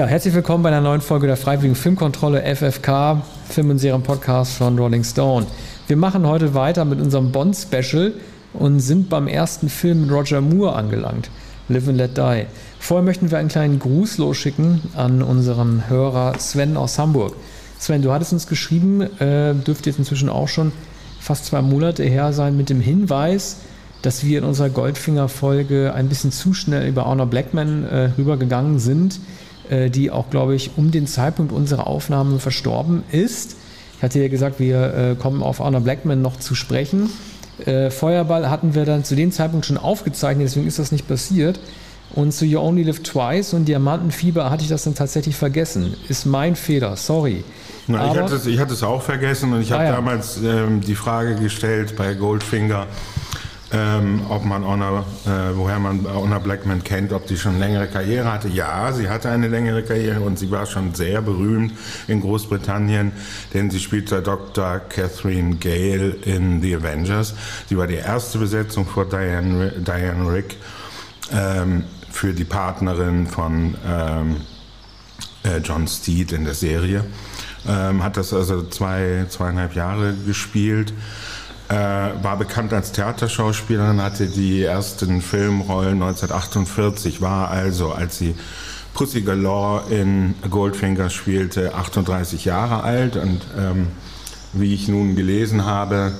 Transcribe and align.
Ja, 0.00 0.06
herzlich 0.06 0.32
willkommen 0.32 0.62
bei 0.62 0.70
einer 0.70 0.80
neuen 0.80 1.02
Folge 1.02 1.26
der 1.26 1.36
Freiwilligen 1.36 1.74
Filmkontrolle 1.74 2.42
FFK, 2.56 3.20
Film- 3.50 3.68
und 3.68 3.78
Serienpodcast 3.80 4.54
von 4.54 4.78
Rolling 4.78 5.04
Stone. 5.04 5.46
Wir 5.88 5.96
machen 5.98 6.26
heute 6.26 6.54
weiter 6.54 6.86
mit 6.86 7.02
unserem 7.02 7.32
Bond-Special 7.32 8.14
und 8.54 8.80
sind 8.80 9.10
beim 9.10 9.28
ersten 9.28 9.68
Film 9.68 10.00
mit 10.00 10.10
Roger 10.10 10.40
Moore 10.40 10.74
angelangt, 10.74 11.28
Live 11.68 11.86
and 11.86 11.98
Let 11.98 12.16
Die. 12.16 12.46
Vorher 12.78 13.04
möchten 13.04 13.30
wir 13.30 13.36
einen 13.36 13.50
kleinen 13.50 13.78
Gruß 13.78 14.16
losschicken 14.16 14.80
an 14.96 15.20
unseren 15.20 15.90
Hörer 15.90 16.38
Sven 16.38 16.78
aus 16.78 16.98
Hamburg. 16.98 17.34
Sven, 17.78 18.00
du 18.00 18.10
hattest 18.10 18.32
uns 18.32 18.46
geschrieben, 18.46 19.02
äh, 19.02 19.52
dürfte 19.54 19.90
jetzt 19.90 19.98
inzwischen 19.98 20.30
auch 20.30 20.48
schon 20.48 20.72
fast 21.20 21.44
zwei 21.44 21.60
Monate 21.60 22.04
her 22.04 22.32
sein, 22.32 22.56
mit 22.56 22.70
dem 22.70 22.80
Hinweis, 22.80 23.58
dass 24.00 24.24
wir 24.24 24.38
in 24.38 24.44
unserer 24.44 24.70
Goldfinger-Folge 24.70 25.92
ein 25.92 26.08
bisschen 26.08 26.32
zu 26.32 26.54
schnell 26.54 26.88
über 26.88 27.04
Honor 27.04 27.26
Blackman 27.26 27.84
äh, 27.84 28.10
rübergegangen 28.16 28.78
sind, 28.78 29.20
die 29.90 30.10
auch, 30.10 30.30
glaube 30.30 30.54
ich, 30.54 30.72
um 30.76 30.90
den 30.90 31.06
Zeitpunkt 31.06 31.52
unserer 31.52 31.86
Aufnahme 31.86 32.38
verstorben 32.40 33.02
ist. 33.12 33.56
Ich 33.96 34.02
hatte 34.02 34.18
ja 34.20 34.28
gesagt, 34.28 34.58
wir 34.58 34.94
äh, 34.94 35.14
kommen 35.14 35.42
auf 35.42 35.58
Honor 35.60 35.80
Blackman 35.80 36.22
noch 36.22 36.38
zu 36.38 36.54
sprechen. 36.54 37.10
Äh, 37.66 37.90
Feuerball 37.90 38.48
hatten 38.50 38.74
wir 38.74 38.84
dann 38.86 39.04
zu 39.04 39.14
dem 39.14 39.30
Zeitpunkt 39.32 39.66
schon 39.66 39.76
aufgezeichnet, 39.76 40.46
deswegen 40.46 40.66
ist 40.66 40.78
das 40.78 40.90
nicht 40.92 41.06
passiert. 41.06 41.60
Und 42.14 42.32
zu 42.32 42.44
You 42.44 42.58
Only 42.60 42.82
Live 42.82 43.04
Twice 43.04 43.52
und 43.54 43.66
Diamantenfieber 43.66 44.50
hatte 44.50 44.62
ich 44.64 44.68
das 44.68 44.82
dann 44.82 44.96
tatsächlich 44.96 45.36
vergessen. 45.36 45.94
Ist 46.08 46.24
mein 46.26 46.56
Fehler, 46.56 46.96
sorry. 46.96 47.44
Na, 47.86 47.98
ich, 48.06 48.10
Aber- 48.10 48.22
hatte 48.24 48.34
es, 48.36 48.46
ich 48.46 48.58
hatte 48.58 48.72
es 48.72 48.82
auch 48.82 49.02
vergessen 49.02 49.52
und 49.52 49.60
ich 49.60 49.70
habe 49.70 49.82
Ah, 49.82 49.86
ja. 49.86 49.92
damals 49.92 50.38
ähm, 50.42 50.80
die 50.80 50.96
Frage 50.96 51.36
gestellt 51.36 51.94
bei 51.96 52.14
Goldfinger, 52.14 52.86
ähm, 53.72 54.22
ob 54.28 54.44
man 54.44 54.64
Honor, 54.64 55.04
äh, 55.26 55.56
woher 55.56 55.78
man 55.78 56.04
Honor 56.04 56.40
Blackman 56.40 56.82
kennt, 56.82 57.12
ob 57.12 57.26
die 57.26 57.36
schon 57.36 57.58
längere 57.58 57.86
Karriere 57.86 58.32
hatte. 58.32 58.48
Ja, 58.48 58.92
sie 58.92 59.08
hatte 59.08 59.30
eine 59.30 59.48
längere 59.48 59.82
Karriere 59.82 60.20
und 60.20 60.38
sie 60.38 60.50
war 60.50 60.66
schon 60.66 60.94
sehr 60.94 61.22
berühmt 61.22 61.72
in 62.08 62.20
Großbritannien, 62.20 63.12
denn 63.54 63.70
sie 63.70 63.78
spielte 63.78 64.22
Dr. 64.22 64.80
Catherine 64.80 65.56
Gale 65.56 66.16
in 66.24 66.60
The 66.60 66.76
Avengers. 66.76 67.34
Sie 67.68 67.76
war 67.76 67.86
die 67.86 67.94
erste 67.94 68.38
Besetzung 68.38 68.86
vor 68.86 69.08
Diane, 69.08 69.72
Diane 69.78 70.32
Rick 70.32 70.56
ähm, 71.32 71.84
für 72.10 72.32
die 72.32 72.44
Partnerin 72.44 73.26
von 73.28 73.76
ähm, 73.86 74.36
äh, 75.44 75.58
John 75.58 75.86
Steed 75.86 76.32
in 76.32 76.44
der 76.44 76.54
Serie. 76.54 77.04
Ähm, 77.68 78.02
hat 78.02 78.16
das 78.16 78.32
also 78.32 78.62
zwei, 78.64 79.26
zweieinhalb 79.28 79.74
Jahre 79.74 80.14
gespielt. 80.26 80.92
Äh, 81.70 82.24
war 82.24 82.36
bekannt 82.36 82.72
als 82.72 82.90
Theaterschauspielerin, 82.90 84.02
hatte 84.02 84.26
die 84.26 84.64
ersten 84.64 85.22
Filmrollen 85.22 86.02
1948, 86.02 87.20
war 87.20 87.48
also, 87.48 87.92
als 87.92 88.18
sie 88.18 88.34
Pussy 88.92 89.20
Galore 89.20 89.84
in 89.88 90.34
Goldfinger 90.50 91.10
spielte, 91.10 91.72
38 91.76 92.44
Jahre 92.44 92.82
alt 92.82 93.14
und 93.14 93.40
ähm, 93.56 93.86
wie 94.52 94.74
ich 94.74 94.88
nun 94.88 95.14
gelesen 95.14 95.64
habe, 95.64 96.10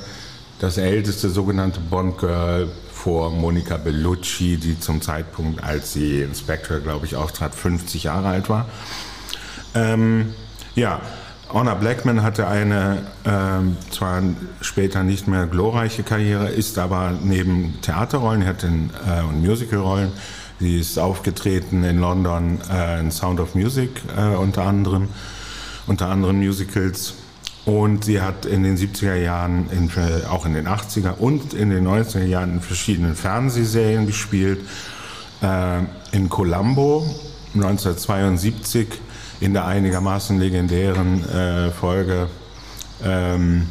das 0.61 0.78
älteste 0.78 1.31
sogenannte 1.31 1.81
Bond-Girl 1.81 2.69
vor 2.93 3.33
Monica 3.33 3.77
Bellucci, 3.77 4.56
die 4.56 4.78
zum 4.78 5.03
Zeitpunkt, 5.03 5.65
als 5.65 5.94
sie 5.94 6.22
in 6.22 6.33
Spectre, 6.33 6.81
glaube 6.81 7.06
ich, 7.06 7.16
auftrat, 7.16 7.56
50 7.56 8.05
Jahre 8.05 8.28
alt 8.28 8.49
war. 8.49 8.66
Ähm, 9.75 10.33
ja, 10.77 11.00
Honor 11.53 11.75
Blackman 11.75 12.22
hatte 12.22 12.47
eine 12.47 13.03
ähm, 13.25 13.77
zwar 13.91 14.22
später 14.61 15.03
nicht 15.03 15.27
mehr 15.27 15.47
glorreiche 15.47 16.05
Karriere, 16.05 16.49
ist 16.49 16.78
aber 16.78 17.12
neben 17.22 17.81
Theaterrollen, 17.83 18.47
hatte 18.47 18.69
äh, 18.69 19.22
und 19.22 19.44
Musicalrollen, 19.44 20.12
sie 20.60 20.78
ist 20.78 20.99
aufgetreten 20.99 21.83
in 21.83 21.99
London 21.99 22.60
äh, 22.72 23.00
in 23.00 23.10
Sound 23.10 23.41
of 23.41 23.56
Music 23.56 23.91
äh, 24.16 24.37
unter 24.37 24.62
anderem, 24.62 25.09
unter 25.87 26.09
anderen 26.09 26.39
Musicals. 26.39 27.15
Und 27.66 28.05
sie 28.05 28.22
hat 28.22 28.47
in 28.47 28.62
den 28.62 28.77
70er 28.77 29.16
Jahren, 29.16 29.69
in, 29.71 29.89
äh, 29.89 30.27
auch 30.27 30.47
in 30.47 30.55
den 30.55 30.69
80er 30.69 31.19
und 31.19 31.53
in 31.53 31.71
den 31.71 31.87
90er 31.87 32.25
Jahren 32.25 32.55
in 32.55 32.60
verschiedenen 32.60 33.16
Fernsehserien 33.16 34.06
gespielt. 34.06 34.60
Äh, 35.43 35.81
in 36.12 36.28
Columbo 36.28 37.05
1972 37.55 38.89
in 39.41 39.53
der 39.55 39.67
einigermaßen 39.67 40.39
legendären 40.39 41.28
äh, 41.28 41.71
Folge. 41.71 42.28
Ähm, 43.03 43.67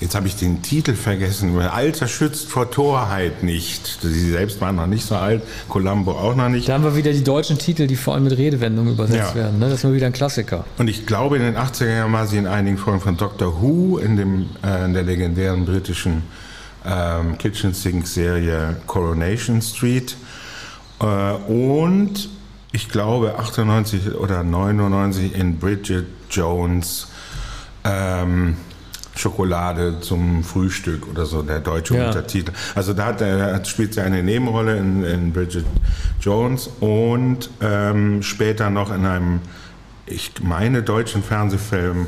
jetzt 0.00 0.14
habe 0.14 0.26
ich 0.26 0.36
den 0.36 0.62
Titel 0.62 0.94
vergessen. 0.94 1.58
Alter 1.60 2.08
schützt 2.08 2.48
vor 2.48 2.70
Torheit 2.70 3.42
nicht. 3.42 3.98
Sie 4.00 4.30
selbst 4.30 4.60
waren 4.62 4.76
noch 4.76 4.86
nicht 4.86 5.04
so 5.04 5.16
alt, 5.16 5.42
Columbo 5.68 6.12
auch 6.12 6.34
noch 6.34 6.48
nicht. 6.48 6.68
Da 6.68 6.74
haben 6.74 6.84
wir 6.84 6.96
wieder 6.96 7.12
die 7.12 7.22
deutschen 7.22 7.58
Titel, 7.58 7.86
die 7.86 7.96
vor 7.96 8.14
allem 8.14 8.24
mit 8.24 8.36
Redewendungen 8.38 8.94
übersetzt 8.94 9.30
Ja. 9.30 9.34
werden. 9.34 9.58
Ne? 9.58 9.66
Das 9.66 9.74
ist 9.80 9.84
mal 9.84 9.92
wieder 9.92 10.06
ein 10.06 10.14
Klassiker. 10.14 10.64
Und 10.78 10.88
ich 10.88 11.04
glaube, 11.06 11.36
in 11.36 11.42
den 11.42 11.56
80er 11.56 11.94
Jahren 11.94 12.12
war 12.14 12.26
sie 12.26 12.38
in 12.38 12.46
einigen 12.46 12.78
Folgen 12.78 13.00
von 13.00 13.16
Doctor 13.18 13.60
Who 13.60 13.98
in, 13.98 14.16
dem, 14.16 14.48
äh, 14.64 14.86
in 14.86 14.94
der 14.94 15.02
legendären 15.02 15.66
britischen 15.66 16.22
ähm, 16.86 17.36
Kitchen 17.36 17.74
Sink 17.74 18.06
Serie 18.06 18.76
Coronation 18.86 19.60
Street. 19.60 20.16
Äh, 21.02 21.04
und 21.04 22.30
ich 22.72 22.88
glaube 22.88 23.38
98 23.38 24.14
oder 24.14 24.42
99 24.42 25.34
in 25.34 25.58
Bridget 25.58 26.06
Jones 26.30 27.08
ähm, 27.84 28.56
Schokolade 29.16 30.00
zum 30.00 30.44
Frühstück 30.44 31.08
oder 31.08 31.26
so, 31.26 31.42
der 31.42 31.60
deutsche 31.60 31.94
Ja. 31.96 32.06
Untertitel. 32.06 32.52
Also 32.74 32.94
da 32.94 33.06
hat 33.06 33.20
er, 33.20 33.62
spielt 33.64 33.94
sie 33.94 34.00
eine 34.00 34.22
Nebenrolle 34.22 34.76
in, 34.78 35.04
in 35.04 35.32
Bridget 35.32 35.64
Jones 36.20 36.70
und 36.80 37.50
ähm, 37.60 38.22
später 38.22 38.70
noch 38.70 38.94
in 38.94 39.04
einem, 39.04 39.40
ich 40.06 40.32
meine, 40.42 40.82
deutschen 40.82 41.22
Fernsehfilm 41.22 42.06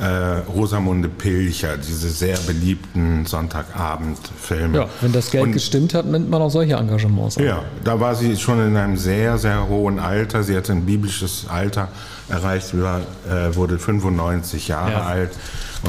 äh, 0.00 0.38
Rosamunde 0.50 1.08
Pilcher, 1.08 1.76
diese 1.76 2.08
sehr 2.10 2.36
beliebten 2.46 3.24
Sonntagabendfilme. 3.26 4.78
Ja, 4.78 4.86
wenn 5.00 5.12
das 5.12 5.30
Geld 5.30 5.44
Und- 5.44 5.52
gestimmt 5.52 5.94
hat, 5.94 6.06
nimmt 6.06 6.30
man 6.30 6.42
auch 6.42 6.50
solche 6.50 6.74
Engagements 6.74 7.38
an. 7.38 7.44
ja, 7.44 7.62
da 7.84 7.98
war 8.00 8.14
sie 8.14 8.36
schon 8.36 8.60
in 8.66 8.76
einem 8.76 8.96
sehr, 8.96 9.38
sehr 9.38 9.68
hohen 9.68 9.98
Alter. 9.98 10.42
Sie 10.42 10.56
hatte 10.56 10.72
ein 10.72 10.84
biblisches 10.86 11.46
Alter 11.48 11.88
erreicht, 12.28 12.78
war, 12.80 13.00
äh, 13.30 13.54
wurde 13.54 13.78
95 13.78 14.68
Jahre 14.68 14.90
Ja. 14.92 15.02
alt 15.02 15.30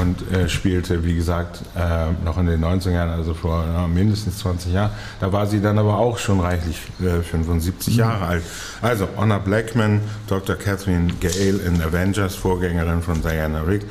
und 0.00 0.30
äh, 0.32 0.48
spielte, 0.48 1.04
wie 1.04 1.14
gesagt, 1.14 1.60
äh, 1.76 2.24
noch 2.24 2.38
in 2.38 2.46
den 2.46 2.64
90er 2.64 2.90
Jahren, 2.90 3.10
also 3.10 3.34
vor 3.34 3.64
ja, 3.64 3.86
mindestens 3.86 4.38
20 4.38 4.72
Jahren. 4.72 4.90
Da 5.20 5.32
war 5.32 5.46
sie 5.46 5.60
dann 5.60 5.78
aber 5.78 5.98
auch 5.98 6.18
schon 6.18 6.40
reichlich 6.40 6.76
äh, 7.00 7.22
75 7.22 7.94
Mhm. 7.94 7.98
Jahre 8.00 8.26
alt. 8.26 8.42
Also 8.82 9.08
Honor 9.16 9.40
Blackman, 9.40 10.00
Dr. 10.28 10.56
Catherine 10.56 11.08
Gale 11.20 11.60
in 11.66 11.82
Avengers, 11.82 12.34
Vorgängerin 12.34 13.02
von 13.02 13.22
Diana 13.22 13.62
Rigg 13.62 13.84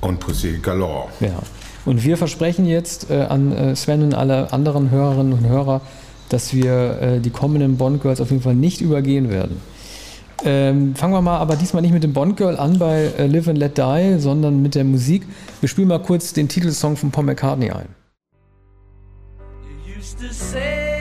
und 0.00 0.20
Pussy 0.20 0.58
Galore. 0.62 1.08
Ja. 1.20 1.38
Und 1.84 2.02
wir 2.04 2.16
versprechen 2.16 2.66
jetzt 2.66 3.10
äh, 3.10 3.22
an 3.22 3.52
äh, 3.52 3.76
Sven 3.76 4.02
und 4.02 4.14
alle 4.14 4.52
anderen 4.52 4.90
Hörerinnen 4.90 5.32
und 5.32 5.46
Hörer, 5.46 5.80
dass 6.28 6.52
wir 6.52 7.00
äh, 7.00 7.20
die 7.20 7.30
kommenden 7.30 7.76
Bond 7.76 8.02
Girls 8.02 8.20
auf 8.20 8.30
jeden 8.30 8.42
Fall 8.42 8.56
nicht 8.56 8.80
übergehen 8.80 9.30
werden. 9.30 9.60
Ähm, 10.44 10.94
fangen 10.94 11.14
wir 11.14 11.22
mal 11.22 11.38
aber 11.38 11.56
diesmal 11.56 11.82
nicht 11.82 11.92
mit 11.92 12.04
dem 12.04 12.12
Bond 12.12 12.36
Girl 12.36 12.56
an 12.56 12.78
bei 12.78 13.10
äh, 13.18 13.26
Live 13.26 13.48
and 13.48 13.58
Let 13.58 13.78
Die, 13.78 14.16
sondern 14.18 14.62
mit 14.62 14.74
der 14.74 14.84
Musik. 14.84 15.26
Wir 15.60 15.68
spielen 15.68 15.88
mal 15.88 16.02
kurz 16.02 16.32
den 16.32 16.48
Titelsong 16.48 16.96
von 16.96 17.10
Paul 17.10 17.24
McCartney 17.24 17.70
ein. 17.70 17.88
You 19.86 19.98
used 19.98 20.18
to 20.18 20.32
say, 20.32 20.96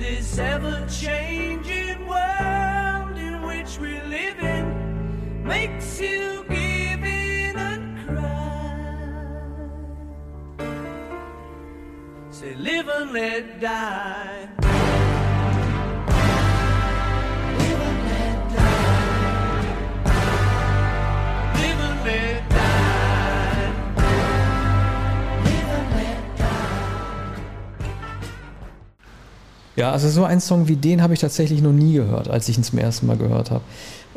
this 0.00 0.38
ever 0.38 0.86
changing 0.88 2.06
world 2.06 3.16
in 3.16 3.42
which 3.42 3.78
we 3.78 3.92
live 4.08 4.38
in 4.40 5.44
makes 5.44 5.79
live 12.82 13.00
and 13.02 13.12
let 13.12 13.60
die. 13.60 14.48
Ja, 29.76 29.92
also 29.92 30.10
so 30.10 30.24
einen 30.24 30.42
Song 30.42 30.68
wie 30.68 30.76
den 30.76 31.00
habe 31.00 31.14
ich 31.14 31.20
tatsächlich 31.20 31.62
noch 31.62 31.72
nie 31.72 31.94
gehört, 31.94 32.28
als 32.28 32.46
ich 32.50 32.58
ihn 32.58 32.64
zum 32.64 32.78
ersten 32.78 33.06
Mal 33.06 33.16
gehört 33.16 33.50
habe. 33.50 33.62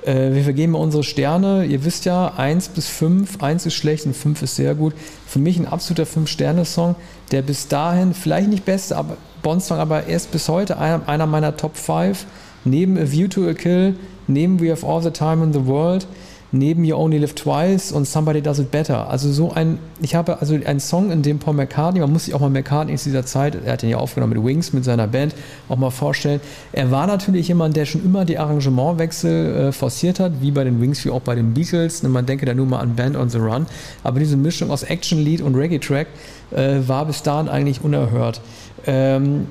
Äh, 0.05 0.33
wir 0.33 0.43
vergeben 0.43 0.75
unsere 0.75 1.03
Sterne. 1.03 1.65
Ihr 1.65 1.85
wisst 1.85 2.05
ja, 2.05 2.33
1 2.35 2.69
bis 2.69 2.87
5. 2.87 3.41
1 3.41 3.65
ist 3.65 3.73
schlecht 3.73 4.05
und 4.05 4.15
5 4.15 4.41
ist 4.41 4.55
sehr 4.55 4.75
gut. 4.75 4.93
Für 5.27 5.39
mich 5.39 5.57
ein 5.57 5.67
absoluter 5.67 6.03
5-Sterne-Song, 6.03 6.95
der 7.31 7.41
bis 7.41 7.67
dahin 7.67 8.13
vielleicht 8.13 8.49
nicht 8.49 8.65
beste 8.65 8.95
aber 8.97 9.17
Bond-Song, 9.41 9.77
aber 9.77 10.07
erst 10.07 10.31
bis 10.31 10.47
heute 10.49 10.77
einer, 10.77 11.07
einer 11.07 11.25
meiner 11.25 11.57
Top 11.57 11.77
5. 11.77 12.25
neben 12.65 12.97
A 12.97 13.11
View 13.11 13.27
to 13.27 13.47
a 13.47 13.53
Kill, 13.53 13.95
neben 14.27 14.61
We 14.61 14.71
Have 14.71 14.85
All 14.85 15.01
the 15.01 15.11
Time 15.11 15.43
in 15.43 15.53
the 15.53 15.65
World, 15.65 16.07
neben 16.53 16.85
You 16.85 16.95
Only 16.95 17.17
Live 17.17 17.33
Twice 17.33 17.91
und 17.91 18.07
Somebody 18.07 18.41
Does 18.41 18.59
It 18.59 18.71
Better. 18.71 19.09
Also 19.09 19.31
so 19.31 19.51
ein, 19.51 19.79
ich 20.01 20.15
habe 20.15 20.39
also 20.39 20.53
einen 20.53 20.79
Song, 20.79 21.11
in 21.11 21.23
dem 21.23 21.39
Paul 21.39 21.55
McCartney, 21.55 21.99
man 21.99 22.13
muss 22.13 22.25
sich 22.25 22.33
auch 22.33 22.39
mal 22.39 22.49
McCartney 22.49 22.93
in 22.93 22.99
dieser 23.03 23.25
Zeit, 23.25 23.57
er 23.65 23.73
hat 23.73 23.83
ihn 23.83 23.89
ja 23.89 23.97
aufgenommen 23.97 24.33
mit 24.33 24.45
Wings, 24.45 24.71
mit 24.71 24.85
seiner 24.85 25.07
Band, 25.07 25.35
auch 25.67 25.77
mal 25.77 25.89
vorstellen. 25.89 26.39
Er 26.71 26.91
war 26.91 27.07
natürlich 27.07 27.47
jemand, 27.47 27.75
der 27.75 27.85
schon 27.85 28.05
immer 28.05 28.23
die 28.23 28.37
Arrangementwechsel 28.37 29.55
äh, 29.55 29.71
forciert 29.71 30.19
hat, 30.19 30.33
wie 30.41 30.51
bei 30.51 30.63
den 30.63 30.79
Wings, 30.79 31.03
wie 31.03 31.09
auch 31.09 31.21
bei 31.21 31.35
den 31.35 31.53
Beatles. 31.53 32.03
Man 32.03 32.25
denke 32.25 32.45
da 32.45 32.53
nur 32.53 32.67
mal 32.67 32.79
an 32.79 32.95
Band 32.95 33.17
on 33.17 33.29
the 33.29 33.39
Run. 33.39 33.65
Aber 34.03 34.19
diese 34.19 34.37
Mischung 34.37 34.69
aus 34.69 34.83
Action-Lied 34.83 35.41
und 35.41 35.55
Reggae-Track 35.55 36.07
äh, 36.51 36.79
war 36.87 37.05
bis 37.05 37.23
dahin 37.23 37.49
eigentlich 37.49 37.83
unerhört. 37.83 38.41
Ähm, 38.85 39.47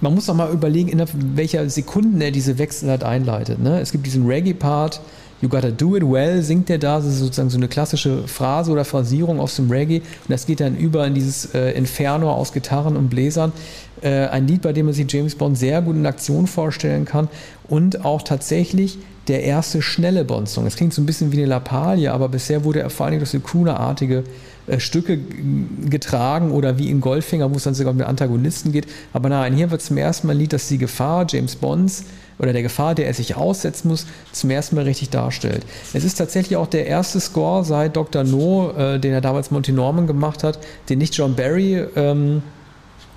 man 0.00 0.14
muss 0.14 0.28
auch 0.28 0.34
mal 0.34 0.52
überlegen, 0.52 0.90
in 0.90 1.02
welcher 1.34 1.68
Sekunden 1.70 2.20
er 2.20 2.30
diese 2.30 2.58
Wechsel 2.58 2.90
halt 2.90 3.04
einleitet. 3.04 3.58
Ne? 3.58 3.80
Es 3.80 3.90
gibt 3.90 4.06
diesen 4.06 4.26
Reggae-Part, 4.26 5.00
You 5.44 5.50
Gotta 5.50 5.70
Do 5.70 5.94
It 5.94 6.02
Well, 6.02 6.40
singt 6.40 6.70
er 6.70 6.78
da, 6.78 6.96
das 6.96 7.04
ist 7.04 7.18
sozusagen 7.18 7.50
so 7.50 7.58
eine 7.58 7.68
klassische 7.68 8.26
Phrase 8.26 8.72
oder 8.72 8.86
Phrasierung 8.86 9.40
aus 9.40 9.56
dem 9.56 9.70
Reggae 9.70 9.98
und 9.98 10.30
das 10.30 10.46
geht 10.46 10.60
dann 10.60 10.74
über 10.74 11.06
in 11.06 11.12
dieses 11.12 11.54
äh, 11.54 11.72
Inferno 11.72 12.32
aus 12.32 12.54
Gitarren 12.54 12.96
und 12.96 13.10
Bläsern. 13.10 13.52
Äh, 14.00 14.28
ein 14.28 14.48
Lied, 14.48 14.62
bei 14.62 14.72
dem 14.72 14.86
man 14.86 14.94
sich 14.94 15.04
James 15.12 15.34
Bond 15.34 15.58
sehr 15.58 15.82
gut 15.82 15.96
in 15.96 16.06
Aktion 16.06 16.46
vorstellen 16.46 17.04
kann 17.04 17.28
und 17.68 18.06
auch 18.06 18.22
tatsächlich 18.22 18.96
der 19.28 19.42
erste 19.42 19.82
schnelle 19.82 20.24
Bond-Song. 20.24 20.66
Es 20.66 20.76
klingt 20.76 20.94
so 20.94 21.02
ein 21.02 21.06
bisschen 21.06 21.30
wie 21.30 21.38
eine 21.38 21.46
Lappalie, 21.46 22.10
aber 22.10 22.30
bisher 22.30 22.64
wurde 22.64 22.80
er 22.80 22.88
vor 22.88 23.04
allem 23.04 23.18
durch 23.18 23.30
so 23.30 23.38
crooner-artige 23.38 24.24
äh, 24.66 24.80
Stücke 24.80 25.18
getragen 25.90 26.52
oder 26.52 26.78
wie 26.78 26.88
in 26.88 27.02
Goldfinger, 27.02 27.52
wo 27.52 27.56
es 27.56 27.64
dann 27.64 27.74
sogar 27.74 27.92
um 27.92 27.98
den 27.98 28.06
Antagonisten 28.06 28.72
geht. 28.72 28.86
Aber 29.12 29.28
nein, 29.28 29.54
hier 29.54 29.70
wird 29.70 29.82
zum 29.82 29.98
ersten 29.98 30.26
Mal 30.26 30.32
ein 30.32 30.38
Lied, 30.38 30.54
das 30.54 30.68
die 30.68 30.78
Gefahr 30.78 31.26
James 31.28 31.56
Bonds 31.56 32.04
oder 32.38 32.52
der 32.52 32.62
Gefahr, 32.62 32.94
der 32.94 33.06
er 33.06 33.14
sich 33.14 33.36
aussetzen 33.36 33.88
muss, 33.88 34.06
zum 34.32 34.50
ersten 34.50 34.76
Mal 34.76 34.84
richtig 34.84 35.10
darstellt. 35.10 35.64
Es 35.92 36.04
ist 36.04 36.16
tatsächlich 36.16 36.56
auch 36.56 36.66
der 36.66 36.86
erste 36.86 37.20
Score 37.20 37.64
seit 37.64 37.96
Dr. 37.96 38.24
No, 38.24 38.72
äh, 38.76 38.98
den 38.98 39.12
er 39.12 39.20
damals 39.20 39.50
Monty 39.50 39.72
Norman 39.72 40.06
gemacht 40.06 40.42
hat, 40.42 40.58
den 40.88 40.98
nicht 40.98 41.16
John 41.16 41.34
Barry 41.34 41.84
ähm, 41.96 42.42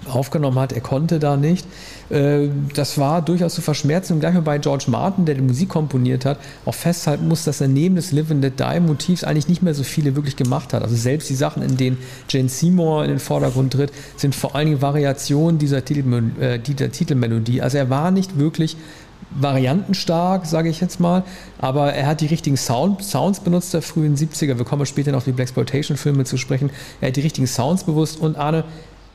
aufgenommen 0.09 0.59
hat. 0.59 0.71
Er 0.71 0.81
konnte 0.81 1.19
da 1.19 1.37
nicht. 1.37 1.65
Äh, 2.09 2.47
das 2.73 2.97
war 2.97 3.21
durchaus 3.21 3.55
zu 3.55 3.61
verschmerzen. 3.61 4.13
Und 4.13 4.19
gleich 4.19 4.33
mal 4.33 4.41
bei 4.41 4.57
George 4.57 4.85
Martin, 4.87 5.25
der 5.25 5.35
die 5.35 5.41
Musik 5.41 5.69
komponiert 5.69 6.25
hat, 6.25 6.39
auch 6.65 6.73
festhalten 6.73 7.27
muss, 7.27 7.43
dass 7.43 7.61
er 7.61 7.67
neben 7.67 7.95
des 7.95 8.11
Live 8.11 8.31
and 8.31 8.41
Let 8.41 8.59
Die 8.59 8.79
Motivs 8.79 9.23
eigentlich 9.23 9.47
nicht 9.47 9.61
mehr 9.61 9.73
so 9.73 9.83
viele 9.83 10.15
wirklich 10.15 10.35
gemacht 10.35 10.73
hat. 10.73 10.83
Also 10.83 10.95
selbst 10.95 11.29
die 11.29 11.35
Sachen, 11.35 11.61
in 11.61 11.77
denen 11.77 11.97
Jane 12.29 12.49
Seymour 12.49 13.03
in 13.03 13.09
den 13.09 13.19
Vordergrund 13.19 13.73
tritt, 13.73 13.91
sind 14.15 14.35
vor 14.35 14.55
allen 14.55 14.67
Dingen 14.67 14.81
Variationen 14.81 15.57
dieser, 15.59 15.83
Titel, 15.83 16.31
äh, 16.39 16.59
dieser 16.59 16.91
Titelmelodie. 16.91 17.61
Also 17.61 17.77
er 17.77 17.89
war 17.89 18.11
nicht 18.11 18.37
wirklich 18.37 18.77
variantenstark, 19.31 20.45
sage 20.45 20.69
ich 20.69 20.79
jetzt 20.79 20.99
mal, 20.99 21.23
aber 21.59 21.93
er 21.93 22.07
hat 22.07 22.21
die 22.21 22.27
richtigen 22.27 22.57
Sound, 22.57 23.03
Sounds 23.03 23.39
benutzt 23.39 23.73
der 23.73 23.81
frühen 23.81 24.15
70er. 24.15 24.57
Wir 24.57 24.65
kommen 24.65 24.85
später 24.85 25.11
noch 25.11 25.19
auf 25.19 25.23
die 25.25 25.31
Blaxploitation-Filme 25.31 26.23
zu 26.25 26.37
sprechen. 26.37 26.69
Er 27.01 27.09
hat 27.09 27.15
die 27.15 27.21
richtigen 27.21 27.47
Sounds 27.47 27.83
bewusst 27.83 28.19
und 28.19 28.37
Arne, 28.37 28.63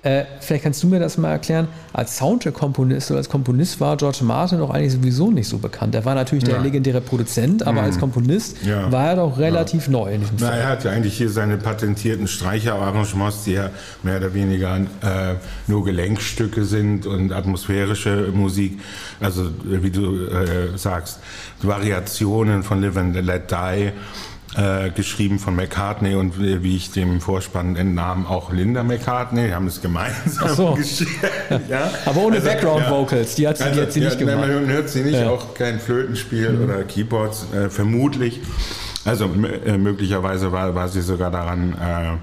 äh, 0.04 0.24
vielleicht 0.40 0.64
kannst 0.64 0.82
du 0.82 0.88
mir 0.88 0.98
das 0.98 1.16
mal 1.16 1.30
erklären. 1.30 1.68
Als 1.92 2.16
Soundtrack-Komponist 2.16 3.12
oder 3.12 3.18
als 3.18 3.28
Komponist 3.28 3.80
war 3.80 3.96
George 3.96 4.18
Martin 4.22 4.58
doch 4.58 4.70
eigentlich 4.70 4.92
sowieso 4.92 5.30
nicht 5.30 5.46
so 5.46 5.58
bekannt. 5.58 5.94
Er 5.94 6.04
war 6.04 6.16
natürlich 6.16 6.42
der 6.42 6.58
legendäre 6.58 7.00
Produzent, 7.00 7.62
aber 7.62 7.82
mhm. 7.82 7.86
als 7.86 7.98
Komponist 8.00 8.56
ja. 8.64 8.90
war 8.90 9.10
er 9.10 9.16
doch 9.16 9.38
relativ 9.38 9.86
ja. 9.86 9.92
neu 9.92 10.14
in 10.14 10.20
diesem 10.22 10.36
Na, 10.40 10.48
Fall. 10.48 10.58
Er 10.58 10.68
hat 10.68 10.84
ja 10.84 10.90
eigentlich 10.90 11.16
hier 11.16 11.30
seine 11.30 11.56
patentierten 11.56 12.26
Streicherarrangements, 12.26 13.44
die 13.44 13.52
ja 13.52 13.70
mehr 14.02 14.16
oder 14.16 14.34
weniger 14.34 14.76
äh, 14.76 15.36
nur 15.68 15.84
Gelenkstücke 15.84 16.64
sind 16.64 17.06
und 17.06 17.30
atmosphärische 17.30 18.32
Musik. 18.34 18.80
Also, 19.20 19.50
wie 19.62 19.90
du 19.90 20.26
äh, 20.26 20.76
sagst, 20.76 21.20
Variationen 21.62 22.64
von 22.64 22.82
Live 22.82 22.96
and 22.96 23.14
Let 23.14 23.52
Die 23.52 23.92
äh, 24.56 24.90
geschrieben 24.90 25.38
von 25.38 25.56
McCartney 25.56 26.14
und 26.14 26.38
wie 26.38 26.76
ich 26.76 26.90
dem 26.90 27.20
Vorspann 27.20 27.76
entnahm, 27.76 28.26
auch 28.26 28.52
Linda 28.52 28.82
McCartney. 28.82 29.46
Die 29.46 29.54
haben 29.54 29.66
es 29.66 29.80
gemeinsam 29.80 30.48
so. 30.54 30.72
geschrieben. 30.76 31.12
ja? 31.68 31.90
Aber 32.06 32.20
ohne 32.20 32.36
also, 32.36 32.48
Background 32.48 32.90
Vocals, 32.90 33.34
die 33.34 33.48
hat 33.48 33.58
sie, 33.58 33.64
also, 33.64 33.76
die 33.76 33.86
hat 33.86 33.92
sie 33.92 34.00
nicht 34.00 34.18
gemacht. 34.18 34.38
Man 34.38 34.66
hört 34.68 34.88
sie 34.88 35.02
nicht, 35.02 35.14
ja. 35.14 35.30
auch 35.30 35.54
kein 35.54 35.80
Flötenspiel 35.80 36.50
mhm. 36.50 36.64
oder 36.64 36.82
Keyboards, 36.84 37.46
äh, 37.52 37.70
vermutlich. 37.70 38.40
Also 39.04 39.24
äh, 39.24 39.78
möglicherweise 39.78 40.52
war, 40.52 40.74
war 40.74 40.88
sie 40.88 41.02
sogar 41.02 41.30
daran 41.30 41.72
äh, 41.72 42.16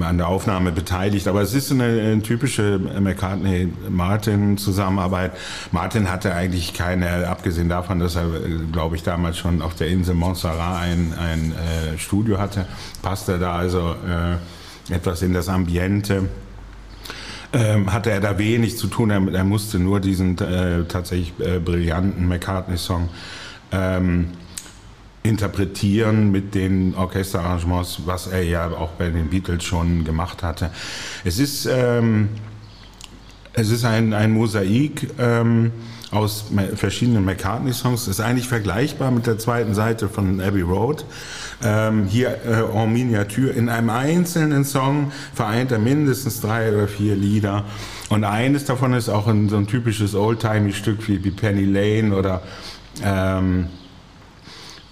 an 0.00 0.18
der 0.18 0.28
Aufnahme 0.28 0.70
beteiligt. 0.72 1.28
Aber 1.28 1.42
es 1.42 1.54
ist 1.54 1.70
eine, 1.72 1.84
eine 1.84 2.22
typische 2.22 2.78
McCartney-Martin-Zusammenarbeit. 2.78 5.32
Martin 5.72 6.10
hatte 6.10 6.34
eigentlich 6.34 6.74
keine, 6.74 7.28
abgesehen 7.28 7.68
davon, 7.68 7.98
dass 7.98 8.16
er, 8.16 8.26
glaube 8.70 8.96
ich, 8.96 9.02
damals 9.02 9.38
schon 9.38 9.62
auf 9.62 9.74
der 9.74 9.88
Insel 9.88 10.14
Montserrat 10.14 10.82
ein, 10.82 11.14
ein 11.18 11.52
äh, 11.52 11.96
Studio 11.98 12.38
hatte, 12.38 12.66
passte 13.02 13.38
da 13.38 13.56
also 13.56 13.94
äh, 14.06 14.36
etwas 14.94 15.22
in 15.22 15.32
das 15.32 15.48
Ambiente. 15.48 16.28
Ähm, 17.50 17.90
hatte 17.90 18.10
er 18.10 18.20
da 18.20 18.36
wenig 18.36 18.76
zu 18.76 18.88
tun. 18.88 19.08
Er, 19.08 19.26
er 19.32 19.44
musste 19.44 19.78
nur 19.78 20.00
diesen 20.00 20.36
äh, 20.36 20.84
tatsächlich 20.84 21.32
äh, 21.40 21.58
brillanten 21.58 22.28
McCartney-Song 22.28 23.08
ähm, 23.72 24.32
interpretieren 25.22 26.30
mit 26.30 26.54
den 26.54 26.94
Orchesterarrangements, 26.94 28.00
was 28.06 28.28
er 28.28 28.42
ja 28.42 28.68
auch 28.68 28.90
bei 28.92 29.10
den 29.10 29.28
Beatles 29.28 29.64
schon 29.64 30.04
gemacht 30.04 30.42
hatte. 30.42 30.70
Es 31.24 31.38
ist, 31.38 31.66
ähm, 31.66 32.28
es 33.52 33.70
ist 33.70 33.84
ein, 33.84 34.14
ein 34.14 34.32
Mosaik 34.32 35.08
ähm, 35.18 35.72
aus 36.10 36.46
verschiedenen 36.76 37.24
McCartney-Songs. 37.24 38.08
Ist 38.08 38.20
eigentlich 38.20 38.48
vergleichbar 38.48 39.10
mit 39.10 39.26
der 39.26 39.38
zweiten 39.38 39.74
Seite 39.74 40.08
von 40.08 40.40
Abbey 40.40 40.62
Road. 40.62 41.04
Ähm, 41.62 42.06
hier 42.06 42.38
äh, 42.46 42.60
en 42.60 42.92
Miniatur. 42.92 43.52
In 43.52 43.68
einem 43.68 43.90
einzelnen 43.90 44.64
Song 44.64 45.12
vereint 45.34 45.72
er 45.72 45.78
mindestens 45.78 46.40
drei 46.40 46.72
oder 46.72 46.88
vier 46.88 47.16
Lieder. 47.16 47.64
Und 48.08 48.24
eines 48.24 48.64
davon 48.64 48.94
ist 48.94 49.08
auch 49.08 49.26
ein, 49.26 49.48
so 49.48 49.56
ein 49.56 49.66
typisches 49.66 50.14
Oldtimey-Stück 50.14 51.06
wie, 51.08 51.22
wie 51.24 51.30
Penny 51.30 51.64
Lane 51.64 52.16
oder 52.16 52.42
ähm, 53.04 53.66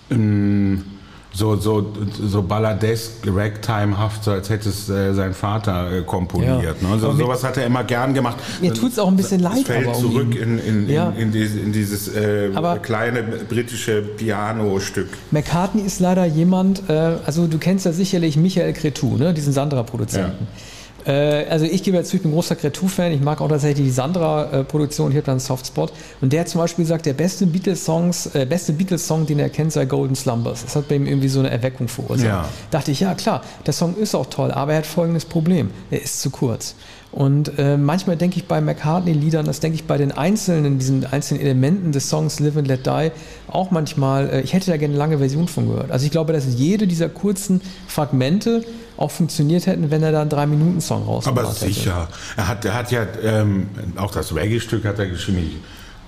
so, 0.08 1.56
so, 1.56 1.92
so 2.28 2.42
balladesk, 2.42 3.26
ragtimehaft, 3.26 4.24
so 4.24 4.30
als 4.30 4.48
hätte 4.48 4.70
es 4.70 4.88
äh, 4.88 5.12
sein 5.12 5.34
Vater 5.34 5.92
äh, 5.92 6.02
komponiert. 6.02 6.62
Ja. 6.80 6.88
Ne? 6.88 6.98
So, 6.98 7.12
sowas 7.12 7.44
hat 7.44 7.56
er 7.58 7.66
immer 7.66 7.84
gern 7.84 8.14
gemacht. 8.14 8.36
Mir 8.60 8.72
tut 8.72 8.92
es 8.92 8.98
auch 8.98 9.08
ein 9.08 9.16
bisschen 9.16 9.40
leid. 9.40 9.58
Es 9.58 9.66
fällt 9.66 9.96
zurück 9.96 10.34
in, 10.34 10.58
in, 10.58 10.88
ja. 10.88 11.10
in, 11.10 11.24
in, 11.24 11.32
diese, 11.32 11.60
in, 11.60 11.72
dieses 11.72 12.08
äh, 12.14 12.50
kleine 12.82 13.22
britische 13.22 14.02
Piano-Stück. 14.02 15.08
McCartney 15.30 15.82
ist 15.82 16.00
leider 16.00 16.24
jemand, 16.24 16.88
äh, 16.88 16.92
also 17.26 17.46
du 17.46 17.58
kennst 17.58 17.84
ja 17.84 17.92
sicherlich 17.92 18.36
Michael 18.36 18.72
Cretou, 18.72 19.16
ne? 19.16 19.34
diesen 19.34 19.52
Sandra-Produzenten. 19.52 20.38
Ja. 20.40 20.75
Äh, 21.06 21.46
also 21.48 21.64
ich 21.64 21.82
gebe 21.82 21.96
jetzt 21.96 22.10
zu, 22.10 22.16
ich 22.16 22.22
bin 22.22 22.32
großer 22.32 22.56
Cretou-Fan. 22.56 23.12
Ich 23.12 23.20
mag 23.20 23.40
auch 23.40 23.48
tatsächlich 23.48 23.86
die 23.86 23.92
Sandra-Produktion. 23.92 25.10
Ich 25.10 25.16
habe 25.16 25.26
da 25.26 25.32
einen 25.32 25.40
Softspot. 25.40 25.92
Und 26.20 26.32
der 26.32 26.46
zum 26.46 26.60
Beispiel 26.60 26.84
sagt, 26.84 27.06
der 27.06 27.14
beste 27.14 27.46
Beatles-Songs, 27.46 28.34
äh, 28.34 28.46
beste 28.46 28.72
Beatles-Song, 28.72 29.26
den 29.26 29.38
er 29.38 29.48
kennt, 29.48 29.72
sei 29.72 29.84
Golden 29.84 30.16
Slumbers. 30.16 30.64
Das 30.64 30.76
hat 30.76 30.88
bei 30.88 30.96
ihm 30.96 31.06
irgendwie 31.06 31.28
so 31.28 31.40
eine 31.40 31.50
Erweckung 31.50 31.88
verursacht. 31.88 32.26
Ja. 32.26 32.48
Dachte 32.70 32.90
ich, 32.90 33.00
ja 33.00 33.14
klar, 33.14 33.42
der 33.66 33.72
Song 33.72 33.96
ist 33.96 34.14
auch 34.14 34.26
toll, 34.26 34.50
aber 34.50 34.72
er 34.72 34.78
hat 34.78 34.86
folgendes 34.86 35.24
Problem. 35.24 35.70
Er 35.90 36.02
ist 36.02 36.20
zu 36.20 36.30
kurz. 36.30 36.74
Und 37.12 37.58
äh, 37.58 37.78
manchmal 37.78 38.16
denke 38.16 38.36
ich 38.36 38.46
bei 38.46 38.60
McCartney-Liedern, 38.60 39.46
das 39.46 39.60
denke 39.60 39.76
ich 39.76 39.84
bei 39.84 39.96
den 39.96 40.12
einzelnen, 40.12 40.78
diesen 40.78 41.06
einzelnen 41.06 41.40
Elementen 41.40 41.92
des 41.92 42.10
Songs 42.10 42.40
Live 42.40 42.58
and 42.58 42.68
Let 42.68 42.84
Die 42.84 43.10
auch 43.48 43.70
manchmal, 43.70 44.28
äh, 44.28 44.40
ich 44.42 44.52
hätte 44.52 44.70
da 44.70 44.76
gerne 44.76 44.92
eine 44.92 44.98
lange 44.98 45.18
Version 45.18 45.48
von 45.48 45.66
gehört. 45.66 45.90
Also 45.90 46.04
ich 46.04 46.10
glaube, 46.10 46.34
dass 46.34 46.44
jede 46.56 46.86
dieser 46.86 47.08
kurzen 47.08 47.62
Fragmente 47.86 48.64
auch 48.96 49.10
funktioniert 49.10 49.66
hätten, 49.66 49.90
wenn 49.90 50.02
er 50.02 50.12
da 50.12 50.20
einen 50.22 50.30
Drei-Minuten-Song 50.30 51.04
rausgebracht 51.04 51.46
hätte. 51.46 51.64
Aber 51.64 51.72
sicher. 51.74 52.08
Er 52.36 52.48
hat, 52.48 52.64
er 52.64 52.74
hat 52.74 52.90
ja 52.90 53.06
ähm, 53.22 53.68
auch 53.96 54.10
das 54.10 54.34
Reggae-Stück 54.34 54.84
hat 54.84 54.98
er 54.98 55.06
geschrieben. 55.06 55.62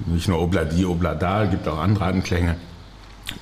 Nicht 0.06 0.28
nur 0.28 0.40
Obladi, 0.40 0.84
Oblada, 0.84 1.44
gibt 1.46 1.66
auch 1.66 1.78
andere 1.78 2.04
Anklänge. 2.04 2.56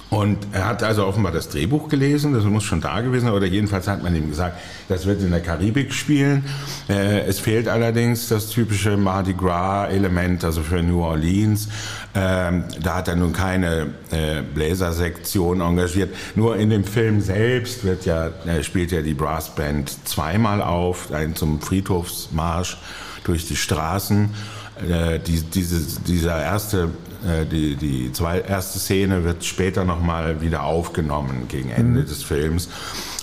Und 0.09 0.39
er 0.53 0.67
hat 0.67 0.83
also 0.83 1.05
offenbar 1.05 1.33
das 1.33 1.49
Drehbuch 1.49 1.89
gelesen, 1.89 2.33
das 2.33 2.45
muss 2.45 2.63
schon 2.63 2.81
da 2.81 3.01
gewesen 3.01 3.27
sein, 3.27 3.35
oder 3.35 3.47
jedenfalls 3.47 3.89
hat 3.89 4.03
man 4.03 4.15
ihm 4.15 4.29
gesagt, 4.29 4.57
das 4.89 5.05
wird 5.05 5.21
in 5.21 5.31
der 5.31 5.41
Karibik 5.41 5.93
spielen. 5.93 6.45
Äh, 6.89 7.21
es 7.27 7.41
fehlt 7.41 7.67
allerdings 7.67 8.29
das 8.29 8.51
typische 8.51 8.97
Mardi 8.97 9.35
Gras-Element, 9.35 10.45
also 10.45 10.63
für 10.63 10.83
New 10.83 11.03
Orleans. 11.03 11.69
Ähm, 12.15 12.65
da 12.81 12.97
hat 12.97 13.09
er 13.09 13.17
nun 13.17 13.33
keine 13.33 13.89
äh, 14.11 14.43
Bläsersektion 14.55 15.61
engagiert. 15.61 16.15
Nur 16.37 16.57
in 16.57 16.71
dem 16.71 16.85
Film 16.85 17.21
selbst 17.21 17.85
wird 17.85 18.07
ja, 18.07 18.29
äh, 18.47 18.63
spielt 18.63 18.93
ja 18.93 19.03
die 19.03 19.15
Brassband 19.15 19.91
zweimal 20.07 20.63
auf, 20.63 21.13
einen 21.13 21.35
zum 21.35 21.61
Friedhofsmarsch 21.61 22.79
durch 23.25 23.47
die 23.49 23.57
Straßen. 23.57 24.31
Äh, 24.89 25.21
die, 25.21 25.41
diese, 25.41 26.01
dieser 26.03 26.41
erste, 26.43 26.91
die, 27.45 27.77
die 27.77 28.13
zwei, 28.13 28.41
erste 28.41 28.79
Szene 28.79 29.25
wird 29.25 29.45
später 29.45 29.85
nochmal 29.85 30.41
wieder 30.41 30.63
aufgenommen 30.63 31.49
gegen 31.49 31.71
Ende 31.71 32.01
mhm. 32.01 32.07
des 32.07 32.23
Films. 32.23 32.69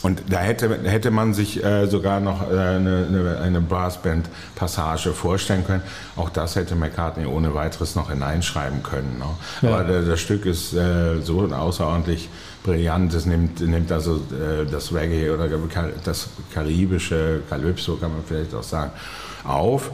Und 0.03 0.21
da 0.29 0.39
hätte, 0.39 0.79
hätte 0.83 1.11
man 1.11 1.33
sich 1.33 1.63
äh, 1.63 1.87
sogar 1.87 2.19
noch 2.19 2.51
äh, 2.51 2.55
eine, 2.55 3.39
eine, 3.41 3.61
Brassband-Passage 3.61 5.13
vorstellen 5.13 5.65
können. 5.65 5.81
Auch 6.17 6.29
das 6.29 6.57
hätte 6.57 6.75
McCartney 6.75 7.25
ohne 7.25 7.55
weiteres 7.55 7.95
noch 7.95 8.09
hineinschreiben 8.09 8.83
können. 8.83 9.17
Ne? 9.17 9.25
Ja. 9.61 9.77
Aber 9.77 10.01
das 10.01 10.19
Stück 10.19 10.45
ist 10.45 10.73
äh, 10.73 11.21
so 11.21 11.49
außerordentlich 11.49 12.27
brillant. 12.63 13.13
Es 13.13 13.25
nimmt, 13.25 13.61
nimmt 13.61 13.93
also 13.93 14.15
äh, 14.15 14.69
das 14.69 14.93
Reggae 14.93 15.29
oder 15.29 15.47
das 16.03 16.27
karibische 16.53 17.39
Calypso, 17.49 17.95
kann 17.95 18.11
man 18.11 18.23
vielleicht 18.27 18.53
auch 18.53 18.63
sagen, 18.63 18.91
auf. 19.45 19.89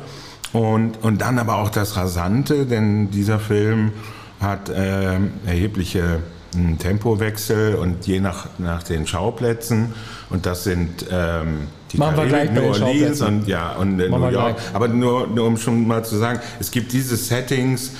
Und, 0.51 1.03
und 1.03 1.21
dann 1.21 1.37
aber 1.37 1.57
auch 1.57 1.69
das 1.69 1.95
Rasante, 1.95 2.65
denn 2.65 3.11
dieser 3.11 3.39
Film 3.39 3.91
hat 4.39 4.69
äh, 4.69 5.19
erhebliche 5.45 6.21
ein 6.55 6.79
Tempowechsel 6.79 7.75
und 7.75 8.07
je 8.07 8.19
nach, 8.19 8.47
nach 8.57 8.81
den 8.81 9.05
Schauplätzen 9.05 9.93
und 10.29 10.45
das 10.45 10.63
sind 10.63 11.05
ähm, 11.11 11.67
die 11.91 11.97
Machen 11.97 12.15
Karibik, 12.15 12.53
New 12.53 12.69
Orleans 12.69 13.21
und 13.21 13.47
ja 13.47 13.73
und 13.73 13.99
äh, 13.99 14.09
New 14.09 14.29
York. 14.29 14.57
Aber 14.73 14.87
nur, 14.87 15.27
nur 15.27 15.45
um 15.45 15.57
schon 15.57 15.87
mal 15.87 16.03
zu 16.03 16.17
sagen, 16.17 16.39
es 16.59 16.71
gibt 16.71 16.91
diese 16.91 17.17
Settings. 17.17 17.91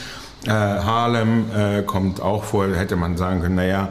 Äh, 0.46 0.52
Harlem 0.52 1.46
äh, 1.54 1.82
kommt 1.84 2.22
auch 2.22 2.46
vor, 2.46 2.68
hätte 2.70 2.96
man 2.96 3.18
sagen 3.18 3.42
können, 3.42 3.56
naja, 3.56 3.90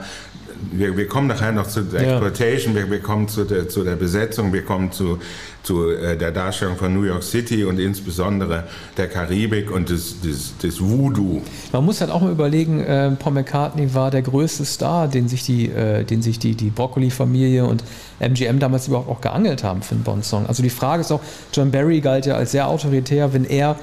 wir, 0.72 0.96
wir 0.96 1.06
kommen 1.06 1.28
nachher 1.28 1.52
noch 1.52 1.66
zu 1.66 1.82
der 1.82 2.00
Exploitation, 2.00 2.74
wir, 2.74 2.90
wir 2.90 3.00
kommen 3.00 3.28
zu 3.28 3.44
der, 3.44 3.68
zu 3.68 3.84
der 3.84 3.96
Besetzung, 3.96 4.52
wir 4.52 4.64
kommen 4.64 4.92
zu, 4.92 5.18
zu 5.62 5.90
äh, 5.90 6.16
der 6.16 6.32
Darstellung 6.32 6.76
von 6.76 6.92
New 6.92 7.04
York 7.04 7.22
City 7.22 7.64
und 7.64 7.78
insbesondere 7.78 8.64
der 8.96 9.08
Karibik 9.08 9.70
und 9.70 9.88
des, 9.88 10.20
des, 10.20 10.56
des 10.58 10.80
Voodoo. 10.80 11.42
Man 11.72 11.84
muss 11.84 12.00
halt 12.00 12.10
auch 12.10 12.20
mal 12.20 12.32
überlegen, 12.32 12.80
äh, 12.80 13.10
Paul 13.12 13.32
McCartney 13.32 13.94
war 13.94 14.10
der 14.10 14.22
größte 14.22 14.64
Star, 14.64 15.08
den 15.08 15.28
sich 15.28 15.44
die, 15.44 15.70
äh, 15.70 16.04
den 16.04 16.22
sich 16.22 16.38
die, 16.38 16.54
die 16.54 16.70
Broccoli-Familie 16.70 17.64
und 17.64 17.84
MGM 18.20 18.58
damals 18.58 18.88
überhaupt 18.88 19.08
auch 19.08 19.20
geangelt 19.20 19.62
haben 19.62 19.82
für 19.82 19.94
einen 19.94 20.04
Bond-Song. 20.04 20.46
Also 20.46 20.62
die 20.62 20.70
Frage 20.70 21.02
ist 21.02 21.12
auch, 21.12 21.20
John 21.52 21.70
Barry 21.70 22.00
galt 22.00 22.26
ja 22.26 22.34
als 22.34 22.52
sehr 22.52 22.68
autoritär, 22.68 23.32
wenn 23.32 23.44
er 23.44 23.76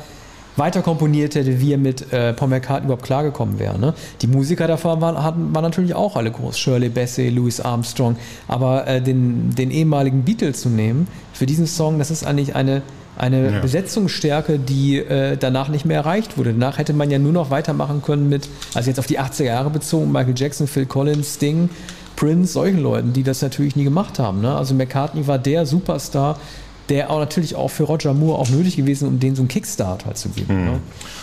weiter 0.57 0.81
komponiert 0.81 1.35
hätte, 1.35 1.59
wie 1.59 1.73
er 1.73 1.77
mit 1.77 2.11
äh, 2.13 2.33
Paul 2.33 2.49
McCartney 2.49 2.85
überhaupt 2.85 3.03
klargekommen 3.03 3.59
wäre. 3.59 3.77
Ne? 3.79 3.93
Die 4.21 4.27
Musiker 4.27 4.67
davor 4.67 5.01
waren, 5.01 5.21
hatten, 5.21 5.53
waren 5.53 5.63
natürlich 5.63 5.93
auch 5.93 6.15
alle 6.15 6.31
groß. 6.31 6.57
Shirley 6.57 6.89
Bassey, 6.89 7.29
Louis 7.29 7.59
Armstrong. 7.59 8.15
Aber 8.47 8.87
äh, 8.87 9.01
den, 9.01 9.53
den 9.55 9.71
ehemaligen 9.71 10.23
Beatles 10.23 10.61
zu 10.61 10.69
nehmen 10.69 11.07
für 11.33 11.45
diesen 11.45 11.67
Song, 11.67 11.99
das 11.99 12.11
ist 12.11 12.25
eigentlich 12.25 12.55
eine, 12.55 12.81
eine 13.17 13.51
ja. 13.51 13.59
Besetzungsstärke, 13.59 14.59
die 14.59 14.97
äh, 14.97 15.37
danach 15.37 15.69
nicht 15.69 15.85
mehr 15.85 15.97
erreicht 15.97 16.37
wurde. 16.37 16.51
Danach 16.53 16.77
hätte 16.77 16.93
man 16.93 17.11
ja 17.11 17.19
nur 17.19 17.33
noch 17.33 17.49
weitermachen 17.49 18.01
können 18.01 18.29
mit, 18.29 18.47
also 18.73 18.89
jetzt 18.89 18.99
auf 18.99 19.07
die 19.07 19.19
80er 19.19 19.43
Jahre 19.43 19.69
bezogen, 19.69 20.11
Michael 20.11 20.35
Jackson, 20.37 20.67
Phil 20.67 20.85
Collins, 20.85 21.35
Sting, 21.35 21.69
Prince, 22.15 22.53
solchen 22.53 22.81
Leuten, 22.81 23.13
die 23.13 23.23
das 23.23 23.41
natürlich 23.41 23.75
nie 23.75 23.83
gemacht 23.83 24.19
haben. 24.19 24.41
Ne? 24.41 24.55
Also 24.55 24.73
McCartney 24.73 25.27
war 25.27 25.37
der 25.37 25.65
Superstar, 25.65 26.39
der 26.89 27.09
auch 27.09 27.19
natürlich 27.19 27.55
auch 27.55 27.69
für 27.69 27.83
Roger 27.83 28.13
Moore 28.13 28.39
auch 28.39 28.49
nötig 28.49 28.75
gewesen, 28.75 29.07
um 29.07 29.19
denen 29.19 29.35
so 29.35 29.41
einen 29.41 29.49
Kickstart 29.49 30.05
halt 30.05 30.17
zu 30.17 30.29
geben. 30.29 30.59
Mhm. 30.59 30.65
Ne? 30.65 30.79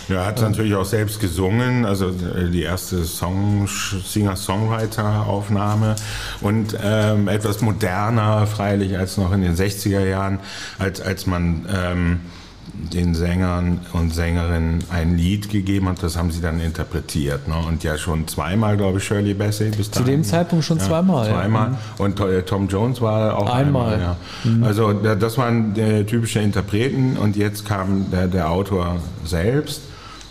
Ja, 0.09 0.15
er 0.15 0.25
hat 0.25 0.39
ähm. 0.39 0.49
natürlich 0.49 0.75
auch 0.75 0.83
selbst 0.85 1.19
gesungen, 1.19 1.85
also 1.85 2.09
äh, 2.09 2.49
die 2.51 2.63
erste 2.63 3.03
Song, 3.05 3.67
Singer-Songwriter-Aufnahme 3.67 5.95
und 6.41 6.77
ähm, 6.83 7.27
etwas 7.27 7.61
moderner 7.61 8.45
freilich 8.47 8.97
als 8.97 9.17
noch 9.17 9.31
in 9.31 9.41
den 9.41 9.55
60er 9.55 10.05
Jahren, 10.05 10.39
als, 10.79 11.01
als 11.01 11.25
man 11.25 11.65
ähm, 11.73 12.19
den 12.73 13.13
Sängern 13.13 13.79
und 13.93 14.13
Sängerinnen 14.13 14.83
ein 14.89 15.15
Lied 15.15 15.49
gegeben 15.49 15.89
hat, 15.89 16.01
das 16.01 16.17
haben 16.17 16.31
sie 16.31 16.41
dann 16.41 16.59
interpretiert. 16.59 17.47
Ne? 17.47 17.55
Und 17.67 17.83
ja 17.83 17.97
schon 17.97 18.27
zweimal, 18.27 18.77
glaube 18.77 18.97
ich, 18.97 19.03
Shirley 19.03 19.35
Bassey 19.35 19.69
bis 19.69 19.91
Zu 19.91 20.03
dem 20.03 20.23
Zeitpunkt 20.23 20.65
schon 20.65 20.79
ja, 20.79 20.85
zweimal. 20.85 21.29
Zweimal. 21.29 21.71
Ja. 21.71 22.03
Und 22.03 22.19
äh, 22.19 22.41
Tom 22.41 22.67
Jones 22.67 22.99
war 22.99 23.37
auch 23.37 23.53
einmal. 23.53 23.93
einmal 23.93 23.99
ja. 23.99 24.15
mhm. 24.43 24.63
Also 24.63 24.93
das 24.93 25.37
waren 25.37 25.75
äh, 25.75 26.03
typische 26.03 26.39
Interpreten 26.39 27.17
und 27.17 27.35
jetzt 27.35 27.65
kam 27.65 28.09
der, 28.11 28.27
der 28.27 28.49
Autor 28.49 28.97
selbst, 29.23 29.81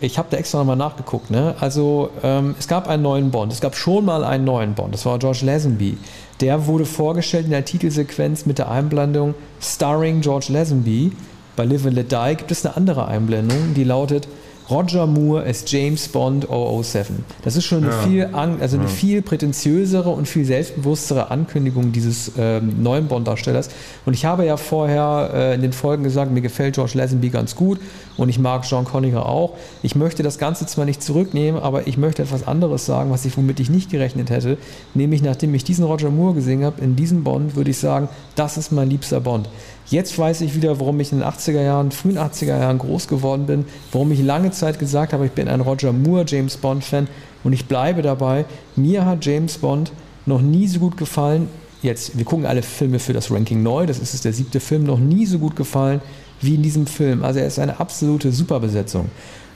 ich 0.00 0.18
habe 0.18 0.28
da 0.30 0.36
extra 0.36 0.58
nochmal 0.58 0.76
nachgeguckt. 0.76 1.30
Ne? 1.30 1.54
Also 1.60 2.10
ähm, 2.22 2.54
es 2.58 2.68
gab 2.68 2.88
einen 2.88 3.02
neuen 3.02 3.30
Bond. 3.30 3.52
Es 3.52 3.60
gab 3.60 3.76
schon 3.76 4.04
mal 4.04 4.24
einen 4.24 4.44
neuen 4.44 4.74
Bond. 4.74 4.94
Das 4.94 5.04
war 5.06 5.18
George 5.18 5.40
Lazenby. 5.42 5.98
Der 6.40 6.66
wurde 6.66 6.84
vorgestellt 6.84 7.46
in 7.46 7.50
der 7.50 7.64
Titelsequenz 7.64 8.46
mit 8.46 8.58
der 8.58 8.70
Einblendung 8.70 9.34
Starring 9.60 10.20
George 10.20 10.46
Lazenby. 10.50 11.12
Bei 11.56 11.64
Live 11.64 11.86
and 11.86 11.94
Let 11.94 12.12
Die 12.12 12.36
gibt 12.36 12.52
es 12.52 12.64
eine 12.64 12.76
andere 12.76 13.08
Einblendung, 13.08 13.74
die 13.74 13.82
lautet 13.82 14.28
Roger 14.70 15.06
Moore 15.06 15.44
als 15.44 15.64
James 15.70 16.08
Bond 16.08 16.46
007. 16.46 17.24
Das 17.42 17.56
ist 17.56 17.64
schon 17.64 17.84
eine, 17.84 17.92
ja. 17.92 18.02
viel, 18.02 18.24
also 18.60 18.76
eine 18.76 18.86
ja. 18.86 18.90
viel 18.90 19.22
prätentiösere 19.22 20.10
und 20.10 20.28
viel 20.28 20.44
selbstbewusstere 20.44 21.30
Ankündigung 21.30 21.92
dieses 21.92 22.32
ähm, 22.36 22.82
neuen 22.82 23.08
Bond-Darstellers. 23.08 23.70
Und 24.04 24.12
ich 24.12 24.26
habe 24.26 24.44
ja 24.44 24.56
vorher 24.56 25.30
äh, 25.32 25.54
in 25.54 25.62
den 25.62 25.72
Folgen 25.72 26.02
gesagt, 26.02 26.32
mir 26.32 26.42
gefällt 26.42 26.74
George 26.74 26.92
Lazenby 26.94 27.30
ganz 27.30 27.56
gut 27.56 27.78
und 28.18 28.28
ich 28.28 28.38
mag 28.38 28.66
John 28.68 28.84
Conniger 28.84 29.26
auch. 29.26 29.54
Ich 29.82 29.94
möchte 29.94 30.22
das 30.22 30.38
Ganze 30.38 30.66
zwar 30.66 30.84
nicht 30.84 31.02
zurücknehmen, 31.02 31.62
aber 31.62 31.86
ich 31.86 31.96
möchte 31.96 32.22
etwas 32.22 32.46
anderes 32.46 32.84
sagen, 32.84 33.10
was 33.10 33.24
ich 33.24 33.36
womit 33.36 33.60
ich 33.60 33.70
nicht 33.70 33.90
gerechnet 33.90 34.28
hätte. 34.28 34.58
Nämlich, 34.92 35.22
nachdem 35.22 35.54
ich 35.54 35.64
diesen 35.64 35.84
Roger 35.84 36.10
Moore 36.10 36.34
gesehen 36.34 36.64
habe, 36.64 36.82
in 36.82 36.94
diesem 36.94 37.24
Bond 37.24 37.56
würde 37.56 37.70
ich 37.70 37.78
sagen, 37.78 38.08
das 38.34 38.58
ist 38.58 38.72
mein 38.72 38.90
liebster 38.90 39.20
Bond. 39.20 39.48
Jetzt 39.90 40.18
weiß 40.18 40.42
ich 40.42 40.54
wieder, 40.54 40.80
warum 40.80 41.00
ich 41.00 41.12
in 41.12 41.20
den 41.20 41.28
80er 41.28 41.62
Jahren, 41.62 41.90
frühen 41.92 42.18
80er 42.18 42.58
Jahren 42.58 42.76
groß 42.76 43.08
geworden 43.08 43.46
bin, 43.46 43.64
warum 43.90 44.12
ich 44.12 44.20
lange 44.20 44.50
Zeit 44.50 44.78
gesagt 44.78 45.14
habe, 45.14 45.24
ich 45.24 45.32
bin 45.32 45.48
ein 45.48 45.62
Roger 45.62 45.94
Moore 45.94 46.26
James 46.28 46.58
Bond 46.58 46.84
Fan 46.84 47.08
und 47.42 47.54
ich 47.54 47.64
bleibe 47.64 48.02
dabei. 48.02 48.44
Mir 48.76 49.06
hat 49.06 49.24
James 49.24 49.56
Bond 49.56 49.92
noch 50.26 50.42
nie 50.42 50.68
so 50.68 50.78
gut 50.78 50.98
gefallen. 50.98 51.48
Jetzt, 51.80 52.18
wir 52.18 52.26
gucken 52.26 52.44
alle 52.44 52.62
Filme 52.62 52.98
für 52.98 53.14
das 53.14 53.30
Ranking 53.30 53.62
neu, 53.62 53.86
das 53.86 53.98
ist 53.98 54.24
der 54.26 54.34
siebte 54.34 54.60
Film, 54.60 54.84
noch 54.84 54.98
nie 54.98 55.24
so 55.24 55.38
gut 55.38 55.56
gefallen 55.56 56.02
wie 56.42 56.56
in 56.56 56.62
diesem 56.62 56.86
Film. 56.86 57.24
Also 57.24 57.40
er 57.40 57.46
ist 57.46 57.58
eine 57.58 57.80
absolute 57.80 58.30
Superbesetzung. 58.30 59.06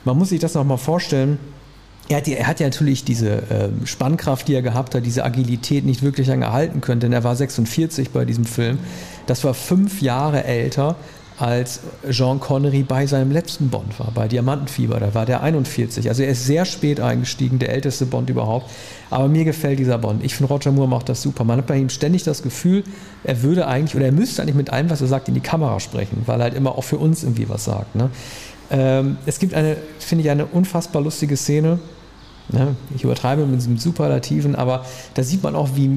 Man 0.03 0.17
muss 0.17 0.29
sich 0.29 0.39
das 0.39 0.55
nochmal 0.55 0.79
vorstellen. 0.79 1.37
Er 2.09 2.17
hat, 2.17 2.27
er 2.27 2.47
hat, 2.47 2.59
ja 2.59 2.67
natürlich 2.67 3.05
diese 3.05 3.31
äh, 3.49 3.69
Spannkraft, 3.85 4.47
die 4.47 4.53
er 4.53 4.61
gehabt 4.61 4.93
hat, 4.93 5.05
diese 5.05 5.23
Agilität 5.23 5.85
nicht 5.85 6.03
wirklich 6.03 6.27
lange 6.27 6.51
halten 6.51 6.81
können, 6.81 6.99
denn 6.99 7.13
er 7.13 7.23
war 7.23 7.35
46 7.35 8.09
bei 8.09 8.25
diesem 8.25 8.45
Film. 8.45 8.79
Das 9.25 9.43
war 9.43 9.53
fünf 9.53 10.01
Jahre 10.01 10.43
älter 10.43 10.97
als 11.37 11.79
Jean 12.09 12.39
Connery 12.39 12.83
bei 12.83 13.07
seinem 13.07 13.31
letzten 13.31 13.69
Bond 13.69 13.99
war, 13.99 14.11
bei 14.13 14.27
Diamantenfieber. 14.27 14.99
Da 14.99 15.13
war 15.13 15.25
der 15.25 15.41
41. 15.41 16.07
Also 16.07 16.23
er 16.23 16.29
ist 16.29 16.45
sehr 16.45 16.65
spät 16.65 16.99
eingestiegen, 16.99 17.59
der 17.59 17.73
älteste 17.73 18.05
Bond 18.05 18.29
überhaupt. 18.29 18.69
Aber 19.09 19.27
mir 19.27 19.43
gefällt 19.43 19.79
dieser 19.79 19.97
Bond. 19.97 20.23
Ich 20.23 20.35
finde, 20.35 20.53
Roger 20.53 20.71
Moore 20.71 20.87
macht 20.87 21.09
das 21.09 21.21
super. 21.21 21.43
Man 21.43 21.57
hat 21.57 21.67
bei 21.67 21.77
ihm 21.77 21.89
ständig 21.89 22.23
das 22.23 22.43
Gefühl, 22.43 22.83
er 23.23 23.41
würde 23.41 23.67
eigentlich 23.67 23.95
oder 23.95 24.05
er 24.05 24.11
müsste 24.11 24.41
eigentlich 24.41 24.55
mit 24.55 24.69
allem, 24.69 24.89
was 24.89 25.01
er 25.01 25.07
sagt, 25.07 25.27
in 25.27 25.33
die 25.33 25.39
Kamera 25.39 25.79
sprechen, 25.79 26.23
weil 26.25 26.39
er 26.39 26.43
halt 26.43 26.53
immer 26.53 26.77
auch 26.77 26.83
für 26.83 26.97
uns 26.97 27.23
irgendwie 27.23 27.49
was 27.49 27.65
sagt. 27.65 27.95
Ne? 27.95 28.09
Ähm, 28.73 29.17
es 29.27 29.39
gibt 29.39 29.53
eine, 29.53 29.77
finde 29.99 30.23
ich, 30.23 30.29
eine 30.31 30.47
unfassbar 30.47 31.01
lustige 31.01 31.37
Szene. 31.37 31.79
Ne? 32.49 32.75
Ich 32.95 33.03
übertreibe 33.03 33.45
mit 33.45 33.59
diesem 33.59 33.77
Superlativen, 33.77 34.55
aber 34.55 34.83
da 35.13 35.23
sieht 35.23 35.43
man 35.43 35.55
auch, 35.55 35.69
wie, 35.75 35.91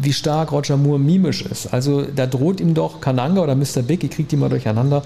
wie 0.00 0.12
stark 0.12 0.52
Roger 0.52 0.76
Moore 0.76 1.00
mimisch 1.00 1.42
ist. 1.42 1.72
Also 1.72 2.02
da 2.02 2.26
droht 2.26 2.60
ihm 2.60 2.74
doch 2.74 3.00
Kananga 3.00 3.40
oder 3.40 3.54
Mr. 3.54 3.82
Big, 3.82 4.02
ihr 4.04 4.10
kriegt 4.10 4.30
die 4.30 4.36
mal 4.36 4.50
durcheinander. 4.50 5.02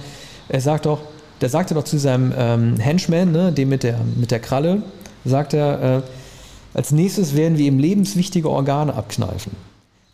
Er 0.48 0.60
sagt 0.60 0.86
doch, 0.86 0.98
der 1.40 1.48
sagte 1.48 1.74
doch 1.74 1.84
zu 1.84 1.98
seinem 1.98 2.32
ähm, 2.36 2.76
Henchman, 2.78 3.30
ne, 3.30 3.52
dem 3.52 3.68
mit 3.68 3.84
der, 3.84 4.00
mit 4.16 4.32
der 4.32 4.40
Kralle, 4.40 4.82
sagt 5.24 5.54
er, 5.54 5.98
äh, 5.98 6.02
als 6.74 6.90
nächstes 6.90 7.36
werden 7.36 7.56
wir 7.56 7.66
ihm 7.66 7.78
lebenswichtige 7.78 8.50
Organe 8.50 8.94
abkneifen. 8.94 9.52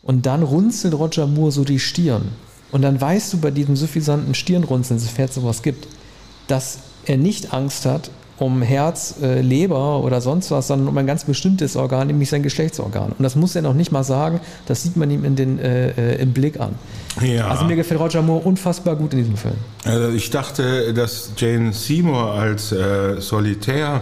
Und 0.03 0.27
dann 0.27 0.43
runzelt 0.43 0.95
Roger 0.95 1.27
Moore 1.27 1.53
so 1.53 1.65
die 1.65 1.79
Stirn. 1.79 2.33
Und 2.71 2.83
dann 2.83 3.01
weißt 3.01 3.33
du 3.33 3.39
bei 3.39 3.51
diesem 3.51 3.77
suffisanten 3.77 4.35
Stirnrunzeln, 4.35 4.99
sofern 4.99 5.27
es 5.27 5.35
sowas 5.35 5.63
gibt, 5.63 5.87
dass 6.53 6.79
er 7.07 7.17
nicht 7.17 7.53
Angst 7.55 7.87
hat 7.87 8.11
um 8.39 8.61
Herz, 8.61 9.17
äh, 9.23 9.41
Leber 9.41 10.03
oder 10.03 10.21
sonst 10.21 10.51
was, 10.51 10.67
sondern 10.67 10.89
um 10.89 10.99
ein 10.99 11.07
ganz 11.07 11.25
bestimmtes 11.25 11.77
Organ, 11.77 12.09
nämlich 12.09 12.29
sein 12.29 12.43
Geschlechtsorgan. 12.43 13.13
Und 13.17 13.23
das 13.23 13.37
muss 13.37 13.55
er 13.55 13.63
noch 13.63 13.75
nicht 13.75 13.93
mal 13.93 14.03
sagen, 14.03 14.41
das 14.67 14.83
sieht 14.83 14.97
man 14.97 15.11
ihm 15.11 15.25
in 15.25 15.37
den, 15.37 15.59
äh, 15.59 15.91
äh 15.91 16.21
im 16.21 16.33
Blick 16.33 16.59
an. 16.59 16.75
Ja. 17.21 17.49
Also 17.49 17.65
mir 17.67 17.77
gefällt 17.77 18.01
Roger 18.01 18.21
Moore 18.21 18.45
unfassbar 18.45 18.97
gut 18.97 19.13
in 19.13 19.21
diesem 19.21 19.37
Film. 19.37 19.55
Also 19.85 20.09
ich 20.09 20.31
dachte, 20.31 20.93
dass 20.93 21.33
Jane 21.37 21.73
Seymour 21.73 22.33
als 22.33 22.73
äh, 22.73 23.21
Solitär 23.21 24.01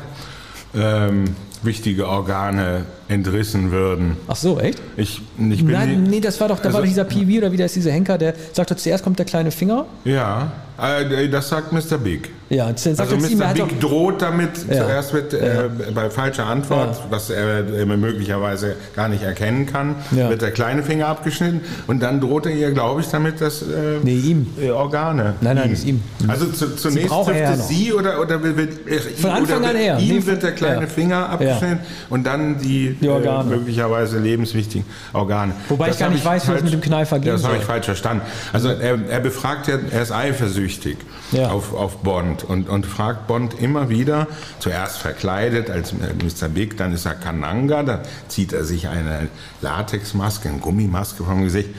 ähm, 0.75 1.25
wichtige 1.63 2.09
Organe 2.09 2.87
entrissen 3.11 3.71
würden. 3.73 4.17
Ach 4.29 4.37
so, 4.37 4.59
echt? 4.61 4.81
Ich, 4.97 5.21
ich 5.39 5.65
bin 5.65 5.73
Nein, 5.73 6.03
nie- 6.05 6.09
nee, 6.09 6.21
das 6.21 6.41
war 6.41 6.49
doch, 6.49 6.59
da 6.61 6.67
Also- 6.69 6.79
war 6.79 6.85
dieser 6.87 7.05
Peewee 7.05 7.39
oder 7.39 7.51
wie 7.53 7.57
der 7.57 7.67
ist, 7.67 7.77
dieser 7.77 7.91
Henker, 7.91 8.17
der 8.19 8.35
sagt 8.53 8.71
doch, 8.71 8.77
zuerst 8.77 9.03
kommt 9.05 9.19
der 9.19 9.27
kleine 9.27 9.51
Finger. 9.51 9.87
Ja, 10.05 10.53
äh, 10.81 11.29
das 11.29 11.49
sagt 11.49 11.73
Mr. 11.73 11.99
Big. 11.99 12.31
Ja, 12.49 12.67
Also 12.67 12.91
ihm, 12.91 13.39
Mr. 13.39 13.55
Big 13.55 13.79
droht 13.81 14.23
damit 14.23 14.51
Ja. 14.69 14.79
zuerst 14.85 15.15
mit, 15.15 15.33
äh, 15.35 15.69
bei 15.95 16.11
falscher 16.11 16.47
Antwort, 16.47 16.97
Ja. 16.97 17.05
was 17.11 17.31
er 17.31 17.63
möglicherweise 17.87 18.75
gar 18.97 19.09
nicht 19.09 19.23
erkennen 19.23 19.67
kann, 19.67 19.95
Ja. 20.11 20.29
wird 20.31 20.43
der 20.43 20.51
kleine 20.51 20.83
Finger 20.83 21.07
abgeschnitten 21.07 21.61
und 21.87 22.03
dann 22.03 22.21
droht 22.21 22.47
er 22.47 22.53
ihr, 22.53 22.73
glaube 22.73 23.03
ich, 23.03 23.07
damit, 23.09 23.41
dass 23.41 23.63
äh, 23.63 23.67
Nee, 24.03 24.15
ihm. 24.17 24.47
äh, 24.61 24.71
Organe. 24.71 25.35
Nein, 25.41 25.57
nein, 25.57 25.71
nicht 25.71 25.85
ihm. 25.87 26.03
Also 26.27 26.47
zu, 26.47 26.75
zunächst 26.75 27.11
trifft 27.11 27.41
es 27.59 27.69
sie 27.69 27.93
oder, 27.93 28.21
oder 28.21 28.43
wird, 28.43 28.57
wird 28.57 28.73
äh, 28.89 28.99
Von 28.99 29.31
ihm- 29.31 29.37
Anfang 29.37 29.65
an 29.65 29.75
wird, 29.75 29.83
er. 29.85 29.99
ihm 30.01 30.17
Nee, 30.17 30.27
wird 30.27 30.43
der 30.43 30.53
kleine 30.53 30.81
ja. 30.83 30.87
Finger 30.89 31.29
abgeschnitten 31.29 31.81
und 32.09 32.27
dann 32.27 32.59
die, 32.59 32.97
Die 33.01 33.09
Organe. 33.09 33.53
Äh, 33.53 33.57
möglicherweise 33.57 34.19
lebenswichtigen 34.19 34.85
Organe. 35.13 35.55
Wobei 35.69 35.91
ich 35.91 35.99
gar 35.99 36.11
nicht 36.11 36.25
weiß, 36.25 36.49
wie 36.49 36.53
das 36.53 36.63
mit 36.63 36.73
dem 36.73 36.81
Kneifer 36.81 37.19
gehen 37.19 37.33
Das 37.33 37.45
habe 37.45 37.57
ich 37.57 37.65
falsch 37.65 37.87
verstanden. 37.87 38.23
Also 38.53 38.69
er, 38.69 38.99
er 39.09 39.21
befragt 39.21 39.69
ja, 39.69 39.79
er 39.91 40.03
ist 40.03 40.13
eifersüchtig 40.13 40.99
Ja. 41.33 41.49
auf, 41.51 41.73
auf 41.75 41.99
Bond 41.99 42.45
und, 42.45 42.69
und 42.69 42.87
fragt 42.87 43.27
Bond 43.27 43.61
immer 43.61 43.89
wieder, 43.89 44.27
zuerst 44.59 44.99
verkleidet 44.99 45.71
als 45.71 45.93
Mr. 45.93 46.49
Big, 46.49 46.77
dann 46.77 46.93
ist 46.93 47.07
er 47.07 47.15
Kananga, 47.15 47.83
dann 47.83 48.01
zieht 48.29 48.53
er 48.53 48.65
sich 48.65 48.89
eine 48.89 49.29
Latexmaske, 49.61 50.49
eine 50.49 50.59
Gummimaske 50.59 51.25
vom 51.25 51.45
Gesicht. 51.45 51.71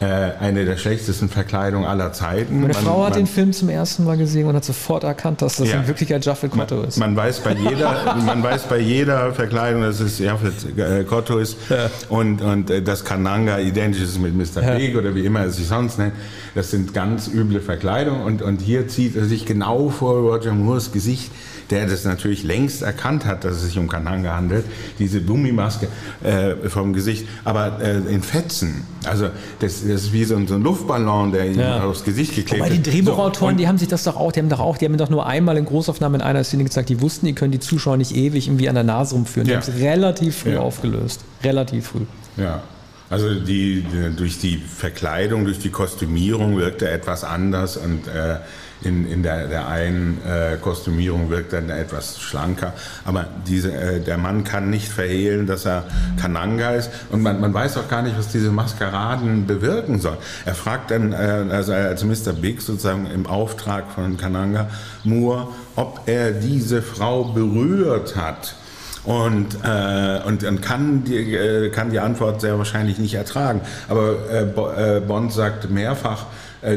Äh, 0.00 0.32
eine 0.40 0.64
der 0.64 0.76
schlechtesten 0.76 1.28
Verkleidungen 1.28 1.86
aller 1.86 2.12
Zeiten. 2.12 2.60
meine 2.62 2.74
Man- 2.74 2.82
Frau 2.82 3.04
hat 3.04 3.10
man- 3.10 3.20
den 3.20 3.26
Film 3.28 3.52
zum 3.52 3.68
ersten 3.68 4.04
Mal 4.04 4.16
gesehen 4.16 4.46
und 4.48 4.56
hat 4.56 4.64
sofort 4.64 5.04
erkannt, 5.04 5.40
dass 5.40 5.56
das 5.56 5.68
Ja. 5.70 5.76
in 5.80 5.86
Wirklichkeit 5.86 6.24
Jaffel 6.26 6.48
Kotto 6.48 6.82
ist. 6.82 6.98
Man 6.98 7.14
weiß 7.14 7.40
bei 7.40 7.52
jeder, 7.54 8.16
man 8.26 8.42
weiß 8.42 8.64
bei 8.64 8.78
jeder 8.78 9.32
Verkleidung, 9.32 9.82
dass 9.82 10.00
es 10.00 10.18
Jaffet 10.18 10.52
äh, 10.76 11.04
Kotto 11.04 11.38
ist 11.38 11.56
Ja. 11.70 11.88
und, 12.08 12.42
und 12.42 12.70
äh, 12.70 12.82
dass 12.82 13.04
Kananga 13.04 13.60
identisch 13.60 14.02
ist 14.02 14.18
mit 14.20 14.34
Mr. 14.34 14.62
Ja. 14.62 14.74
Big 14.74 14.96
oder 14.96 15.14
wie 15.14 15.24
immer 15.24 15.40
er 15.40 15.50
sich 15.50 15.68
sonst 15.68 15.98
nennt. 15.98 16.12
Das 16.56 16.72
sind 16.72 16.92
ganz 16.92 17.28
üble 17.28 17.60
Verkleidungen 17.60 18.22
und, 18.22 18.42
und 18.42 18.60
hier 18.60 18.88
zieht 18.88 19.14
er 19.16 19.24
sich 19.26 19.46
genau 19.46 19.90
vor 19.90 20.16
Roger 20.16 20.52
Moores 20.52 20.90
Gesicht, 20.92 21.30
der 21.70 21.86
das 21.86 22.04
natürlich 22.04 22.42
längst 22.44 22.82
erkannt 22.82 23.24
hat, 23.24 23.44
dass 23.44 23.56
es 23.56 23.62
sich 23.64 23.78
um 23.78 23.88
Kananga 23.88 24.34
handelt, 24.36 24.64
diese 24.98 25.20
Gummimaske 25.22 25.88
äh, 26.22 26.68
vom 26.68 26.92
Gesicht, 26.92 27.26
aber 27.44 27.80
äh, 27.80 27.96
in 28.12 28.22
Fetzen. 28.22 28.82
Also 29.04 29.26
das, 29.60 29.80
das 29.82 30.04
ist 30.04 30.12
wie 30.12 30.24
so 30.24 30.36
ein, 30.36 30.46
so 30.46 30.54
ein 30.54 30.62
Luftballon, 30.62 31.32
der 31.32 31.46
ihm 31.46 31.58
Ja. 31.58 31.84
aufs 31.84 32.04
Gesicht 32.04 32.34
geklebt 32.34 32.60
Wobei 32.60 32.70
die 32.70 32.84
wird. 32.84 32.94
Drehbuchautoren, 32.94 33.54
So, 33.54 33.58
die 33.58 33.68
haben 33.68 33.78
sich 33.78 33.88
das 33.88 34.04
doch 34.04 34.16
auch, 34.16 34.32
die 34.32 34.40
haben 34.40 34.48
doch 34.48 34.60
auch, 34.60 34.76
die 34.78 34.84
haben 34.84 34.96
doch 34.96 35.10
nur 35.10 35.26
einmal 35.26 35.56
in 35.56 35.64
Großaufnahme 35.64 36.16
in 36.18 36.22
einer 36.22 36.44
Szene 36.44 36.64
gezeigt, 36.64 36.88
die 36.88 37.00
wussten, 37.00 37.26
die 37.26 37.34
können 37.34 37.52
die 37.52 37.60
Zuschauer 37.60 37.96
nicht 37.96 38.14
ewig 38.14 38.46
irgendwie 38.46 38.68
an 38.68 38.74
der 38.74 38.84
Nase 38.84 39.14
rumführen. 39.14 39.46
Die 39.46 39.52
Ja. 39.52 39.60
haben 39.60 39.68
es 39.68 39.80
relativ 39.80 40.36
früh 40.38 40.52
Ja. 40.54 40.60
aufgelöst. 40.60 41.20
Relativ 41.42 41.86
früh. 41.88 42.00
Ja. 42.36 42.62
Also 43.10 43.34
die, 43.34 43.82
die, 43.82 44.16
durch 44.16 44.38
die 44.38 44.56
Verkleidung, 44.56 45.44
durch 45.44 45.58
die 45.58 45.68
Kostümierung 45.70 46.56
wirkt 46.56 46.82
er 46.82 46.92
etwas 46.92 47.22
anders 47.22 47.76
und 47.76 48.08
äh, 48.08 48.36
in, 48.82 49.10
in 49.10 49.22
der, 49.22 49.46
der 49.46 49.68
einen 49.68 50.18
äh, 50.26 50.56
Kostümierung 50.56 51.30
wirkt 51.30 51.52
dann 51.52 51.70
etwas 51.70 52.20
schlanker. 52.20 52.72
Aber 53.04 53.26
diese, 53.46 53.72
äh, 53.72 54.00
der 54.00 54.18
Mann 54.18 54.44
kann 54.44 54.70
nicht 54.70 54.88
verhehlen, 54.88 55.46
dass 55.46 55.64
er 55.64 55.84
Kananga 56.20 56.70
ist 56.70 56.90
und 57.10 57.22
man, 57.22 57.40
man 57.40 57.54
weiß 57.54 57.76
auch 57.78 57.88
gar 57.88 58.02
nicht, 58.02 58.18
was 58.18 58.28
diese 58.28 58.50
Maskeraden 58.50 59.46
bewirken 59.46 60.00
sollen. 60.00 60.18
Er 60.44 60.54
fragt 60.54 60.90
dann, 60.90 61.12
äh, 61.12 61.46
also 61.50 61.72
als 61.72 62.04
Mr. 62.04 62.32
Big 62.32 62.60
sozusagen 62.60 63.06
im 63.06 63.26
Auftrag 63.26 63.90
von 63.92 64.16
Kananga 64.16 64.68
Moore, 65.04 65.48
ob 65.76 66.02
er 66.06 66.32
diese 66.32 66.82
Frau 66.82 67.24
berührt 67.24 68.16
hat. 68.16 68.56
Und, 69.04 69.58
äh, 69.62 70.20
und, 70.26 70.44
und 70.44 70.62
kann, 70.62 71.04
die, 71.04 71.34
äh, 71.34 71.68
kann 71.68 71.90
die 71.90 72.00
Antwort 72.00 72.40
sehr 72.40 72.56
wahrscheinlich 72.56 72.98
nicht 72.98 73.14
ertragen. 73.14 73.60
Aber 73.88 74.14
äh, 74.30 74.96
äh, 74.96 75.00
Bond 75.00 75.30
sagt 75.30 75.68
mehrfach, 75.70 76.24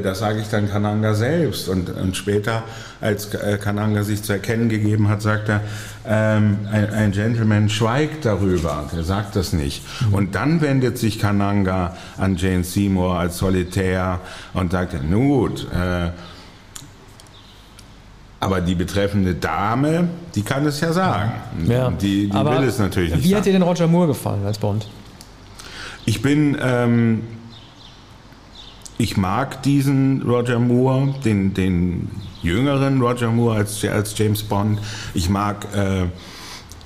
das 0.01 0.19
sage 0.19 0.39
ich 0.39 0.47
dann 0.49 0.69
Kananga 0.69 1.13
selbst. 1.13 1.69
Und, 1.69 1.89
und 1.89 2.15
später, 2.15 2.63
als 3.01 3.33
äh, 3.33 3.57
Kananga 3.57 4.03
sich 4.03 4.23
zu 4.23 4.33
erkennen 4.33 4.69
gegeben 4.69 5.07
hat, 5.09 5.21
sagt 5.21 5.49
er, 5.49 5.61
ähm, 6.05 6.59
ein, 6.71 6.89
ein 6.93 7.11
Gentleman 7.11 7.69
schweigt 7.69 8.25
darüber, 8.25 8.89
der 8.93 9.03
sagt 9.03 9.35
das 9.35 9.53
nicht. 9.53 9.83
Und 10.11 10.35
dann 10.35 10.61
wendet 10.61 10.97
sich 10.97 11.19
Kananga 11.19 11.95
an 12.17 12.35
Jane 12.35 12.63
Seymour 12.63 13.17
als 13.17 13.37
Solitär 13.37 14.19
und 14.53 14.71
sagt, 14.71 14.93
nun 15.03 15.27
gut, 15.27 15.67
äh, 15.73 16.11
aber 18.39 18.61
die 18.61 18.75
betreffende 18.75 19.33
Dame, 19.33 20.09
die 20.35 20.43
kann 20.43 20.65
es 20.65 20.79
ja 20.79 20.93
sagen. 20.93 21.31
Die, 21.99 22.29
die 22.29 22.35
Aber 22.35 22.59
will 22.59 22.67
es 22.67 22.77
natürlich 22.77 23.11
nicht 23.11 23.23
Wie 23.23 23.29
sagen. 23.29 23.37
hat 23.39 23.45
dir 23.45 23.53
denn 23.53 23.63
Roger 23.63 23.87
Moore 23.87 24.07
gefallen 24.07 24.45
als 24.45 24.59
Bond? 24.59 24.87
Ich 26.05 26.21
bin, 26.21 26.55
ähm, 26.61 27.23
ich 28.97 29.17
mag 29.17 29.61
diesen 29.63 30.23
Roger 30.23 30.59
Moore, 30.59 31.13
den, 31.23 31.53
den 31.53 32.09
jüngeren 32.41 33.01
Roger 33.01 33.31
Moore 33.31 33.57
als, 33.57 33.83
als 33.85 34.17
James 34.17 34.43
Bond. 34.43 34.79
Ich 35.13 35.29
mag, 35.29 35.67
äh, 35.75 36.05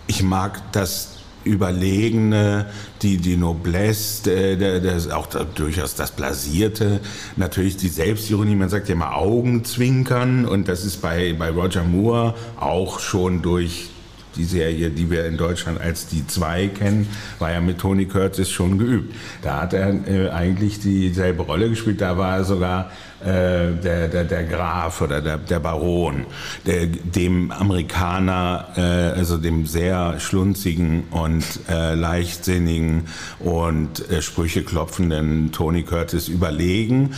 ich 0.07 0.23
mag 0.23 0.61
das 0.71 1.17
Überlegene, 1.43 2.67
die, 3.01 3.17
die 3.17 3.37
Noblesse, 3.37 4.23
der, 4.23 4.55
der, 4.57 4.79
der, 4.79 5.17
auch 5.17 5.25
da, 5.25 5.43
durchaus 5.43 5.95
das 5.95 6.11
Blasierte, 6.11 6.99
natürlich 7.35 7.77
die 7.77 7.87
Selbstironie, 7.87 8.55
man 8.55 8.69
sagt 8.69 8.89
ja 8.89 8.95
immer 8.95 9.15
Augenzwinkern 9.15 10.45
und 10.45 10.67
das 10.67 10.85
ist 10.85 11.01
bei, 11.01 11.33
bei 11.33 11.49
Roger 11.49 11.83
Moore 11.83 12.35
auch 12.59 12.99
schon 12.99 13.41
durch 13.41 13.89
die 14.35 14.45
Serie, 14.45 14.89
die 14.89 15.09
wir 15.09 15.25
in 15.25 15.37
Deutschland 15.37 15.79
als 15.79 16.07
die 16.07 16.25
zwei 16.27 16.67
kennen, 16.67 17.07
war 17.39 17.51
ja 17.51 17.61
mit 17.61 17.79
Tony 17.79 18.05
Curtis 18.05 18.49
schon 18.49 18.77
geübt. 18.77 19.15
Da 19.41 19.61
hat 19.61 19.73
er 19.73 20.07
äh, 20.07 20.29
eigentlich 20.29 20.79
dieselbe 20.79 21.43
Rolle 21.43 21.69
gespielt. 21.69 22.01
Da 22.01 22.17
war 22.17 22.37
er 22.37 22.43
sogar 22.43 22.91
äh, 23.23 23.71
der, 23.81 24.07
der, 24.07 24.23
der 24.23 24.43
Graf 24.43 25.01
oder 25.01 25.21
der, 25.21 25.37
der 25.37 25.59
Baron, 25.59 26.25
der, 26.65 26.87
dem 26.87 27.51
Amerikaner, 27.51 28.67
äh, 28.75 28.81
also 28.81 29.37
dem 29.37 29.65
sehr 29.65 30.19
schlunzigen 30.19 31.03
und 31.11 31.43
äh, 31.69 31.95
leichtsinnigen 31.95 33.03
und 33.39 34.09
äh, 34.09 34.21
Sprüche 34.21 34.63
klopfenden 34.63 35.51
Tony 35.51 35.83
Curtis 35.83 36.27
überlegen. 36.27 37.11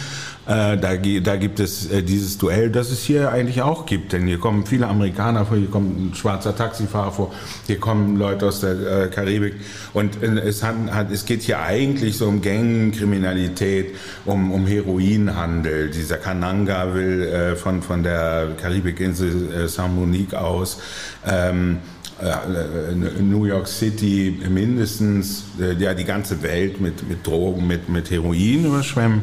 Äh, 0.45 0.77
da, 0.77 0.97
da 0.97 1.35
gibt 1.37 1.61
es 1.61 1.89
äh, 1.89 2.03
dieses 2.03 2.37
Duell, 2.37 2.69
das 2.69 2.91
es 2.91 3.01
hier 3.01 3.31
eigentlich 3.31 3.61
auch 3.61 3.85
gibt, 3.85 4.11
denn 4.11 4.27
hier 4.27 4.39
kommen 4.39 4.65
viele 4.65 4.87
Amerikaner 4.87 5.45
vor, 5.45 5.55
hier 5.55 5.69
kommt 5.69 5.97
ein 5.97 6.15
schwarzer 6.15 6.53
Taxifahrer 6.53 7.13
vor, 7.13 7.33
hier 7.65 7.79
kommen 7.79 8.17
Leute 8.17 8.47
aus 8.47 8.59
der 8.59 9.05
äh, 9.05 9.07
Karibik 9.07 9.55
und 9.93 10.21
äh, 10.21 10.41
es, 10.41 10.61
hat, 10.61 10.75
hat, 10.91 11.11
es 11.11 11.23
geht 11.23 11.43
hier 11.43 11.61
eigentlich 11.61 12.17
so 12.17 12.27
um 12.27 12.41
Gangkriminalität, 12.41 13.95
um, 14.25 14.51
um 14.51 14.67
Heroinhandel. 14.67 15.92
Dieser 15.93 16.17
Kananga 16.17 16.93
will 16.93 17.23
äh, 17.23 17.55
von, 17.55 17.81
von 17.81 18.03
der 18.03 18.49
Karibikinsel 18.61 19.53
äh, 19.53 19.67
San 19.67 19.95
Monique 19.95 20.33
aus. 20.33 20.79
Ähm, 21.25 21.79
äh, 22.21 23.21
New 23.21 23.45
York 23.45 23.67
City 23.67 24.39
mindestens 24.49 25.43
äh, 25.59 25.73
ja, 25.81 25.93
die 25.93 26.03
ganze 26.03 26.41
Welt 26.43 26.79
mit, 26.79 27.07
mit 27.07 27.25
Drogen, 27.25 27.67
mit, 27.67 27.89
mit 27.89 28.11
Heroin 28.11 28.65
überschwemmen, 28.65 29.21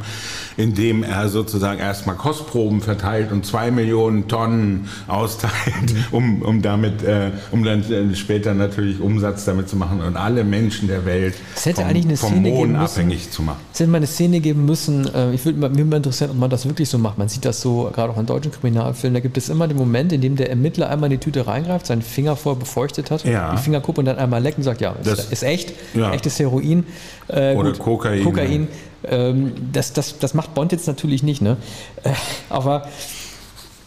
indem 0.56 1.02
er 1.02 1.28
sozusagen 1.28 1.78
erstmal 1.80 2.16
Kostproben 2.16 2.80
verteilt 2.80 3.32
und 3.32 3.46
zwei 3.46 3.70
Millionen 3.70 4.28
Tonnen 4.28 4.88
austeilt, 5.06 5.52
mhm. 5.92 6.04
um, 6.10 6.42
um 6.42 6.62
damit, 6.62 7.02
äh, 7.02 7.30
um 7.50 7.64
dann 7.64 7.82
äh, 7.90 8.14
später 8.14 8.54
natürlich 8.54 9.00
Umsatz 9.00 9.44
damit 9.44 9.68
zu 9.68 9.76
machen 9.76 10.00
und 10.00 10.16
alle 10.16 10.44
Menschen 10.44 10.88
der 10.88 11.04
Welt 11.04 11.34
vom, 11.54 12.16
vom 12.16 12.42
Mohn 12.42 12.76
abhängig 12.76 13.30
zu 13.30 13.42
machen. 13.42 13.60
Es 13.72 13.80
hätte 13.80 13.90
mal 13.90 13.98
eine 13.98 14.06
Szene 14.06 14.40
geben 14.40 14.64
müssen, 14.64 15.12
äh, 15.14 15.32
ich 15.32 15.44
würde 15.44 15.68
mich 15.68 15.84
mal 15.84 15.96
interessieren, 15.96 16.30
ob 16.30 16.38
man 16.38 16.50
das 16.50 16.66
wirklich 16.66 16.88
so 16.88 16.98
macht. 16.98 17.18
Man 17.18 17.28
sieht 17.28 17.44
das 17.44 17.60
so, 17.60 17.90
gerade 17.94 18.12
auch 18.12 18.18
in 18.18 18.26
deutschen 18.26 18.52
Kriminalfilmen, 18.52 19.14
da 19.14 19.20
gibt 19.20 19.36
es 19.36 19.48
immer 19.48 19.68
den 19.68 19.76
Moment, 19.76 20.12
in 20.12 20.20
dem 20.20 20.36
der 20.36 20.50
Ermittler 20.50 20.90
einmal 20.90 21.10
in 21.10 21.18
die 21.18 21.24
Tüte 21.24 21.46
reingreift, 21.46 21.86
seinen 21.86 22.02
Finger 22.02 22.36
vor 22.36 22.56
befeuchtet 22.80 23.10
hat, 23.10 23.24
ja. 23.24 23.52
die 23.52 23.58
Finger 23.58 23.80
guckt 23.80 23.98
und 23.98 24.06
dann 24.06 24.18
einmal 24.18 24.42
leckt 24.42 24.58
und 24.58 24.64
sagt, 24.64 24.80
ja, 24.80 24.94
das 25.02 25.20
ist, 25.20 25.32
ist 25.32 25.42
echt, 25.42 25.72
ja. 25.94 26.12
echtes 26.12 26.38
Heroin. 26.38 26.84
Äh, 27.28 27.54
Oder 27.54 27.72
gut, 27.72 27.78
Kokain. 27.78 28.24
Kokain. 28.24 28.68
Ähm, 29.04 29.52
das, 29.72 29.92
das, 29.92 30.18
das 30.18 30.34
macht 30.34 30.54
Bond 30.54 30.72
jetzt 30.72 30.86
natürlich 30.86 31.22
nicht, 31.22 31.42
ne? 31.42 31.56
Äh, 32.02 32.10
aber 32.48 32.86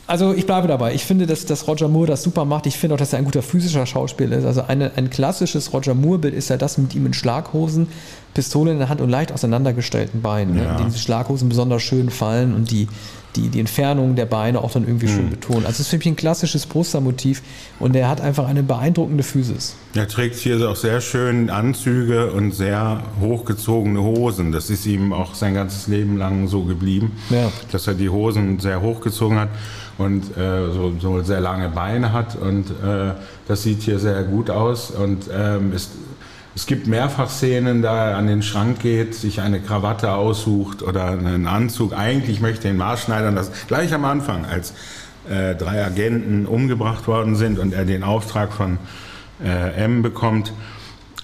also 0.06 0.34
ich 0.34 0.46
bleibe 0.46 0.68
dabei. 0.68 0.94
Ich 0.94 1.06
finde, 1.06 1.26
dass, 1.26 1.46
dass 1.46 1.68
Roger 1.68 1.88
Moore 1.88 2.08
das 2.08 2.24
super 2.24 2.46
macht. 2.46 2.66
Ich 2.68 2.78
finde 2.78 2.96
auch, 2.96 3.00
dass 3.00 3.14
er 3.14 3.20
ein 3.20 3.26
guter 3.26 3.42
physischer 3.42 3.86
Schauspieler 3.86 4.38
ist. 4.38 4.46
Also 4.46 4.64
eine, 4.68 4.92
ein 4.98 5.10
klassisches 5.10 5.72
Roger 5.72 5.94
Moore-Bild 5.94 6.34
ist 6.34 6.50
ja 6.50 6.58
das 6.58 6.78
mit 6.78 6.94
ihm 6.94 7.06
in 7.06 7.14
Schlaghosen, 7.14 7.88
Pistole 8.34 8.72
in 8.74 8.80
der 8.80 8.90
Hand 8.90 9.00
und 9.00 9.10
leicht 9.10 9.32
auseinandergestellten 9.32 10.22
Beinen, 10.22 10.56
ne? 10.56 10.64
ja. 10.64 10.72
ne? 10.74 10.78
die 10.80 10.86
diese 10.86 11.00
Schlaghosen 11.00 11.48
besonders 11.48 11.84
schön 11.84 12.10
fallen 12.10 12.54
und 12.54 12.70
die, 12.70 12.90
die, 13.36 13.50
die 13.50 13.60
Entfernung 13.60 14.16
der 14.16 14.26
Beine 14.26 14.62
auch 14.62 14.72
dann 14.72 14.84
irgendwie 14.84 15.08
mhm. 15.08 15.12
schön 15.12 15.30
betonen. 15.30 15.66
Also 15.66 15.76
es 15.76 15.80
ist 15.82 15.88
für 15.90 15.98
mich 15.98 16.08
ein 16.08 16.16
klassisches 16.16 16.66
Postermotiv 16.66 17.42
und 17.80 17.96
er 17.96 18.10
hat 18.10 18.22
einfach 18.22 18.48
eine 18.48 18.64
beeindruckende 18.64 19.24
Physis. 19.24 19.76
Er 19.96 20.08
trägt 20.08 20.36
hier 20.36 20.70
auch 20.70 20.76
sehr 20.76 21.02
schön 21.02 21.50
Anzüge 21.50 22.32
und 22.32 22.52
sehr 22.52 23.04
hochgezogene 23.20 24.02
Hosen. 24.02 24.52
Das 24.52 24.70
ist 24.70 24.86
ihm 24.86 25.14
auch 25.14 25.36
sein 25.36 25.54
ganzes 25.54 25.88
Leben 25.88 26.18
lang 26.18 26.48
so 26.48 26.64
geblieben, 26.64 27.12
ja. 27.30 27.52
dass 27.72 27.88
er 27.88 27.94
die 27.94 28.10
Hosen 28.10 28.60
sehr 28.60 28.82
hochgezogen 28.82 29.40
hat 29.40 29.50
und 29.98 30.36
äh, 30.38 30.72
so, 30.72 30.94
so, 31.00 31.22
sehr 31.22 31.40
lange 31.40 31.70
Beine 31.70 32.14
hat 32.14 32.36
und 32.36 32.70
äh, 32.70 33.14
das 33.48 33.64
sieht 33.64 33.84
hier 33.84 34.00
sehr 34.00 34.24
gut 34.24 34.50
aus 34.50 34.90
und 34.90 35.30
ähm, 35.32 35.72
ist 35.74 35.92
es 36.56 36.68
gibt 36.68 36.86
mehrfach 36.86 37.30
Szenen, 37.30 37.82
da 37.82 38.12
er 38.12 38.18
an 38.18 38.28
den 38.28 38.44
Schrank 38.44 38.80
geht, 38.80 39.16
sich 39.16 39.42
eine 39.42 39.60
Krawatte 39.60 40.12
aussucht 40.12 40.84
oder 40.84 41.08
einen 41.08 41.48
Anzug. 41.48 41.94
Eigentlich 41.94 42.42
möchte 42.42 42.68
er 42.68 42.74
ihn 42.74 42.78
maßschneidern, 42.78 43.36
das 43.36 43.52
gleich 43.68 43.94
am 43.94 44.06
Anfang, 44.06 44.46
als 44.46 44.74
äh, 45.30 45.56
drei 45.56 45.84
Agenten 45.84 46.46
umgebracht 46.46 47.08
worden 47.08 47.36
sind 47.36 47.58
und 47.58 47.74
er 47.74 47.86
den 47.86 48.04
Auftrag 48.04 48.54
von 48.54 48.78
äh, 49.44 49.84
M 49.84 50.04
bekommt, 50.04 50.54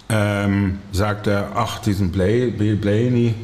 ähm, 0.10 0.80
sagt 0.92 1.28
er, 1.28 1.52
ach, 1.54 1.80
diesen 1.80 2.12
Blay, 2.12 2.50
Bill 2.50 2.76
Blaney, 2.76 3.36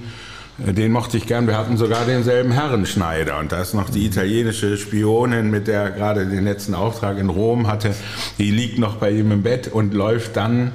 äh, 0.66 0.74
den 0.74 0.92
mochte 0.92 1.18
ich 1.18 1.28
gern. 1.28 1.46
Wir 1.46 1.56
hatten 1.56 1.78
sogar 1.78 2.06
denselben 2.06 2.52
Herrenschneider. 2.52 3.38
Und 3.38 3.52
da 3.52 3.62
ist 3.62 3.76
noch 3.76 3.92
die 3.92 4.08
italienische 4.08 4.78
Spionin, 4.78 5.52
mit 5.52 5.68
der 5.68 5.84
er 5.84 5.92
gerade 5.92 6.26
den 6.26 6.46
letzten 6.46 6.74
Auftrag 6.74 7.20
in 7.20 7.30
Rom 7.30 7.68
hatte. 7.68 7.94
Die 8.40 8.50
liegt 8.50 8.80
noch 8.80 8.96
bei 8.96 9.12
ihm 9.12 9.32
im 9.32 9.44
Bett 9.44 9.68
und 9.68 9.94
läuft 9.94 10.36
dann 10.36 10.72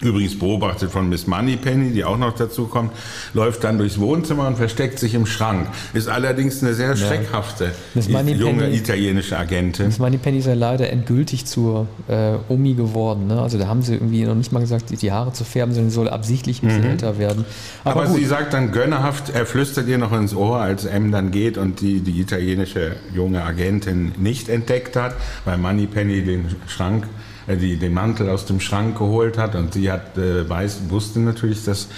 Übrigens 0.00 0.38
beobachtet 0.38 0.92
von 0.92 1.08
Miss 1.08 1.26
Moneypenny, 1.26 1.90
die 1.90 2.04
auch 2.04 2.18
noch 2.18 2.32
dazu 2.32 2.66
kommt, 2.66 2.92
läuft 3.34 3.64
dann 3.64 3.78
durchs 3.78 3.98
Wohnzimmer 3.98 4.46
und 4.46 4.56
versteckt 4.56 5.00
sich 5.00 5.14
im 5.14 5.26
Schrank. 5.26 5.66
Ist 5.92 6.08
allerdings 6.08 6.62
eine 6.62 6.72
sehr 6.74 6.96
schreckhafte 6.96 7.72
ja. 7.94 8.20
junge 8.22 8.72
italienische 8.72 9.36
Agentin. 9.36 9.86
Miss 9.86 9.98
Moneypenny 9.98 10.38
ist 10.38 10.46
ja 10.46 10.54
leider 10.54 10.88
endgültig 10.90 11.46
zur 11.46 11.88
äh, 12.06 12.34
Omi 12.48 12.74
geworden. 12.74 13.26
Ne? 13.26 13.42
Also 13.42 13.58
da 13.58 13.66
haben 13.66 13.82
sie 13.82 13.94
irgendwie 13.94 14.24
noch 14.24 14.36
nicht 14.36 14.52
mal 14.52 14.60
gesagt, 14.60 14.84
die 15.02 15.10
Haare 15.10 15.32
zu 15.32 15.42
färben, 15.42 15.74
sondern 15.74 15.90
sie 15.90 15.96
soll 15.96 16.08
absichtlich 16.08 16.62
ein 16.62 16.68
bisschen 16.68 16.84
mhm. 16.84 16.90
älter 16.90 17.18
werden. 17.18 17.44
Aber, 17.82 18.02
Aber 18.02 18.10
sie 18.10 18.24
sagt 18.24 18.52
dann 18.52 18.70
gönnerhaft, 18.70 19.30
er 19.30 19.46
flüstert 19.46 19.88
ihr 19.88 19.98
noch 19.98 20.12
ins 20.12 20.32
Ohr, 20.32 20.60
als 20.60 20.84
M 20.84 21.10
dann 21.10 21.32
geht 21.32 21.58
und 21.58 21.80
die, 21.80 22.00
die 22.00 22.20
italienische 22.20 22.94
junge 23.12 23.42
Agentin 23.42 24.12
nicht 24.16 24.48
entdeckt 24.48 24.94
hat, 24.94 25.14
weil 25.44 25.58
Moneypenny 25.58 26.22
den 26.22 26.54
Schrank 26.68 27.08
äh, 27.48 27.56
die 27.56 27.76
den 27.76 27.94
Mantel 27.94 28.28
aus 28.28 28.46
dem 28.46 28.60
Schrank 28.60 28.98
geholt 28.98 29.38
hat 29.38 29.54
und 29.54 29.74
sie 29.74 29.90
hat, 29.90 30.16
äh, 30.16 30.48
weiß, 30.48 30.82
wusste 30.90 31.20
natürlich, 31.20 31.64
dass 31.64 31.88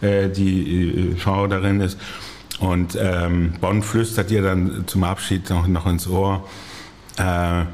äh, 0.00 0.28
die 0.28 1.12
äh, 1.12 1.16
Frau 1.16 1.46
darin 1.46 1.80
ist. 1.80 1.98
Und 2.60 2.96
ähm, 3.00 3.54
Bonn 3.60 3.82
flüstert 3.82 4.30
ihr 4.30 4.42
dann 4.42 4.84
zum 4.86 5.04
Abschied 5.04 5.50
noch, 5.50 5.66
noch 5.66 5.86
ins 5.86 6.08
Ohr, 6.08 6.46
äh, 7.18 7.64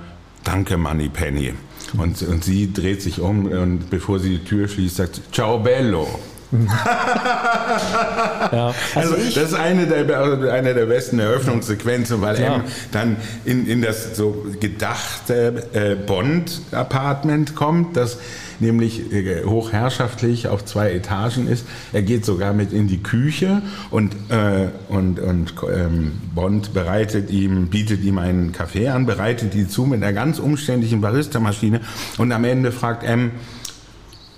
danke 0.45 0.77
Money 0.77 1.09
Penny. 1.09 1.55
Und, 1.97 2.23
und 2.23 2.45
sie 2.45 2.73
dreht 2.73 3.03
sich 3.03 3.21
um 3.21 3.47
und 3.47 3.91
bevor 3.91 4.19
sie 4.19 4.39
die 4.39 4.45
Tür 4.45 4.69
schließt, 4.69 4.97
sagt, 4.97 5.21
ciao 5.33 5.59
bello. 5.59 6.09
ja. 8.53 8.75
also, 8.95 9.15
also 9.15 9.41
das 9.41 9.51
ist 9.51 9.55
eine 9.55 9.87
der, 9.87 10.53
eine 10.53 10.75
der 10.75 10.87
besten 10.87 11.19
Eröffnungssequenzen, 11.19 12.21
weil 12.21 12.41
ja. 12.41 12.57
M 12.57 12.63
dann 12.91 13.17
in, 13.45 13.67
in 13.67 13.81
das 13.81 14.17
so 14.17 14.45
gedachte 14.61 15.65
äh, 15.73 15.95
Bond-Apartment 15.95 17.55
kommt, 17.55 17.97
das 17.97 18.19
nämlich 18.61 19.13
äh, 19.13 19.45
hochherrschaftlich 19.45 20.49
auf 20.49 20.65
zwei 20.65 20.93
Etagen 20.93 21.49
ist. 21.49 21.67
Er 21.93 22.03
geht 22.03 22.25
sogar 22.25 22.53
mit 22.53 22.73
in 22.73 22.87
die 22.87 23.03
Küche 23.03 23.63
und, 23.91 24.15
äh, 24.31 24.69
und, 24.89 25.21
und 25.21 25.55
ähm, 25.75 26.21
Bond 26.35 26.75
bereitet 26.75 27.31
ihm, 27.31 27.69
bietet 27.69 28.03
ihm 28.03 28.19
einen 28.19 28.53
Kaffee 28.53 28.89
an, 28.89 29.07
bereitet 29.07 29.55
ihn 29.55 29.69
zu 29.69 29.85
mit 29.85 30.03
einer 30.03 30.13
ganz 30.13 30.39
umständlichen 30.39 31.01
Barista-Maschine 31.01 31.81
und 32.19 32.33
am 32.33 32.45
Ende 32.45 32.73
fragt 32.73 33.05
M, 33.05 33.33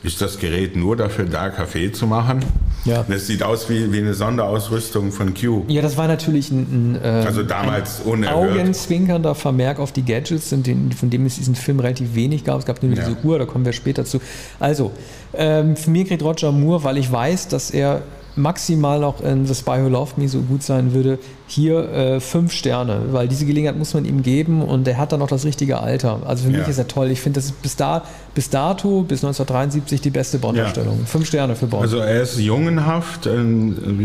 ist 0.05 0.21
das 0.21 0.39
Gerät 0.39 0.77
nur 0.77 0.97
dafür 0.97 1.25
da, 1.25 1.49
Kaffee 1.49 1.91
zu 1.91 2.07
machen? 2.07 2.45
Ja. 2.85 3.05
Das 3.09 3.27
sieht 3.27 3.43
aus 3.43 3.71
wie, 3.71 3.91
wie 3.93 3.99
eine 3.99 4.13
Sonderausrüstung 4.13 5.11
von 5.11 5.33
Q. 5.33 5.65
Ja, 5.69 5.81
das 5.81 5.97
war 5.97 6.07
natürlich 6.07 6.51
ein, 6.51 6.97
ein, 6.97 7.01
äh, 7.03 7.27
also 7.27 7.43
damals 7.43 8.03
ein 8.07 8.27
augenzwinkernder 8.27 9.35
Vermerk 9.35 9.79
auf 9.79 9.93
die 9.93 10.05
Gadgets, 10.05 10.51
von 10.51 10.63
dem 11.11 11.27
es 11.27 11.37
diesen 11.37 11.55
Film 11.55 11.81
relativ 11.81 12.15
wenig 12.15 12.45
gab. 12.45 12.59
Es 12.59 12.67
gab 12.67 12.83
nur 12.83 12.93
ja. 12.93 13.03
diese 13.03 13.17
Uhr, 13.25 13.39
da 13.39 13.47
kommen 13.47 13.65
wir 13.65 13.73
später 13.73 14.05
zu. 14.05 14.21
Also, 14.61 14.93
ähm, 15.33 15.77
für 15.77 15.91
mich 15.91 16.09
kriegt 16.09 16.23
Roger 16.23 16.53
Moore, 16.53 16.85
weil 16.85 16.99
ich 16.99 17.11
weiß, 17.11 17.49
dass 17.49 17.71
er 17.71 18.03
maximal 18.37 18.99
noch 18.99 19.21
in 19.21 19.47
The 19.47 19.55
Spy 19.55 19.83
Who 19.83 19.89
Loved 19.89 20.19
Me 20.19 20.29
so 20.29 20.41
gut 20.41 20.63
sein 20.63 20.93
würde, 20.93 21.19
hier 21.47 21.89
äh, 21.91 22.21
fünf 22.21 22.53
Sterne, 22.53 23.01
weil 23.13 23.29
diese 23.29 23.47
Gelegenheit 23.47 23.77
muss 23.77 23.95
man 23.95 24.05
ihm 24.05 24.23
geben 24.23 24.63
und 24.63 24.89
er 24.89 24.99
hat 24.99 25.13
dann 25.13 25.21
noch 25.21 25.29
das 25.29 25.45
richtige 25.45 25.79
Alter. 25.79 26.21
Also 26.27 26.47
für 26.47 26.53
ja. 26.53 26.59
mich 26.59 26.69
ist 26.69 26.79
er 26.79 26.89
toll. 26.89 27.11
Ich 27.11 27.21
finde, 27.21 27.39
das 27.39 27.47
ist 27.47 27.63
bis, 27.63 27.77
da, 27.77 28.05
bis 28.35 28.51
dato, 28.51 29.03
bis 29.03 29.25
1973 29.25 30.01
die 30.01 30.11
beste 30.11 30.39
Bond-Darstellung. 30.39 30.99
Ja. 31.01 31.07
Fünf 31.07 31.27
Sterne 31.27 31.55
für 31.55 31.67
Bond. 31.67 31.83
Also 31.83 31.99
er 31.99 32.23
ist 32.23 32.39
jungenhaft, 32.39 33.27
äh, 33.27 33.43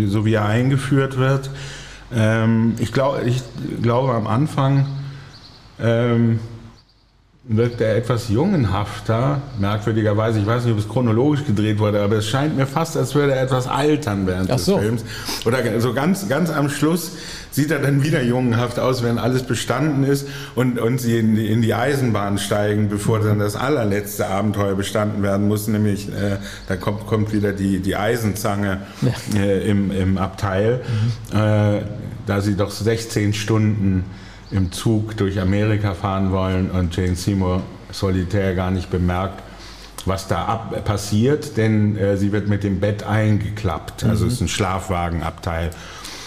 so 0.07 0.25
wie 0.25 0.33
er 0.33 0.45
eingeführt 0.45 1.17
wird. 1.17 1.49
Ähm, 2.15 2.75
ich, 2.79 2.91
glaub, 2.91 3.23
ich 3.25 3.41
glaube 3.81 4.13
am 4.13 4.27
Anfang 4.27 4.85
ähm, 5.79 6.39
wirkt 7.43 7.79
er 7.81 7.95
etwas 7.95 8.29
jungenhafter, 8.29 9.41
merkwürdigerweise. 9.59 10.39
Ich 10.39 10.45
weiß 10.45 10.65
nicht, 10.65 10.73
ob 10.73 10.79
es 10.79 10.89
chronologisch 10.89 11.45
gedreht 11.45 11.79
wurde, 11.79 12.01
aber 12.01 12.17
es 12.17 12.27
scheint 12.27 12.57
mir 12.57 12.67
fast, 12.67 12.97
als 12.97 13.15
würde 13.15 13.33
er 13.33 13.41
etwas 13.41 13.67
altern 13.67 14.27
während 14.27 14.49
des 14.49 14.65
Films. 14.65 15.05
Oder 15.45 15.79
so 15.79 15.93
ganz, 15.93 16.27
ganz 16.27 16.49
am 16.49 16.69
Schluss 16.69 17.13
sieht 17.51 17.71
er 17.71 17.79
dann 17.79 18.03
wieder 18.03 18.21
jungenhaft 18.21 18.77
aus, 18.77 19.03
wenn 19.03 19.17
alles 19.17 19.43
bestanden 19.43 20.03
ist 20.03 20.27
und, 20.53 20.79
und 20.79 20.99
sie 20.99 21.17
in 21.17 21.35
die, 21.35 21.47
in 21.47 21.61
die 21.61 21.73
Eisenbahn 21.73 22.37
steigen, 22.37 22.89
bevor 22.89 23.19
dann 23.19 23.39
das 23.39 23.55
allerletzte 23.55 24.27
Abenteuer 24.27 24.75
bestanden 24.75 25.23
werden 25.23 25.47
muss, 25.47 25.67
nämlich 25.67 26.09
äh, 26.09 26.37
da 26.67 26.75
kommt, 26.75 27.07
kommt 27.07 27.33
wieder 27.33 27.53
die, 27.53 27.79
die 27.79 27.95
Eisenzange 27.95 28.81
äh, 29.35 29.67
im, 29.67 29.91
im 29.91 30.17
Abteil, 30.17 30.81
mhm. 31.31 31.37
äh, 31.39 31.81
da 32.27 32.41
sie 32.41 32.55
doch 32.55 32.69
16 32.69 33.33
Stunden 33.33 34.03
im 34.51 34.71
Zug 34.71 35.17
durch 35.17 35.39
Amerika 35.39 35.93
fahren 35.93 36.31
wollen 36.31 36.71
und 36.71 36.95
Jane 36.95 37.15
Seymour 37.15 37.61
solitär 37.91 38.55
gar 38.55 38.71
nicht 38.71 38.89
bemerkt, 38.89 39.43
was 40.05 40.27
da 40.27 40.45
ab 40.45 40.85
passiert, 40.85 41.57
denn 41.57 41.97
äh, 41.97 42.17
sie 42.17 42.31
wird 42.31 42.47
mit 42.47 42.63
dem 42.63 42.79
Bett 42.79 43.03
eingeklappt. 43.03 44.03
Also 44.03 44.25
mhm. 44.25 44.29
es 44.29 44.35
ist 44.35 44.41
ein 44.41 44.47
Schlafwagenabteil. 44.47 45.71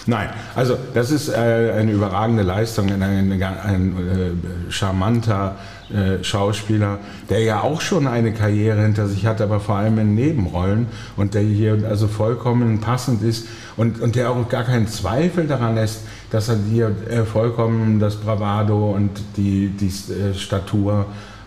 Nein, 0.05 0.29
also 0.55 0.77
das 0.93 1.11
ist 1.11 1.29
äh, 1.29 1.33
eine 1.77 1.91
überragende 1.91 2.43
Leistung, 2.43 2.91
ein, 2.91 3.01
ein, 3.01 3.41
ein 3.41 3.97
äh, 4.67 4.71
charmanter 4.71 5.57
äh, 5.93 6.23
Schauspieler, 6.23 6.99
der 7.29 7.41
ja 7.41 7.61
auch 7.61 7.81
schon 7.81 8.07
eine 8.07 8.33
Karriere 8.33 8.81
hinter 8.81 9.07
sich 9.07 9.25
hat, 9.25 9.41
aber 9.41 9.59
vor 9.59 9.75
allem 9.75 9.99
in 9.99 10.15
Nebenrollen 10.15 10.87
und 11.17 11.33
der 11.33 11.43
hier 11.43 11.77
also 11.87 12.07
vollkommen 12.07 12.81
passend 12.81 13.21
ist 13.21 13.47
und, 13.77 14.01
und 14.01 14.15
der 14.15 14.31
auch 14.31 14.49
gar 14.49 14.63
keinen 14.63 14.87
Zweifel 14.87 15.47
daran 15.47 15.75
lässt, 15.75 16.01
dass 16.31 16.49
er 16.49 16.57
hier 16.69 16.95
äh, 17.09 17.23
vollkommen 17.25 17.99
das 17.99 18.15
Bravado 18.15 18.91
und 18.91 19.11
die, 19.37 19.69
die 19.69 19.87
äh, 20.13 20.33
Statur 20.33 21.05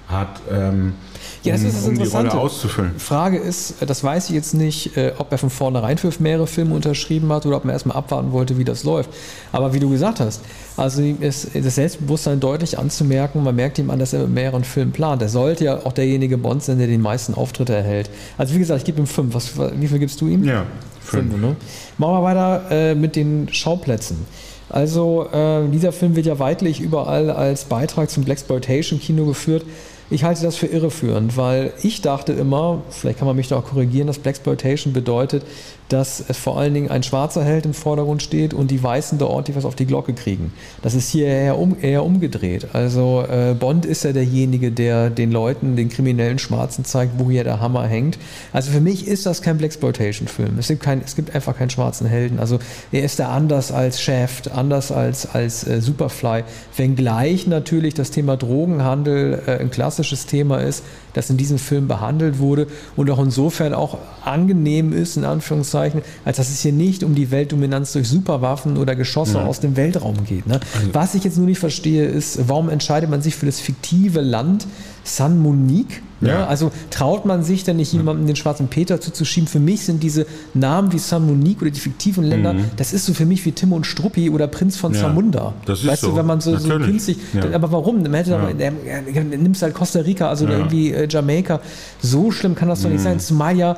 hat. 0.08 0.40
Ähm, 0.50 0.94
Ja, 1.42 1.52
das 1.52 1.62
um, 1.62 1.68
ist 1.68 1.76
das 1.76 1.84
um 1.84 1.94
die 1.94 2.00
Rolle 2.00 2.04
Interessante. 2.04 2.38
auszufüllen. 2.38 2.90
Frage 2.98 3.38
ist, 3.38 3.82
äh, 3.82 3.86
das 3.86 4.02
weiß 4.02 4.28
ich 4.30 4.34
jetzt 4.34 4.54
nicht, 4.54 4.96
äh, 4.96 5.12
ob 5.18 5.30
er 5.32 5.38
von 5.38 5.50
vornherein 5.50 5.98
für 5.98 6.10
mehrere 6.18 6.46
Filme 6.46 6.74
unterschrieben 6.74 7.32
hat 7.32 7.46
oder 7.46 7.56
ob 7.56 7.64
man 7.64 7.72
erstmal 7.72 7.96
abwarten 7.96 8.32
wollte, 8.32 8.58
wie 8.58 8.64
das 8.64 8.84
läuft. 8.84 9.10
Aber 9.52 9.72
wie 9.74 9.78
du 9.80 9.88
gesagt 9.90 10.20
hast, 10.20 10.40
also 10.76 11.02
ihm 11.02 11.22
ist 11.22 11.48
das 11.54 11.74
Selbstbewusstsein 11.76 12.40
deutlich 12.40 12.78
anzumerken. 12.78 13.42
Man 13.42 13.54
merkt 13.56 13.78
ihm 13.78 13.90
an, 13.90 13.98
dass 13.98 14.12
er 14.12 14.20
mit 14.20 14.30
mehreren 14.30 14.64
Filmen 14.64 14.92
plant. 14.92 15.22
Er 15.22 15.28
sollte 15.28 15.64
ja 15.64 15.78
auch 15.84 15.92
derjenige 15.92 16.36
Bond 16.38 16.62
sein, 16.62 16.78
der 16.78 16.86
den 16.86 17.00
meisten 17.00 17.34
Auftritte 17.34 17.74
erhält. 17.74 18.10
Also 18.38 18.54
wie 18.54 18.58
gesagt, 18.58 18.80
ich 18.80 18.84
gebe 18.84 18.98
ihm 19.00 19.06
fünf. 19.06 19.34
Was, 19.34 19.52
wie 19.78 19.88
viel 19.88 19.98
gibst 19.98 20.20
du 20.20 20.26
ihm? 20.28 20.44
Ja, 20.44 20.64
Fünf, 21.00 21.30
fünf. 21.30 21.40
ne? 21.42 21.56
Machen 21.98 22.14
wir 22.14 22.22
weiter 22.22 22.62
äh, 22.70 22.94
mit 22.94 23.14
den 23.16 23.48
Schauplätzen. 23.52 24.26
Also 24.68 25.28
äh, 25.32 25.68
dieser 25.68 25.92
Film 25.92 26.16
wird 26.16 26.26
ja 26.26 26.40
weitlich 26.40 26.80
überall 26.80 27.30
als 27.30 27.64
Beitrag 27.66 28.10
zum 28.10 28.24
Blaxploitation-Kino 28.24 29.24
geführt. 29.24 29.64
Ich 30.08 30.22
halte 30.22 30.42
das 30.42 30.56
für 30.56 30.66
irreführend, 30.66 31.36
weil 31.36 31.72
ich 31.82 32.00
dachte 32.00 32.32
immer, 32.32 32.82
vielleicht 32.90 33.18
kann 33.18 33.26
man 33.26 33.34
mich 33.34 33.48
da 33.48 33.56
auch 33.56 33.64
korrigieren, 33.64 34.06
dass 34.06 34.20
Blaxploitation 34.20 34.92
bedeutet, 34.92 35.42
dass 35.88 36.24
vor 36.32 36.58
allen 36.58 36.74
Dingen 36.74 36.90
ein 36.90 37.02
schwarzer 37.02 37.44
Held 37.44 37.64
im 37.64 37.74
Vordergrund 37.74 38.22
steht 38.22 38.54
und 38.54 38.70
die 38.70 38.82
Weißen 38.82 39.18
da 39.18 39.26
ordentlich 39.26 39.56
was 39.56 39.64
auf 39.64 39.74
die 39.76 39.86
Glocke 39.86 40.14
kriegen. 40.14 40.52
Das 40.82 40.94
ist 40.94 41.08
hier 41.08 41.26
eher, 41.26 41.58
um, 41.58 41.76
eher 41.80 42.04
umgedreht. 42.04 42.68
Also 42.72 43.24
äh, 43.28 43.54
Bond 43.54 43.86
ist 43.86 44.04
ja 44.04 44.12
derjenige, 44.12 44.72
der 44.72 45.10
den 45.10 45.30
Leuten, 45.30 45.76
den 45.76 45.88
kriminellen 45.88 46.38
Schwarzen 46.38 46.84
zeigt, 46.84 47.18
wo 47.18 47.30
hier 47.30 47.44
der 47.44 47.60
Hammer 47.60 47.86
hängt. 47.86 48.18
Also 48.52 48.72
für 48.72 48.80
mich 48.80 49.06
ist 49.06 49.26
das 49.26 49.42
kein 49.42 49.58
Blaxploitation-Film. 49.58 50.58
Es, 50.58 50.68
gibt 50.68 50.86
es 50.86 51.14
gibt 51.14 51.34
einfach 51.34 51.56
keinen 51.56 51.70
schwarzen 51.70 52.06
Helden. 52.06 52.40
Also 52.40 52.58
er 52.90 53.04
ist 53.04 53.18
da 53.18 53.28
anders 53.28 53.70
als 53.70 54.00
Shaft, 54.00 54.50
anders 54.50 54.90
als, 54.90 55.34
als 55.34 55.66
äh, 55.66 55.80
Superfly. 55.80 56.42
Wenngleich 56.76 57.46
natürlich 57.46 57.94
das 57.94 58.10
Thema 58.10 58.36
Drogenhandel 58.36 59.42
äh, 59.46 59.60
ein 59.60 59.70
klassisches 59.70 60.26
Thema 60.26 60.58
ist, 60.58 60.82
das 61.14 61.30
in 61.30 61.36
diesem 61.36 61.58
Film 61.58 61.88
behandelt 61.88 62.38
wurde 62.38 62.66
und 62.94 63.10
auch 63.10 63.18
insofern 63.18 63.72
auch 63.72 63.98
angenehm 64.24 64.92
ist, 64.92 65.16
in 65.16 65.24
Anführungszeichen, 65.24 65.75
als 65.80 66.36
dass 66.36 66.48
es 66.50 66.60
hier 66.60 66.72
nicht 66.72 67.02
um 67.04 67.14
die 67.14 67.30
Weltdominanz 67.30 67.92
durch 67.92 68.08
Superwaffen 68.08 68.76
oder 68.76 68.94
Geschosse 68.96 69.40
aus 69.42 69.60
dem 69.60 69.76
Weltraum 69.76 70.24
geht. 70.24 70.46
Ne? 70.46 70.60
Was 70.92 71.14
ich 71.14 71.24
jetzt 71.24 71.36
nur 71.38 71.46
nicht 71.46 71.58
verstehe, 71.58 72.04
ist, 72.06 72.48
warum 72.48 72.68
entscheidet 72.68 73.10
man 73.10 73.22
sich 73.22 73.34
für 73.34 73.46
das 73.46 73.60
fiktive 73.60 74.20
Land 74.20 74.66
San 75.04 75.38
Monique? 75.38 76.02
Ne? 76.20 76.30
Ja. 76.30 76.46
Also 76.46 76.72
traut 76.90 77.26
man 77.26 77.42
sich 77.42 77.62
denn 77.64 77.76
nicht 77.76 77.92
jemandem 77.92 78.26
den 78.26 78.36
schwarzen 78.36 78.68
Peter 78.68 79.00
zuzuschieben? 79.00 79.46
Für 79.46 79.60
mich 79.60 79.82
sind 79.82 80.02
diese 80.02 80.26
Namen 80.54 80.90
wie 80.92 80.98
San 80.98 81.26
Monique 81.26 81.60
oder 81.60 81.70
die 81.70 81.78
fiktiven 81.78 82.24
Länder, 82.24 82.54
das 82.76 82.92
ist 82.94 83.04
so 83.04 83.12
für 83.12 83.26
mich 83.26 83.44
wie 83.44 83.52
Tim 83.52 83.72
und 83.72 83.86
Struppi 83.86 84.30
oder 84.30 84.46
Prinz 84.46 84.76
von 84.76 84.94
Ja, 84.94 85.00
Zamunda. 85.02 85.52
das 85.66 85.80
ist 85.80 85.86
weißt 85.86 86.02
du, 86.04 86.06
so. 86.08 86.16
wenn 86.16 86.26
man 86.26 86.40
so, 86.40 86.56
so 86.56 86.68
künstlich, 86.78 87.18
Ja. 87.34 87.52
aber 87.52 87.70
warum? 87.70 88.02
Man 88.02 88.14
hätte 88.14 88.30
Ja. 88.30 88.48
er, 88.48 88.72
er, 88.86 89.02
er 89.14 89.24
nimmst 89.24 89.62
halt 89.62 89.74
Costa 89.74 90.00
Rica, 90.00 90.28
also 90.28 90.46
Ja. 90.46 90.52
irgendwie 90.52 90.90
äh, 90.92 91.06
Jamaika. 91.08 91.60
So 92.00 92.30
schlimm 92.30 92.54
kann 92.54 92.68
das 92.68 92.82
doch 92.82 92.88
nicht 92.90 93.02
sein. 93.02 93.20
Zumal 93.20 93.56
ja, 93.56 93.76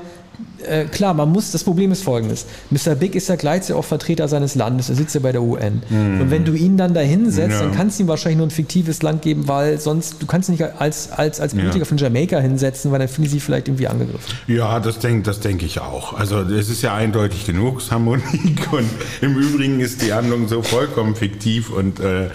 äh, 0.66 0.84
klar, 0.84 1.14
man 1.14 1.30
muss, 1.30 1.50
das 1.52 1.64
Problem 1.64 1.92
ist 1.92 2.02
folgendes. 2.02 2.46
Mr. 2.70 2.94
Big 2.94 3.14
ist 3.14 3.28
ja 3.28 3.36
gleichzeitig 3.36 3.76
auch 3.76 3.84
Vertreter 3.84 4.28
seines 4.28 4.54
Landes, 4.54 4.88
er 4.88 4.94
sitzt 4.96 5.14
ja 5.14 5.20
bei 5.20 5.32
der 5.32 5.42
UN. 5.42 5.82
Und 5.90 6.30
wenn 6.30 6.44
du 6.44 6.52
ihn 6.54 6.76
dann 6.76 6.94
da 6.94 7.00
hinsetzt, 7.00 7.52
Ja. 7.52 7.60
dann 7.62 7.72
kannst 7.74 7.98
du 7.98 8.04
ihm 8.04 8.08
wahrscheinlich 8.08 8.38
nur 8.38 8.46
ein 8.46 8.50
fiktives 8.50 9.02
Land 9.02 9.22
geben, 9.22 9.48
weil 9.48 9.78
sonst, 9.80 10.16
du 10.20 10.26
kannst 10.26 10.48
ihn 10.48 10.52
nicht 10.52 10.64
als, 10.78 11.10
als, 11.10 11.40
als 11.40 11.52
Politiker 11.54 11.78
Ja. 11.80 11.84
von 11.84 11.96
Jamaika 11.98 12.38
hinsetzen, 12.38 12.90
weil 12.92 12.98
dann 12.98 13.08
fühlen 13.08 13.28
sie 13.28 13.40
vielleicht 13.40 13.68
irgendwie 13.68 13.88
angegriffen. 13.88 14.34
Ja, 14.46 14.80
das 14.80 14.98
denke 14.98 15.22
das 15.22 15.40
denk 15.40 15.62
ich 15.62 15.80
auch. 15.80 16.12
Also 16.14 16.40
es 16.42 16.68
ist 16.68 16.82
ja 16.82 16.94
eindeutig 16.94 17.44
genug, 17.46 17.80
Harmonik. 17.90 18.24
Und 18.72 18.88
im 19.20 19.36
Übrigen 19.36 19.80
ist 19.80 20.02
die 20.02 20.12
Handlung 20.12 20.48
so 20.48 20.62
vollkommen 20.62 21.16
fiktiv 21.16 21.70
und 21.70 22.00
äh, 22.00 22.28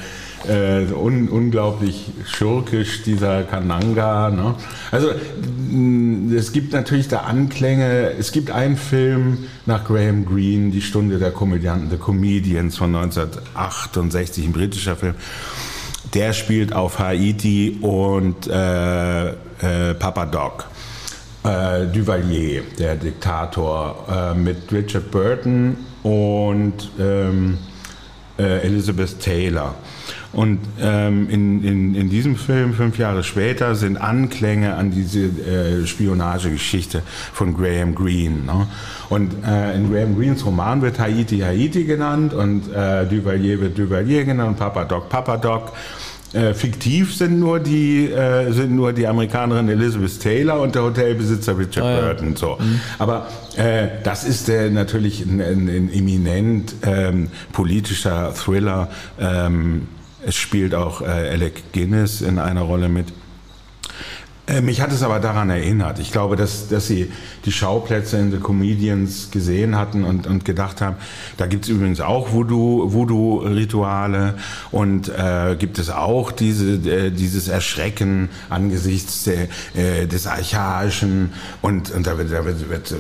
äh, 0.48 0.92
un, 0.94 1.30
unglaublich 1.30 2.12
schurkisch, 2.26 3.04
dieser 3.04 3.44
Kananga. 3.44 4.30
Ne? 4.30 4.56
Also 4.92 5.10
mh, 5.70 6.36
es 6.36 6.52
gibt 6.52 6.74
natürlich 6.74 7.08
da 7.08 7.20
Anklänge. 7.20 8.12
Es 8.18 8.32
gibt 8.32 8.52
einen 8.52 8.78
Film 8.78 9.40
nach 9.66 9.86
Graham 9.86 10.26
Greene, 10.26 10.72
Die 10.72 10.82
Stunde 10.82 11.20
der 11.20 11.32
Komödianten, 11.32 11.90
The 11.90 11.98
Comedians 11.98 12.78
von 12.78 12.96
1968, 12.96 14.46
ein 14.46 14.54
britischer 14.54 14.96
Film. 14.96 15.16
Der 16.14 16.34
spielt 16.34 16.74
auf 16.74 17.00
Haiti 17.00 17.78
und 17.82 18.48
äh, 18.48 19.30
äh, 19.30 19.34
Papa 19.98 20.26
Doc. 20.26 20.66
Äh, 21.44 21.88
Duvalier, 21.88 22.64
der 22.78 22.96
Diktator, 22.96 24.06
äh, 24.10 24.38
mit 24.38 24.72
Richard 24.72 25.12
Burton 25.12 25.76
und 26.04 26.90
ähm, 27.00 27.58
äh, 28.38 28.62
Elizabeth 28.62 29.20
Taylor. 29.20 29.76
Und 30.34 30.60
ähm, 30.82 31.30
in, 31.30 31.64
in, 31.64 31.96
in 31.96 32.10
diesem 32.10 32.36
Film, 32.36 32.74
fünf 32.74 32.98
Jahre 32.98 33.24
später, 33.24 33.76
sind 33.76 33.98
Anklänge 33.98 34.74
an 34.74 34.90
diese 34.90 35.26
äh, 35.26 35.86
Spionagegeschichte 35.86 37.04
von 37.32 37.56
Graham 37.56 37.94
Greene. 37.94 38.40
Ne? 38.44 38.68
Und 39.10 39.32
äh, 39.46 39.76
in 39.76 39.94
Graham 39.94 40.18
Greenes 40.18 40.44
Roman 40.44 40.82
wird 40.82 40.98
Haiti 40.98 41.40
Haiti 41.40 41.84
genannt 41.84 42.34
und 42.34 42.74
äh, 42.74 43.06
Duvalier 43.06 43.62
wird 43.62 43.78
Duvalier 43.78 44.26
genannt 44.26 44.50
und 44.50 44.58
Papa 44.58 44.86
Doc 44.86 45.08
Papa 45.08 45.38
Doc. 45.38 45.72
Äh, 46.34 46.56
fiktiv 46.56 47.16
sind 47.16 47.40
nur 47.40 47.60
die 47.60 48.10
äh, 48.10 48.52
sind 48.54 48.76
nur 48.76 48.92
die 48.92 49.06
Amerikanerin 49.06 49.70
Elizabeth 49.70 50.20
Taylor 50.20 50.60
und 50.62 50.74
der 50.74 50.82
Hotelbesitzer 50.82 51.56
Richard 51.56 51.86
Ah, 51.86 51.92
ja. 51.92 52.02
Burton 52.02 52.36
so. 52.36 52.58
Aber 52.98 53.28
äh, 53.56 53.88
das 54.04 54.24
ist 54.24 54.50
äh, 54.50 54.72
natürlich 54.72 55.24
ein, 55.24 55.40
ein, 55.40 55.70
ein 55.70 55.94
eminent 55.94 56.74
ähm, 56.82 57.28
politischer 57.52 58.34
Thriller. 58.34 58.90
Ähm, 59.20 59.84
es 60.26 60.36
spielt 60.36 60.76
auch 60.76 61.02
äh, 61.02 61.06
Alec 61.06 61.72
Guinness 61.74 62.22
in 62.22 62.40
einer 62.40 62.62
Rolle 62.62 62.90
mit. 62.90 63.08
Äh, 64.46 64.60
Mich 64.60 64.82
hat 64.82 64.92
es 64.92 65.04
aber 65.04 65.22
daran 65.22 65.50
erinnert. 65.50 66.00
Ich 66.00 66.12
glaube, 66.12 66.36
dass, 66.36 66.68
dass 66.68 66.86
sie 66.88 67.10
die 67.46 67.52
Schauplätze 67.54 68.18
in 68.18 68.30
The 68.32 68.40
Comedians 68.40 69.32
gesehen 69.32 69.78
hatten 69.78 70.04
und, 70.04 70.28
und 70.28 70.44
gedacht 70.44 70.82
haben, 70.82 70.98
da 71.38 71.46
gibt 71.46 71.64
es 71.64 71.70
übrigens 71.70 72.02
auch 72.02 72.30
Voodoo- 72.34 72.92
Voodoo-Rituale 72.92 74.36
und 74.72 75.08
äh, 75.08 75.56
gibt 75.58 75.80
es 75.80 75.90
auch 75.90 76.34
diese, 76.34 76.74
äh, 76.90 77.12
dieses 77.12 77.48
Erschrecken 77.48 78.28
angesichts 78.50 79.24
der, 79.24 79.48
äh, 79.76 80.08
des 80.08 80.28
Archaischen 80.28 81.32
und, 81.62 81.92
und 81.92 82.06
da 82.06 82.18
wird, 82.18 82.34
da 82.34 82.44
wird, 82.44 82.70
wird 82.70 82.88
so 82.88 82.98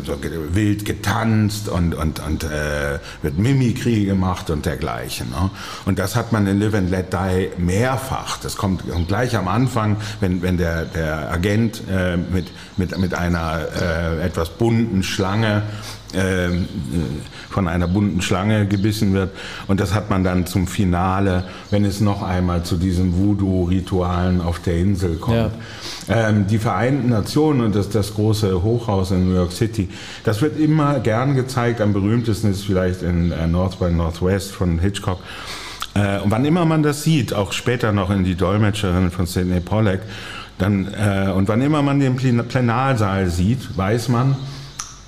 wild 0.53 0.85
getanzt 0.85 1.67
und, 1.67 1.93
und, 1.93 2.21
und 2.25 2.45
äh, 2.45 2.99
wird 3.21 3.37
Mimikry 3.37 4.05
gemacht 4.05 4.49
und 4.49 4.65
dergleichen. 4.65 5.29
Ne? 5.31 5.49
Und 5.85 5.99
das 5.99 6.15
hat 6.15 6.31
man 6.31 6.47
in 6.47 6.61
Live 6.61 6.73
and 6.73 6.89
Let 6.89 7.11
Die 7.11 7.49
mehrfach. 7.61 8.37
Das 8.37 8.55
kommt, 8.55 8.89
kommt 8.89 9.09
gleich 9.09 9.35
am 9.35 9.49
Anfang, 9.49 9.97
wenn, 10.21 10.41
wenn 10.41 10.57
der, 10.57 10.85
der 10.85 11.32
Agent 11.33 11.83
äh, 11.89 12.17
mit, 12.17 12.51
mit, 12.77 12.97
mit 12.97 13.13
einer 13.13 13.59
äh, 13.81 14.25
etwas 14.25 14.49
bunten 14.49 15.03
Schlange 15.03 15.63
äh, 16.13 16.49
von 17.49 17.67
einer 17.67 17.87
bunten 17.87 18.21
Schlange 18.21 18.67
gebissen 18.67 19.13
wird. 19.13 19.31
Und 19.67 19.79
das 19.79 19.93
hat 19.93 20.09
man 20.09 20.23
dann 20.23 20.45
zum 20.45 20.67
Finale, 20.67 21.45
wenn 21.71 21.85
es 21.85 22.01
noch 22.01 22.23
einmal 22.23 22.63
zu 22.63 22.77
diesen 22.77 23.17
Voodoo-Ritualen 23.17 24.41
auf 24.41 24.59
der 24.59 24.77
Insel 24.77 25.15
kommt. 25.15 25.51
Ähm, 26.07 26.47
die 26.47 26.59
Vereinten 26.59 27.09
Nationen 27.09 27.61
und 27.61 27.75
das, 27.75 27.89
das 27.89 28.13
große 28.13 28.63
Hochhaus 28.63 29.11
in 29.11 29.27
New 29.27 29.35
York 29.35 29.51
City, 29.51 29.89
das 30.23 30.41
wird 30.41 30.59
immer 30.59 30.99
gern 30.99 31.35
gezeigt. 31.35 31.81
Am 31.81 31.93
berühmtesten 31.93 32.51
ist 32.51 32.63
vielleicht 32.63 33.01
in 33.01 33.31
äh, 33.31 33.47
North 33.47 33.79
by 33.79 33.91
Northwest 33.91 34.51
von 34.51 34.79
Hitchcock. 34.79 35.19
Äh, 35.95 36.19
und 36.19 36.31
wann 36.31 36.45
immer 36.45 36.65
man 36.65 36.83
das 36.83 37.03
sieht, 37.03 37.33
auch 37.33 37.53
später 37.53 37.91
noch 37.91 38.09
in 38.09 38.23
die 38.23 38.35
Dolmetscherin 38.35 39.11
von 39.11 39.25
Sidney 39.25 39.59
Pollack, 39.59 40.01
dann, 40.57 40.87
äh, 40.93 41.31
und 41.31 41.47
wann 41.47 41.61
immer 41.61 41.81
man 41.81 41.99
den 41.99 42.15
Plen- 42.15 42.43
Plenarsaal 42.47 43.29
sieht, 43.29 43.75
weiß 43.77 44.09
man, 44.09 44.35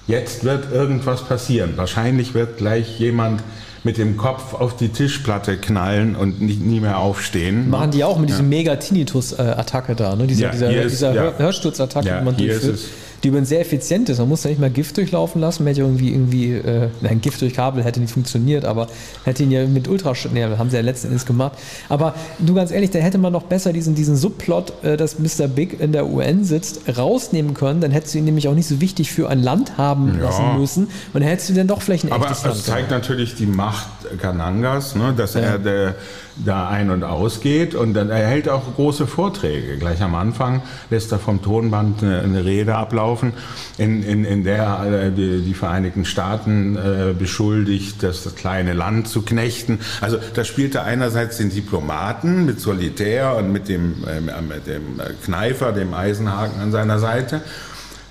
jetzt 0.08 0.44
wird 0.44 0.72
irgendwas 0.74 1.24
passieren. 1.24 1.74
Wahrscheinlich 1.76 2.34
wird 2.34 2.58
gleich 2.58 3.00
jemand 3.00 3.42
mit 3.84 3.98
dem 4.00 4.18
Kopf 4.18 4.56
auf 4.56 4.76
die 4.76 4.90
Tischplatte 4.90 5.58
knallen 5.58 6.16
und 6.16 6.42
nicht, 6.42 6.60
nie 6.62 6.80
mehr 6.80 6.98
aufstehen. 6.98 7.70
Machen 7.70 7.92
die 7.92 8.04
auch 8.04 8.18
mit 8.18 8.30
diesem 8.30 8.50
Mega-Tinnitus-Attacke 8.50 9.96
da, 9.96 10.16
ne? 10.16 10.26
Dieser, 10.26 10.46
Ja, 10.48 10.52
dieser, 10.52 10.72
ist- 10.84 10.92
dieser 10.94 11.14
ja. 11.14 11.22
Hör 11.22 11.38
Hörstürzattacke, 11.38 12.08
Ja, 12.08 12.20
die 12.20 12.26
man 12.26 12.36
hier 12.36 12.54
ist 12.54 12.64
durchführt, 12.64 12.76
es. 12.80 13.05
Die 13.24 13.30
übrigens 13.30 13.50
sehr 13.50 13.62
effizient 13.62 14.10
ist. 14.10 14.20
Man 14.20 14.30
muss 14.30 14.42
da 14.44 14.50
nicht 14.50 14.60
mal 14.60 14.70
Gift 14.70 14.98
durchlaufen 14.98 15.42
lassen. 15.42 15.64
Man 15.64 15.70
hätte 15.72 15.82
ja 15.82 15.88
irgendwie, 15.88 16.12
irgendwie 16.12 16.52
äh, 16.54 16.90
nein, 17.02 17.22
Gift 17.22 17.42
durch 17.42 17.54
Kabel 17.54 17.84
hätte 17.84 18.00
nicht 18.00 18.14
funktioniert, 18.14 18.66
aber 18.66 18.88
hätte 19.24 19.44
ihn 19.44 19.52
ja 19.52 19.66
mit 19.66 19.88
Ultraschall, 19.88 20.32
ne, 20.32 20.58
haben 20.58 20.70
sie 20.70 20.76
ja 20.76 20.82
letzten 20.82 21.08
Endes 21.08 21.26
gemacht. 21.26 21.54
Aber 21.90 22.14
du 22.40 22.54
ganz 22.54 22.72
ehrlich, 22.72 22.92
da 22.92 23.00
hätte 23.00 23.18
man 23.18 23.34
noch 23.34 23.44
besser 23.44 23.74
diesen, 23.74 23.96
diesen 23.96 24.16
Subplot, 24.16 24.74
äh, 24.84 24.98
dass 24.98 25.18
Mr. 25.20 25.48
Big 25.48 25.80
in 25.80 25.92
der 25.92 26.08
UN 26.08 26.44
sitzt, 26.44 26.82
rausnehmen 26.98 27.54
können. 27.54 27.82
Dann 27.82 27.92
hättest 27.92 28.14
du 28.14 28.20
ihn 28.20 28.26
nämlich 28.26 28.48
auch 28.48 28.54
nicht 28.56 28.68
so 28.68 28.82
wichtig 28.82 29.12
für 29.12 29.30
ein 29.30 29.42
Land 29.42 29.78
haben 29.78 30.18
Ja. 30.18 30.26
lassen 30.26 30.60
müssen. 30.60 30.84
Und 30.86 30.92
dann 31.14 31.24
hättest 31.24 31.50
du 31.50 31.54
dann 31.54 31.68
doch 31.68 31.82
vielleicht 31.82 32.04
ein 32.06 32.12
Aber 32.12 32.26
echtes 32.26 32.40
es 32.40 32.46
Land 32.46 32.64
zeigt 32.64 32.92
natürlich 32.92 33.36
die 33.36 33.46
Macht 33.46 33.88
Kanangas, 34.22 34.96
ne, 34.96 35.14
dass 35.16 35.36
er 35.36 35.58
der, 35.60 35.96
da 36.44 36.68
ein- 36.68 36.90
und 36.90 37.04
ausgeht 37.04 37.76
und 37.76 37.94
dann 37.94 38.10
er 38.10 38.28
hält 38.28 38.50
auch 38.50 38.76
große 38.76 39.08
Vorträge. 39.08 39.78
Gleich 39.78 40.02
am 40.02 40.16
Anfang 40.16 40.62
lässt 40.90 41.12
er 41.12 41.20
vom 41.20 41.42
Tonband 41.42 42.04
eine, 42.04 42.22
eine 42.22 42.46
Rede 42.46 42.76
ablaufen, 42.76 43.34
in, 43.78 44.04
in, 44.04 44.26
in 44.26 44.44
der 44.44 44.86
äh, 44.86 45.12
die, 45.12 45.42
die 45.42 45.54
Vereinigten 45.54 46.06
Staaten 46.06 46.76
äh, 46.76 47.14
beschuldigt, 47.14 48.04
das, 48.04 48.24
das 48.24 48.36
kleine 48.36 48.74
Land 48.74 49.08
zu 49.08 49.22
knechten. 49.22 49.80
Also 50.02 50.18
da 50.34 50.44
spielt 50.44 50.76
er 50.76 50.84
einerseits 50.84 51.38
den 51.38 51.50
Diplomaten 51.50 52.46
mit 52.46 52.60
Solitär 52.60 53.36
und 53.38 53.52
mit 53.52 53.70
dem, 53.70 54.04
äh, 54.06 54.20
mit 54.42 54.68
dem 54.68 55.00
Kneifer, 55.24 55.72
dem 55.72 55.94
Eisenhaken 55.94 56.62
an 56.62 56.72
seiner 56.72 57.00
Seite. 57.00 57.42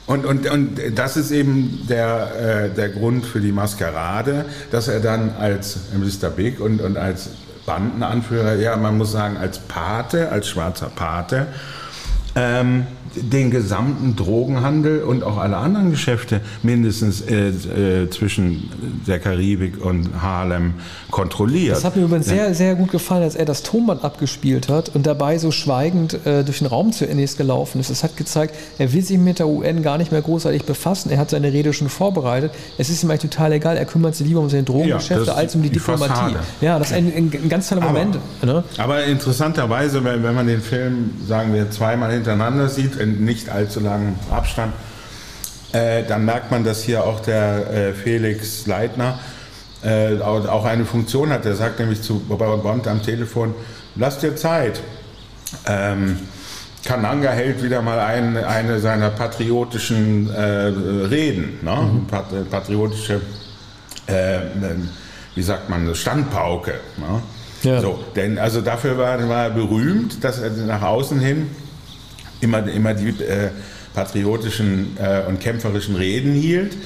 Und, 0.06 0.26
und, 0.26 0.50
und 0.50 0.78
das 0.94 1.16
ist 1.16 1.30
eben 1.30 1.86
der, 1.88 2.68
äh, 2.68 2.74
der 2.74 2.90
Grund 2.90 3.24
für 3.24 3.40
die 3.40 3.52
Maskerade, 3.52 4.44
dass 4.70 4.88
er 4.88 5.00
dann 5.00 5.34
als 5.38 5.78
Mr. 5.94 6.28
Big 6.28 6.60
und, 6.60 6.82
und 6.82 6.98
als 6.98 7.30
Bandenanführer, 7.66 8.54
ja, 8.54 8.76
man 8.76 8.98
muss 8.98 9.12
sagen, 9.12 9.36
als 9.36 9.58
Pate, 9.58 10.30
als 10.30 10.48
schwarzer 10.48 10.90
Pate, 10.94 11.46
ähm, 12.36 12.86
den 13.16 13.50
gesamten 13.52 14.16
Drogenhandel 14.16 15.02
und 15.04 15.22
auch 15.22 15.36
alle 15.38 15.56
anderen 15.56 15.90
Geschäfte 15.92 16.40
mindestens 16.64 17.20
äh, 17.20 17.50
äh, 17.50 18.10
zwischen 18.10 18.70
der 19.06 19.20
Karibik 19.20 19.84
und 19.84 20.20
Harlem 20.20 20.74
kontrolliert. 21.12 21.76
Das 21.76 21.84
hat 21.84 21.94
mir 21.94 22.02
übrigens 22.02 22.26
sehr, 22.26 22.54
sehr 22.54 22.74
gut 22.74 22.90
gefallen, 22.90 23.22
als 23.22 23.36
er 23.36 23.44
das 23.44 23.62
Tonband 23.62 24.02
abgespielt 24.02 24.68
hat 24.68 24.90
und 24.94 25.06
dabei 25.06 25.38
so 25.38 25.52
schweigend 25.52 26.26
äh, 26.26 26.42
durch 26.42 26.58
den 26.58 26.66
Raum 26.66 26.90
zu 26.92 27.08
Ennis 27.08 27.36
gelaufen 27.36 27.80
ist. 27.80 27.88
Es 27.90 28.02
hat 28.02 28.16
gezeigt, 28.16 28.56
er 28.78 28.92
will 28.92 29.02
sich 29.02 29.18
mit 29.18 29.38
der 29.38 29.46
UN 29.46 29.82
gar 29.84 29.96
nicht 29.96 30.10
mehr 30.10 30.22
großartig 30.22 30.64
befassen. 30.64 31.10
Er 31.10 31.18
hat 31.18 31.30
seine 31.30 31.52
Rede 31.52 31.72
schon 31.72 31.88
vorbereitet. 31.88 32.50
Es 32.78 32.90
ist 32.90 33.04
ihm 33.04 33.10
eigentlich 33.10 33.30
total 33.30 33.52
egal. 33.52 33.76
Er 33.76 33.84
kümmert 33.84 34.16
sich 34.16 34.26
lieber 34.26 34.40
um 34.40 34.50
seine 34.50 34.64
Drogengeschäfte 34.64 35.24
das 35.26 35.28
ist 35.28 35.40
als 35.40 35.54
um 35.54 35.62
die, 35.62 35.68
die 35.68 35.74
Diplomatie. 35.78 36.08
Fassade. 36.08 36.36
Ja, 36.60 36.80
das 36.80 36.90
ist 36.90 36.96
ein, 36.96 37.12
ein, 37.14 37.32
ein 37.44 37.48
ganz 37.48 37.68
toller 37.68 37.82
Aber- 37.82 37.92
Moment. 37.92 38.18
Ne? 38.42 38.64
Aber 38.78 39.04
interessanterweise, 39.04 40.02
wenn, 40.02 40.24
wenn 40.24 40.34
man 40.34 40.48
den 40.48 40.60
Film, 40.60 41.10
sagen 41.28 41.54
wir, 41.54 41.70
zweimal 41.70 42.10
hintereinander 42.24 42.68
sieht, 42.68 42.96
in 42.96 43.24
nicht 43.24 43.50
allzu 43.50 43.80
langem 43.80 44.14
Abstand, 44.30 44.72
äh, 45.72 46.04
dann 46.04 46.24
merkt 46.24 46.50
man, 46.50 46.64
dass 46.64 46.82
hier 46.82 47.04
auch 47.04 47.20
der 47.20 47.70
äh, 47.70 47.92
Felix 47.92 48.66
Leitner 48.66 49.18
äh, 49.82 50.18
auch, 50.20 50.64
eine 50.64 50.86
Funktion 50.86 51.30
hat. 51.30 51.44
Er 51.44 51.56
sagt 51.56 51.78
nämlich 51.80 52.00
zu 52.00 52.20
Bond 52.20 52.88
am 52.88 53.02
Telefon, 53.02 53.54
lass 53.96 54.18
dir 54.18 54.34
Zeit. 54.36 54.80
Ähm, 55.66 56.18
Kananga 56.84 57.30
hält 57.30 57.62
wieder 57.62 57.82
mal 57.82 57.98
ein, 57.98 58.36
eine 58.36 58.78
seiner 58.78 59.10
patriotischen 59.10 60.30
äh, 60.30 60.40
Reden, 60.40 61.58
ne? 61.62 62.02
Pat, 62.10 62.32
äh, 62.32 62.44
patriotische, 62.44 63.20
äh, 64.06 64.40
wie 65.34 65.42
sagt 65.42 65.68
man, 65.68 65.94
Standpauke. 65.94 66.74
Ne? 66.96 67.22
Ja. 67.62 67.80
So, 67.80 68.04
denn 68.14 68.38
also 68.38 68.60
dafür 68.60 68.98
war, 68.98 69.28
war 69.28 69.44
er 69.44 69.50
berühmt, 69.50 70.22
dass 70.22 70.38
er 70.38 70.50
nach 70.50 70.82
außen 70.82 71.18
hin 71.18 71.50
immer, 72.44 72.66
immer 72.68 72.94
die 72.94 73.08
äh, 73.08 73.50
patriotischen 73.94 74.96
äh, 74.98 75.22
und 75.26 75.40
kämpferischen 75.40 75.96
Reden 75.96 76.32
hielt, 76.32 76.76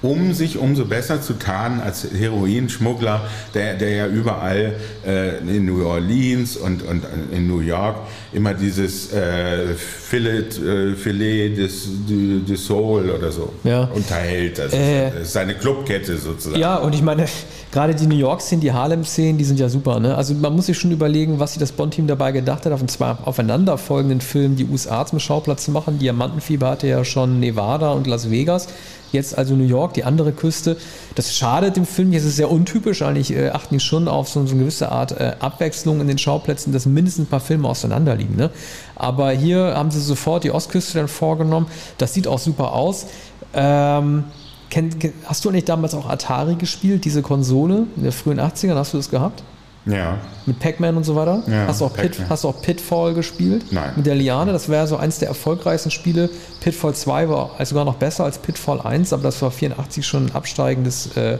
um 0.00 0.32
sich 0.32 0.58
umso 0.58 0.84
besser 0.84 1.20
zu 1.20 1.34
tarnen 1.34 1.80
als 1.80 2.06
Heroinschmuggler, 2.16 3.26
der, 3.54 3.74
der 3.74 3.90
ja 3.90 4.06
überall 4.06 4.76
äh, 5.04 5.38
in 5.38 5.64
New 5.64 5.84
Orleans 5.84 6.56
und, 6.56 6.82
und 6.82 7.04
in 7.32 7.48
New 7.48 7.60
York 7.60 7.96
immer 8.32 8.52
dieses 8.54 9.12
äh, 9.12 9.74
Filet, 9.74 10.58
äh, 10.58 10.94
Filet 10.94 11.56
des, 11.56 11.88
du 12.06 12.56
Soul 12.56 13.10
oder 13.10 13.30
so 13.32 13.52
Ja. 13.64 13.84
unterhält. 13.94 14.58
Das, 14.58 14.72
Äh. 14.72 15.06
ist, 15.08 15.14
das 15.14 15.22
ist 15.22 15.32
seine 15.32 15.54
Clubkette 15.54 16.16
sozusagen. 16.18 16.60
Ja, 16.60 16.76
und 16.76 16.94
ich 16.94 17.02
meine, 17.02 17.24
gerade 17.72 17.94
die 17.94 18.06
New 18.06 18.16
York-Szenen, 18.16 18.60
die 18.60 18.72
Harlem-Szenen, 18.72 19.38
die 19.38 19.44
sind 19.44 19.58
ja 19.58 19.68
super. 19.68 19.98
Ne? 20.00 20.14
Also 20.14 20.34
man 20.34 20.54
muss 20.54 20.66
sich 20.66 20.78
schon 20.78 20.90
überlegen, 20.92 21.38
was 21.40 21.52
sich 21.54 21.60
das 21.60 21.72
Bond-Team 21.72 22.06
dabei 22.06 22.32
gedacht 22.32 22.66
hat, 22.66 22.72
auf 22.72 22.84
zwei 22.86 23.12
aufeinanderfolgenden 23.24 24.20
Filmen 24.20 24.56
die 24.56 24.66
USA 24.66 25.04
zum 25.06 25.20
Schauplatz 25.20 25.64
zu 25.64 25.70
machen. 25.70 25.98
Diamantenfieber 25.98 26.68
hatte 26.70 26.86
ja 26.86 27.04
schon 27.04 27.40
Nevada 27.40 27.92
und 27.92 28.06
Las 28.06 28.30
Vegas. 28.30 28.68
Jetzt 29.10 29.38
also 29.38 29.54
New 29.54 29.64
York, 29.64 29.94
die 29.94 30.04
andere 30.04 30.32
Küste. 30.32 30.76
Das 31.14 31.34
schadet 31.34 31.76
dem 31.76 31.86
Film. 31.86 32.10
Hier 32.10 32.18
ist 32.20 32.26
es 32.26 32.36
sehr 32.36 32.50
untypisch. 32.50 33.00
Eigentlich 33.00 33.32
äh, 33.34 33.48
achten 33.48 33.74
die 33.76 33.80
schon 33.80 34.06
auf 34.06 34.28
so, 34.28 34.44
so 34.44 34.52
eine 34.52 34.60
gewisse 34.60 34.92
Art 34.92 35.12
äh, 35.12 35.32
Abwechslung 35.40 36.02
in 36.02 36.08
den 36.08 36.18
Schauplätzen, 36.18 36.74
dass 36.74 36.84
mindestens 36.84 37.24
ein 37.24 37.28
paar 37.28 37.40
Filme 37.40 37.66
auseinander 37.68 38.16
liegen. 38.18 38.36
Ne? 38.36 38.50
Aber 38.94 39.30
hier 39.30 39.74
haben 39.76 39.90
sie 39.90 40.00
sofort 40.00 40.44
die 40.44 40.50
Ostküste 40.50 40.98
dann 40.98 41.08
vorgenommen. 41.08 41.66
Das 41.98 42.14
sieht 42.14 42.26
auch 42.26 42.38
super 42.38 42.72
aus. 42.72 43.06
Ähm, 43.54 44.24
Kenn, 44.70 44.90
hast 45.24 45.44
du 45.44 45.48
eigentlich 45.48 45.64
damals 45.64 45.94
auch 45.94 46.08
Atari 46.08 46.56
gespielt, 46.56 47.04
diese 47.04 47.22
Konsole 47.22 47.86
in 47.96 48.02
den 48.02 48.12
frühen 48.12 48.38
80ern? 48.38 48.74
Hast 48.74 48.92
du 48.92 48.98
das 48.98 49.10
gehabt? 49.10 49.42
Ja. 49.86 50.18
Mit 50.44 50.58
Pac-Man 50.58 50.96
und 50.96 51.04
so 51.04 51.16
weiter? 51.16 51.42
Ja, 51.46 51.66
hast, 51.66 51.80
du 51.80 51.86
auch 51.86 51.94
Pit, 51.94 52.20
hast 52.28 52.44
du 52.44 52.48
auch 52.48 52.60
Pitfall 52.60 53.14
gespielt? 53.14 53.72
Nein. 53.72 53.92
Mit 53.96 54.04
der 54.04 54.14
Liane? 54.14 54.52
Das 54.52 54.68
wäre 54.68 54.86
so 54.86 54.96
eins 54.96 55.18
der 55.18 55.28
erfolgreichsten 55.28 55.90
Spiele. 55.90 56.28
Pitfall 56.60 56.94
2 56.94 57.28
war 57.30 57.50
sogar 57.64 57.86
noch 57.86 57.94
besser 57.94 58.24
als 58.24 58.38
Pitfall 58.38 58.80
1, 58.82 59.14
aber 59.14 59.22
das 59.22 59.40
war 59.40 59.50
84 59.50 60.06
schon 60.06 60.26
ein 60.26 60.34
absteigendes 60.34 61.16
äh, 61.16 61.38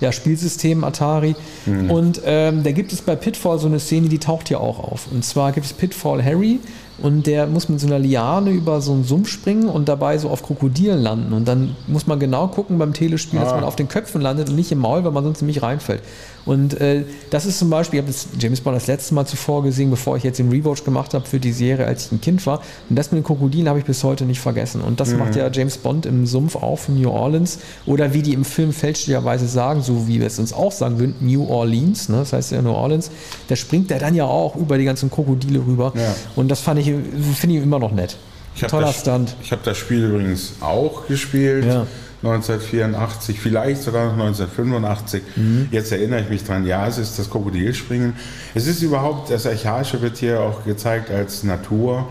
ja, 0.00 0.12
Spielsystem 0.12 0.84
Atari. 0.84 1.34
Mhm. 1.66 1.90
Und 1.90 2.20
ähm, 2.24 2.62
da 2.62 2.72
gibt 2.72 2.92
es 2.92 3.02
bei 3.02 3.16
Pitfall 3.16 3.58
so 3.58 3.66
eine 3.66 3.80
Szene, 3.80 4.08
die 4.08 4.18
taucht 4.18 4.48
hier 4.48 4.60
auch 4.60 4.78
auf. 4.78 5.08
Und 5.12 5.24
zwar 5.24 5.52
gibt 5.52 5.66
es 5.66 5.72
Pitfall 5.72 6.24
Harry 6.24 6.58
und 7.02 7.26
der 7.26 7.46
muss 7.46 7.68
mit 7.68 7.80
so 7.80 7.86
einer 7.86 7.98
Liane 7.98 8.50
über 8.50 8.80
so 8.82 8.92
einen 8.92 9.04
Sumpf 9.04 9.28
springen 9.28 9.68
und 9.68 9.88
dabei 9.88 10.18
so 10.18 10.28
auf 10.28 10.42
Krokodilen 10.42 11.00
landen. 11.00 11.32
Und 11.32 11.48
dann 11.48 11.76
muss 11.86 12.06
man 12.06 12.18
genau 12.20 12.48
gucken 12.48 12.78
beim 12.78 12.92
Telespiel, 12.92 13.40
dass 13.40 13.52
Ah. 13.52 13.56
man 13.56 13.64
auf 13.64 13.76
den 13.76 13.88
Köpfen 13.88 14.20
landet 14.20 14.50
und 14.50 14.56
nicht 14.56 14.70
im 14.72 14.78
Maul, 14.78 15.04
weil 15.04 15.12
man 15.12 15.24
sonst 15.24 15.40
nämlich 15.40 15.62
reinfällt. 15.62 16.02
Und 16.46 16.80
äh, 16.80 17.04
das 17.30 17.46
ist 17.46 17.58
zum 17.58 17.70
Beispiel, 17.70 18.00
ich 18.00 18.06
habe 18.06 18.14
James 18.38 18.60
Bond 18.60 18.76
das 18.76 18.86
letzte 18.86 19.14
Mal 19.14 19.26
zuvor 19.26 19.62
gesehen, 19.62 19.90
bevor 19.90 20.16
ich 20.16 20.22
jetzt 20.22 20.38
den 20.38 20.50
Rewatch 20.50 20.84
gemacht 20.84 21.14
habe 21.14 21.26
für 21.26 21.40
die 21.40 21.52
Serie, 21.52 21.86
als 21.86 22.06
ich 22.06 22.12
ein 22.12 22.20
Kind 22.20 22.44
war. 22.46 22.60
Und 22.88 22.96
das 22.96 23.12
mit 23.12 23.18
den 23.18 23.24
Krokodilen 23.24 23.68
habe 23.68 23.78
ich 23.78 23.84
bis 23.84 24.02
heute 24.04 24.24
nicht 24.24 24.40
vergessen. 24.40 24.80
Und 24.80 25.00
das 25.00 25.14
macht 25.14 25.36
ja 25.36 25.50
James 25.50 25.78
Bond 25.78 26.06
im 26.06 26.26
Sumpf 26.26 26.56
auf 26.56 26.88
in 26.88 27.00
New 27.00 27.10
Orleans. 27.10 27.58
Oder 27.86 28.14
wie 28.14 28.22
die 28.22 28.32
im 28.32 28.44
Film 28.44 28.72
fälschlicherweise 28.72 29.46
sagen, 29.46 29.82
so 29.82 30.08
wie 30.08 30.20
wir 30.20 30.26
es 30.26 30.38
uns 30.38 30.52
auch 30.52 30.72
sagen 30.72 30.98
würden, 30.98 31.14
New 31.20 31.46
Orleans, 31.46 32.08
ne? 32.08 32.18
das 32.18 32.32
heißt 32.32 32.52
ja 32.52 32.62
New 32.62 32.72
Orleans, 32.72 33.10
da 33.48 33.56
springt 33.56 33.90
der 33.90 33.98
dann 33.98 34.14
ja 34.14 34.24
auch 34.24 34.56
über 34.56 34.78
die 34.78 34.84
ganzen 34.84 35.10
Krokodile 35.10 35.60
rüber. 35.66 35.92
Ja. 35.94 36.14
Und 36.36 36.48
das 36.48 36.60
fand 36.60 36.80
ich, 36.80 36.86
finde 36.86 37.56
ich 37.56 37.62
immer 37.62 37.78
noch 37.78 37.92
nett. 37.92 38.16
Ich 38.54 38.62
Toller 38.62 38.88
das, 38.88 39.00
Stunt. 39.00 39.36
Ich 39.42 39.52
habe 39.52 39.62
das 39.64 39.76
Spiel 39.78 40.04
übrigens 40.04 40.54
auch 40.60 41.06
gespielt. 41.06 41.64
Ja. 41.64 41.86
1984, 42.22 43.40
vielleicht 43.40 43.82
sogar 43.82 44.06
noch 44.06 44.12
1985. 44.12 45.22
Mhm. 45.36 45.68
Jetzt 45.70 45.90
erinnere 45.90 46.20
ich 46.20 46.28
mich 46.28 46.44
dran, 46.44 46.66
ja, 46.66 46.86
es 46.86 46.98
ist 46.98 47.18
das 47.18 47.30
Krokodilspringen. 47.30 48.14
Es 48.54 48.66
ist 48.66 48.82
überhaupt, 48.82 49.30
das 49.30 49.46
Archaische 49.46 50.02
wird 50.02 50.18
hier 50.18 50.40
auch 50.40 50.64
gezeigt 50.64 51.10
als 51.10 51.44
Natur. 51.44 52.08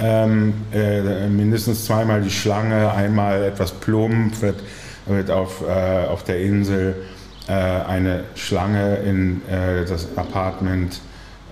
Ähm, 0.00 0.54
äh, 0.72 1.26
mindestens 1.28 1.84
zweimal 1.84 2.22
die 2.22 2.30
Schlange, 2.30 2.92
einmal 2.92 3.42
etwas 3.42 3.72
plump, 3.72 4.40
wird, 4.42 4.62
wird 5.06 5.30
auf, 5.30 5.64
äh, 5.66 6.06
auf 6.06 6.22
der 6.22 6.40
Insel 6.40 6.94
äh, 7.48 7.52
eine 7.52 8.24
Schlange 8.36 8.96
in 8.98 9.42
äh, 9.48 9.84
das 9.84 10.06
Apartment 10.16 11.00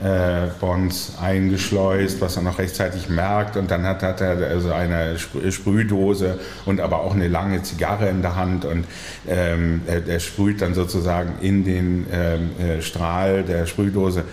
äh, 0.03 0.49
Bonds 0.61 1.15
eingeschleust, 1.21 2.21
was 2.21 2.37
er 2.37 2.43
noch 2.43 2.59
rechtzeitig 2.59 3.09
merkt. 3.09 3.57
Und 3.57 3.71
dann 3.71 3.85
hat, 3.85 4.03
hat 4.03 4.21
er 4.21 4.49
also 4.49 4.73
eine 4.73 5.17
Sprü- 5.17 5.51
Sprühdose 5.51 6.39
und 6.65 6.81
aber 6.81 7.01
auch 7.01 7.15
eine 7.15 7.29
lange 7.29 7.63
Zigarre 7.63 8.09
in 8.09 8.23
der 8.23 8.37
Hand. 8.37 8.65
Und 8.65 8.85
ähm, 9.27 9.83
er, 9.87 10.07
er 10.07 10.21
sprüht 10.21 10.61
dann 10.61 10.75
sozusagen 10.75 11.35
in 11.41 11.65
den 11.65 12.07
ähm, 12.13 12.51
äh, 12.59 12.83
Strahl 12.83 13.43
der 13.43 13.67
Sprühdose 13.67 14.25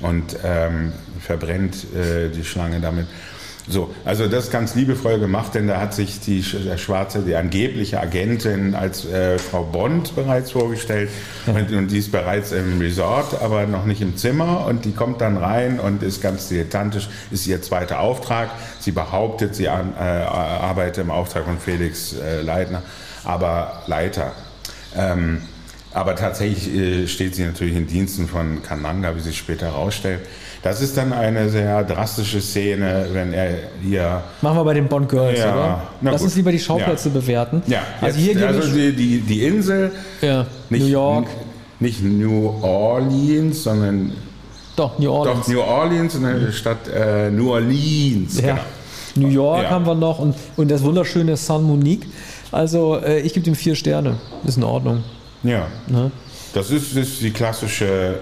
und 0.00 0.36
ähm, 0.44 0.92
verbrennt 1.20 1.86
äh, 1.94 2.28
die 2.28 2.44
Schlange 2.44 2.80
damit. 2.80 3.06
So, 3.68 3.94
also 4.04 4.26
das 4.26 4.44
ist 4.44 4.50
ganz 4.50 4.74
liebevoll 4.74 5.20
gemacht, 5.20 5.54
denn 5.54 5.68
da 5.68 5.80
hat 5.80 5.94
sich 5.94 6.18
die 6.18 6.42
Schwarze, 6.42 7.20
die 7.20 7.36
angebliche 7.36 8.00
Agentin 8.00 8.74
als 8.74 9.04
äh, 9.04 9.38
Frau 9.38 9.62
Bond 9.62 10.16
bereits 10.16 10.50
vorgestellt 10.50 11.10
und, 11.46 11.70
und 11.70 11.88
die 11.88 11.98
ist 11.98 12.10
bereits 12.10 12.50
im 12.50 12.80
Resort, 12.80 13.40
aber 13.40 13.66
noch 13.66 13.84
nicht 13.84 14.00
im 14.00 14.16
Zimmer 14.16 14.66
und 14.66 14.84
die 14.84 14.90
kommt 14.92 15.20
dann 15.20 15.36
rein 15.36 15.78
und 15.78 16.02
ist 16.02 16.20
ganz 16.20 16.48
dilettantisch, 16.48 17.08
ist 17.30 17.46
ihr 17.46 17.62
zweiter 17.62 18.00
Auftrag. 18.00 18.50
Sie 18.80 18.90
behauptet, 18.90 19.54
sie 19.54 19.68
an, 19.68 19.94
äh, 19.96 20.00
arbeitet 20.00 21.04
im 21.04 21.12
Auftrag 21.12 21.44
von 21.44 21.58
Felix 21.58 22.14
äh, 22.14 22.42
Leitner, 22.42 22.82
aber 23.22 23.84
Leiter. 23.86 24.32
Ähm, 24.96 25.42
aber 25.94 26.16
tatsächlich 26.16 26.74
äh, 26.74 27.06
steht 27.06 27.36
sie 27.36 27.44
natürlich 27.44 27.76
in 27.76 27.86
Diensten 27.86 28.26
von 28.26 28.62
Kananga, 28.62 29.14
wie 29.14 29.20
sich 29.20 29.38
später 29.38 29.66
herausstellt. 29.66 30.20
Das 30.62 30.80
ist 30.80 30.96
dann 30.96 31.12
eine 31.12 31.48
sehr 31.48 31.82
drastische 31.82 32.40
Szene, 32.40 33.06
wenn 33.12 33.32
er 33.32 33.48
hier. 33.82 34.22
Machen 34.42 34.58
wir 34.58 34.64
bei 34.64 34.74
den 34.74 34.86
Bond 34.86 35.08
Girls, 35.08 35.38
Ja, 35.40 35.52
oder? 35.52 35.82
Lass 36.02 36.14
gut. 36.18 36.22
uns 36.26 36.36
lieber 36.36 36.52
die 36.52 36.60
Schauplätze 36.60 37.08
Ja. 37.08 37.14
bewerten. 37.14 37.62
Ja, 37.66 37.80
also 38.00 38.20
jetzt, 38.20 38.38
hier 38.38 38.46
also 38.48 38.72
die, 38.72 38.92
die, 38.92 39.20
die 39.20 39.44
Insel, 39.44 39.90
ja, 40.20 40.46
nicht 40.70 40.82
New 40.84 40.88
York, 40.88 41.26
nicht 41.80 42.02
New 42.04 42.48
Orleans, 42.62 43.64
sondern 43.64 44.12
doch 44.76 44.98
New 45.00 45.10
Orleans. 45.10 45.40
doch 45.46 45.48
New 45.52 45.60
Orleans, 45.60 46.12
sondern 46.12 46.52
Stadt 46.52 46.88
äh, 46.88 47.28
New 47.30 47.50
Orleans. 47.50 48.40
Ja. 48.40 48.46
Genau. 48.54 48.60
New 49.16 49.28
York 49.34 49.64
Ja. 49.64 49.70
haben 49.70 49.84
wir 49.84 49.94
noch 49.96 50.20
und, 50.20 50.34
und 50.56 50.70
das 50.70 50.82
wunderschöne 50.82 51.36
San 51.36 51.64
Monique. 51.64 52.06
Also 52.52 52.98
äh, 52.98 53.20
ich 53.20 53.34
gebe 53.34 53.44
dem 53.44 53.54
vier 53.56 53.74
Sterne. 53.74 54.14
Ist 54.44 54.56
in 54.58 54.62
Ordnung. 54.64 55.02
Ja. 55.42 55.66
Ne? 55.88 56.10
Das 56.54 56.70
ist, 56.70 56.96
ist 56.96 57.20
die 57.20 57.30
klassische 57.30 58.20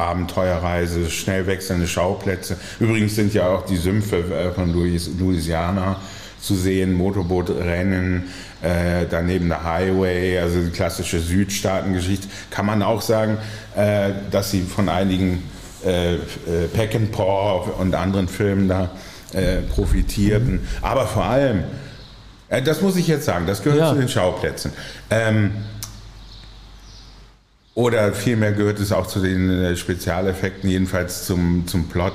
Abenteuerreise, 0.00 1.10
schnell 1.10 1.46
wechselnde 1.46 1.86
Schauplätze. 1.86 2.56
Übrigens 2.78 3.14
sind 3.14 3.34
ja 3.34 3.48
auch 3.48 3.64
die 3.66 3.76
Sümpfe 3.76 4.16
äh, 4.16 4.52
von 4.52 4.72
Louis, 4.72 5.10
Louisiana 5.18 5.96
zu 6.40 6.54
sehen, 6.54 6.94
Motorbootrennen, 6.94 8.24
äh, 8.62 9.06
daneben 9.08 9.48
der 9.48 9.64
Highway, 9.64 10.38
also 10.38 10.60
die 10.60 10.70
klassische 10.70 11.20
Südstaatengeschichte. 11.20 12.28
Kann 12.50 12.66
man 12.66 12.82
auch 12.82 13.02
sagen, 13.02 13.38
äh, 13.76 14.10
dass 14.30 14.50
sie 14.50 14.62
von 14.62 14.88
einigen 14.88 15.42
äh, 15.84 16.14
äh 16.14 16.18
Peck 16.72 16.94
and 16.94 17.12
Paw 17.12 17.70
und 17.78 17.94
anderen 17.94 18.28
Filmen 18.28 18.68
da 18.68 18.90
äh, 19.32 19.58
profitierten. 19.62 20.60
Aber 20.82 21.06
vor 21.06 21.24
allem, 21.24 21.64
das 22.64 22.80
muss 22.80 22.96
ich 22.96 23.06
jetzt 23.06 23.26
sagen, 23.26 23.46
das 23.46 23.62
gehört 23.62 23.80
ja. 23.80 23.92
zu 23.92 23.98
den 23.98 24.08
Schauplätzen. 24.08 24.72
Ähm, 25.08 25.52
oder 27.74 28.12
vielmehr 28.12 28.52
gehört 28.52 28.80
es 28.80 28.92
auch 28.92 29.06
zu 29.06 29.20
den 29.20 29.50
äh, 29.50 29.76
Spezialeffekten, 29.76 30.68
jedenfalls 30.68 31.24
zum, 31.24 31.66
zum 31.66 31.88
Plot. 31.88 32.14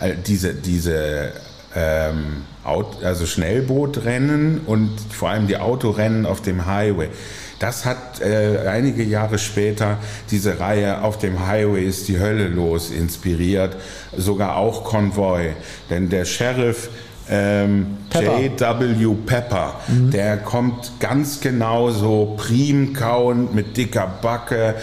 Äh, 0.00 0.14
diese, 0.26 0.54
diese 0.54 1.32
ähm, 1.74 2.44
also 2.64 3.26
Schnellbootrennen 3.26 4.62
und 4.66 4.90
vor 5.10 5.30
allem 5.30 5.46
die 5.46 5.58
Autorennen 5.58 6.24
auf 6.24 6.40
dem 6.40 6.66
Highway. 6.66 7.10
Das 7.58 7.84
hat 7.84 8.20
äh, 8.20 8.66
einige 8.66 9.02
Jahre 9.02 9.38
später 9.38 9.98
diese 10.30 10.58
Reihe 10.58 11.02
auf 11.02 11.18
dem 11.18 11.46
Highway 11.46 11.84
ist 11.84 12.08
die 12.08 12.18
Hölle 12.18 12.48
los 12.48 12.90
inspiriert, 12.90 13.76
sogar 14.16 14.56
auch 14.56 14.84
Konvoi. 14.84 15.52
Denn 15.90 16.08
der 16.08 16.24
Sheriff 16.24 16.88
ähm, 17.30 17.98
J.W. 18.12 19.14
Pepper, 19.26 19.80
mhm. 19.88 20.10
der 20.10 20.36
kommt 20.38 20.92
ganz 21.00 21.40
genau 21.40 21.90
so 21.90 22.36
primkauend 22.36 23.54
mit 23.54 23.76
dicker 23.76 24.06
Backe, 24.20 24.74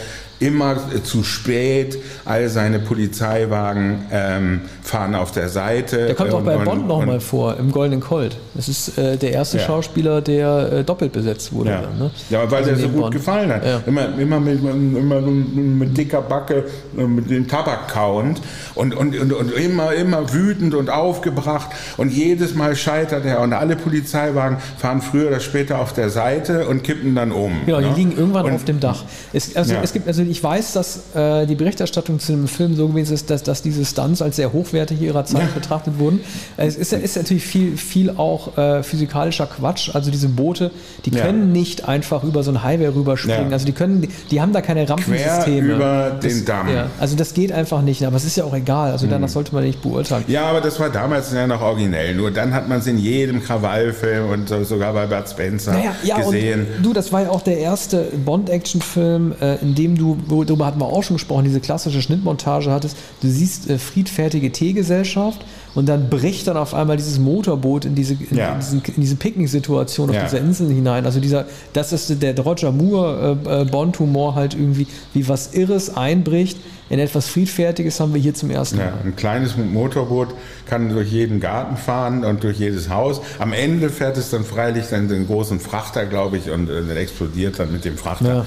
immer 0.41 0.77
zu 1.03 1.23
spät. 1.23 1.97
All 2.25 2.49
seine 2.49 2.79
Polizeiwagen 2.79 4.05
ähm, 4.11 4.61
fahren 4.81 5.15
auf 5.15 5.31
der 5.31 5.49
Seite. 5.49 6.07
Der 6.07 6.15
kommt 6.15 6.33
auch 6.33 6.41
bei 6.41 6.57
Bond 6.57 6.87
nochmal 6.87 7.19
vor, 7.19 7.57
im 7.57 7.71
Goldenen 7.71 8.01
Colt. 8.01 8.37
Das 8.55 8.67
ist 8.67 8.97
äh, 8.97 9.17
der 9.17 9.31
erste 9.31 9.57
ja. 9.57 9.63
Schauspieler, 9.63 10.21
der 10.21 10.71
äh, 10.71 10.83
doppelt 10.83 11.11
besetzt 11.13 11.53
wurde. 11.53 11.69
Ja, 11.69 11.81
dann, 11.81 11.97
ne? 11.97 12.11
ja 12.29 12.49
weil 12.51 12.63
also 12.63 12.71
der 12.71 12.79
so 12.79 12.89
gut 12.89 13.01
Bond. 13.01 13.13
gefallen 13.13 13.53
hat. 13.53 13.65
Ja. 13.65 13.81
Immer, 13.85 14.17
immer, 14.17 14.39
mit, 14.39 14.59
immer 14.63 15.21
mit 15.21 15.97
dicker 15.97 16.21
Backe, 16.21 16.65
äh, 16.97 17.03
mit 17.03 17.29
dem 17.29 17.47
Tabak 17.47 17.89
kauend 17.89 18.41
und, 18.75 18.95
und, 18.95 19.17
und, 19.17 19.33
und 19.33 19.53
immer, 19.53 19.93
immer 19.93 20.33
wütend 20.33 20.73
und 20.73 20.89
aufgebracht. 20.89 21.69
Und 21.97 22.11
jedes 22.11 22.55
Mal 22.55 22.75
scheitert 22.75 23.25
er. 23.25 23.41
Und 23.41 23.53
alle 23.53 23.75
Polizeiwagen 23.75 24.57
fahren 24.77 25.01
früher 25.01 25.27
oder 25.27 25.39
später 25.39 25.79
auf 25.79 25.93
der 25.93 26.09
Seite 26.09 26.67
und 26.67 26.83
kippen 26.83 27.13
dann 27.13 27.31
um. 27.31 27.65
Genau, 27.65 27.79
ne? 27.79 27.89
die 27.89 28.01
liegen 28.01 28.17
irgendwann 28.17 28.45
und, 28.45 28.53
auf 28.53 28.65
dem 28.65 28.79
Dach. 28.79 29.03
Es, 29.33 29.55
also, 29.55 29.75
es 29.75 29.93
gibt 29.93 30.07
also 30.07 30.23
ich 30.31 30.41
weiß, 30.41 30.73
dass 30.73 31.13
äh, 31.13 31.45
die 31.45 31.55
Berichterstattung 31.55 32.19
zu 32.19 32.31
dem 32.31 32.47
Film 32.47 32.75
so 32.75 32.87
gewesen 32.87 33.13
ist, 33.13 33.29
dass, 33.29 33.43
dass 33.43 33.61
diese 33.61 33.83
Stunts 33.85 34.21
als 34.21 34.37
sehr 34.37 34.53
hochwertig 34.53 35.01
ihrer 35.01 35.25
Zeit 35.25 35.41
ja. 35.41 35.53
betrachtet 35.53 35.99
wurden. 35.99 36.21
Es 36.57 36.75
ist, 36.75 36.93
ist, 36.93 37.17
natürlich 37.17 37.43
viel, 37.43 37.75
viel 37.75 38.11
auch 38.11 38.57
äh, 38.57 38.81
physikalischer 38.81 39.45
Quatsch. 39.45 39.93
Also 39.93 40.09
diese 40.09 40.29
Boote, 40.29 40.71
die 41.05 41.11
ja. 41.11 41.25
können 41.25 41.51
nicht 41.51 41.87
einfach 41.87 42.23
über 42.23 42.43
so 42.43 42.51
einen 42.51 42.63
Highway 42.63 42.87
rüberspringen. 42.87 43.49
Ja. 43.49 43.53
Also 43.53 43.65
die 43.65 43.73
können, 43.73 44.07
die 44.31 44.41
haben 44.41 44.53
da 44.53 44.61
keine 44.61 44.87
Rampensysteme. 44.87 45.67
Quer 45.67 45.75
über 45.75 46.17
das, 46.21 46.33
den 46.33 46.45
Damm. 46.45 46.67
also 46.99 47.15
das 47.17 47.33
geht 47.33 47.51
einfach 47.51 47.81
nicht. 47.81 48.03
Aber 48.05 48.15
es 48.15 48.23
ist 48.23 48.37
ja 48.37 48.45
auch 48.45 48.55
egal. 48.55 48.91
Also 48.91 49.07
mhm. 49.07 49.11
danach 49.11 49.29
sollte 49.29 49.53
man 49.53 49.65
nicht 49.65 49.81
beurteilen. 49.81 50.23
Ja, 50.27 50.45
aber 50.45 50.61
das 50.61 50.79
war 50.79 50.89
damals 50.89 51.33
ja 51.33 51.45
noch 51.45 51.61
originell. 51.61 52.15
Nur 52.15 52.31
dann 52.31 52.53
hat 52.53 52.69
man 52.69 52.79
es 52.79 52.87
in 52.87 52.97
jedem 52.97 53.43
Krawallfilm 53.43 54.29
und 54.29 54.49
sogar 54.65 54.93
bei 54.93 55.07
Bud 55.07 55.27
Spencer 55.29 55.73
naja, 55.73 56.17
gesehen. 56.17 56.67
du, 56.81 56.93
das 56.93 57.11
war 57.11 57.23
ja 57.23 57.29
auch 57.29 57.41
der 57.41 57.57
erste 57.57 58.05
Bond-Action-Film, 58.25 59.35
äh, 59.41 59.55
in 59.55 59.75
dem 59.75 59.97
du, 59.97 60.17
darüber 60.27 60.45
darüber 60.45 60.65
hatten 60.65 60.79
wir 60.79 60.85
auch 60.85 61.03
schon 61.03 61.17
gesprochen, 61.17 61.43
diese 61.43 61.59
klassische 61.59 62.01
Schnittmontage 62.01 62.71
hattest. 62.71 62.97
Du 63.21 63.27
siehst 63.27 63.69
äh, 63.69 63.77
friedfertige 63.77 64.51
Teegesellschaft 64.51 65.41
und 65.73 65.87
dann 65.87 66.09
bricht 66.09 66.47
dann 66.47 66.57
auf 66.57 66.73
einmal 66.73 66.97
dieses 66.97 67.19
Motorboot 67.19 67.85
in 67.85 67.95
diese, 67.95 68.13
in, 68.13 68.37
ja. 68.37 68.53
in, 68.53 68.59
diesen, 68.59 68.81
in 68.95 69.01
diese 69.01 69.15
Picknick-Situation 69.15 70.09
auf 70.09 70.15
ja. 70.15 70.23
dieser 70.23 70.39
Insel 70.39 70.69
hinein. 70.69 71.05
Also 71.05 71.19
dieser, 71.19 71.45
das 71.73 71.93
ist 71.93 72.21
der 72.21 72.37
Roger 72.39 72.71
Moore 72.71 73.37
äh, 73.45 73.61
äh, 73.61 73.65
Bond-Humor 73.65 74.35
halt 74.35 74.53
irgendwie, 74.53 74.87
wie 75.13 75.27
was 75.27 75.53
Irres 75.53 75.95
einbricht 75.95 76.57
in 76.91 76.99
etwas 76.99 77.29
Friedfertiges 77.29 78.01
haben 78.01 78.13
wir 78.13 78.19
hier 78.19 78.33
zum 78.33 78.51
ersten 78.51 78.75
Mal. 78.75 78.87
Ja, 78.87 78.93
ein 79.05 79.15
kleines 79.15 79.55
Motorboot 79.55 80.35
kann 80.65 80.89
durch 80.89 81.09
jeden 81.09 81.39
Garten 81.39 81.77
fahren 81.77 82.25
und 82.25 82.43
durch 82.43 82.59
jedes 82.59 82.89
Haus. 82.89 83.21
Am 83.39 83.53
Ende 83.53 83.89
fährt 83.89 84.17
es 84.17 84.29
dann 84.29 84.43
freilich 84.43 84.87
dann 84.91 85.07
den 85.07 85.25
großen 85.25 85.61
Frachter, 85.61 86.05
glaube 86.05 86.35
ich, 86.35 86.49
und 86.49 86.69
äh, 86.69 86.93
explodiert 86.95 87.59
dann 87.59 87.71
mit 87.71 87.85
dem 87.85 87.97
Frachter. 87.97 88.27
Ja. 88.27 88.45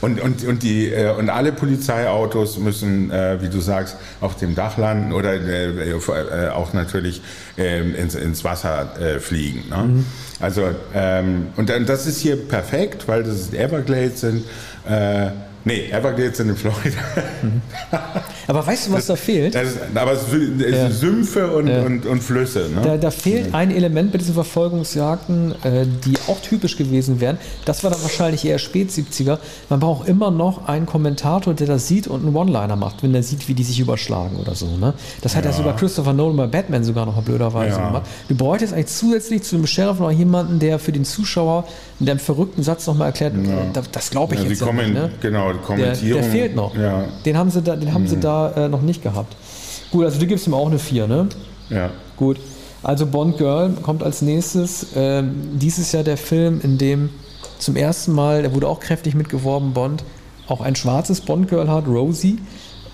Und, 0.00 0.20
und, 0.20 0.44
und, 0.44 0.64
die, 0.64 0.88
äh, 0.88 1.14
und 1.14 1.30
alle 1.30 1.52
Polizeiautos 1.52 2.58
müssen, 2.58 3.12
äh, 3.12 3.40
wie 3.40 3.48
du 3.48 3.60
sagst, 3.60 3.94
auf 4.20 4.34
dem 4.34 4.56
Dach 4.56 4.76
landen 4.76 5.12
oder 5.12 5.34
auch 6.52 6.72
natürlich 6.72 7.22
ähm, 7.56 7.94
ins, 7.94 8.16
ins 8.16 8.42
Wasser 8.42 9.20
fliegen. 9.20 9.68
Ne? 9.70 9.84
Mhm. 9.84 10.06
Also, 10.40 10.62
ähm, 10.94 11.46
und 11.54 11.70
dann, 11.70 11.86
das 11.86 12.08
ist 12.08 12.20
hier 12.20 12.34
perfekt, 12.36 13.06
weil 13.06 13.22
das 13.22 13.52
Everglades 13.52 14.20
sind. 14.22 14.44
Nee, 15.66 15.88
Everglades 15.90 16.36
sind 16.36 16.50
in 16.50 16.56
Florida. 16.56 16.98
Mhm. 17.42 17.62
Aber 18.46 18.66
weißt 18.66 18.88
du, 18.88 18.92
was 18.92 19.06
das, 19.06 19.06
da 19.06 19.16
fehlt? 19.16 19.54
Das, 19.54 19.68
aber 19.94 20.12
es 20.12 20.30
sind 20.30 20.60
ja. 20.60 20.90
Sümpfe 20.90 21.50
und, 21.50 21.66
ja. 21.66 21.82
und, 21.82 22.04
und, 22.04 22.22
Flüsse. 22.22 22.68
Ne? 22.74 22.82
Da, 22.82 22.96
da, 22.98 23.10
fehlt 23.10 23.46
ja. 23.46 23.54
ein 23.54 23.70
Element 23.70 24.12
bei 24.12 24.18
diesen 24.18 24.34
Verfolgungsjagden, 24.34 25.54
äh, 25.64 25.86
die 26.04 26.14
auch 26.28 26.38
typisch 26.40 26.76
gewesen 26.76 27.20
wären. 27.20 27.38
Das 27.64 27.82
war 27.84 27.90
dann 27.90 28.02
wahrscheinlich 28.02 28.44
eher 28.44 28.58
spät 28.58 28.90
70er. 28.90 29.38
Man 29.70 29.80
braucht 29.80 30.08
immer 30.08 30.30
noch 30.30 30.68
einen 30.68 30.84
Kommentator, 30.84 31.54
der 31.54 31.66
das 31.66 31.88
sieht 31.88 32.06
und 32.06 32.26
einen 32.26 32.36
One-Liner 32.36 32.76
macht, 32.76 33.02
wenn 33.02 33.14
er 33.14 33.22
sieht, 33.22 33.48
wie 33.48 33.54
die 33.54 33.64
sich 33.64 33.80
überschlagen 33.80 34.36
oder 34.36 34.54
so. 34.54 34.66
Ne? 34.76 34.92
Das 35.22 35.34
hat 35.34 35.46
ja 35.46 35.52
sogar 35.52 35.74
Christopher 35.76 36.12
Nolan 36.12 36.36
bei 36.36 36.46
Batman 36.46 36.84
sogar 36.84 37.06
noch 37.06 37.16
mal 37.16 37.22
blöderweise 37.22 37.80
gemacht. 37.80 38.06
Du 38.28 38.34
bräuchtest 38.34 38.74
eigentlich 38.74 38.88
zusätzlich 38.88 39.42
zu 39.42 39.56
dem 39.56 39.66
Sheriff 39.66 39.98
noch 39.98 40.10
jemanden, 40.10 40.58
der 40.58 40.78
für 40.78 40.92
den 40.92 41.06
Zuschauer 41.06 41.64
mit 41.98 42.10
einem 42.10 42.18
verrückten 42.18 42.62
Satz 42.62 42.86
nochmal 42.86 43.08
erklärt, 43.08 43.34
das, 43.72 43.90
das 43.90 44.10
glaube 44.10 44.34
ich 44.34 44.42
jetzt 44.42 44.60
nicht. 44.60 44.94
Ne? 44.94 45.10
Genau, 45.20 45.53
Kommentierung. 45.58 46.22
Der, 46.22 46.30
der 46.30 46.30
fehlt 46.30 46.56
noch. 46.56 46.76
Ja. 46.76 47.04
Den 47.24 47.36
haben 47.36 47.50
sie 47.50 47.62
da, 47.62 47.76
den 47.76 47.92
haben 47.92 48.02
mhm. 48.02 48.08
sie 48.08 48.20
da 48.20 48.50
äh, 48.52 48.68
noch 48.68 48.82
nicht 48.82 49.02
gehabt. 49.02 49.36
Gut, 49.90 50.04
also 50.04 50.18
du 50.18 50.26
gibst 50.26 50.46
ihm 50.46 50.54
auch 50.54 50.66
eine 50.66 50.78
4, 50.78 51.06
ne? 51.06 51.28
Ja. 51.70 51.90
Gut. 52.16 52.38
Also 52.82 53.06
Bond 53.06 53.38
Girl 53.38 53.70
kommt 53.82 54.02
als 54.02 54.22
nächstes. 54.22 54.88
Ähm, 54.94 55.34
dieses 55.54 55.92
Jahr 55.92 56.02
der 56.02 56.16
Film, 56.16 56.60
in 56.62 56.78
dem 56.78 57.10
zum 57.58 57.76
ersten 57.76 58.12
Mal, 58.12 58.42
der 58.42 58.54
wurde 58.54 58.68
auch 58.68 58.80
kräftig 58.80 59.14
mitgeworben, 59.14 59.72
Bond, 59.72 60.04
auch 60.48 60.60
ein 60.60 60.76
schwarzes 60.76 61.20
Bond 61.20 61.48
Girl 61.48 61.70
hat, 61.70 61.86
Rosie. 61.86 62.38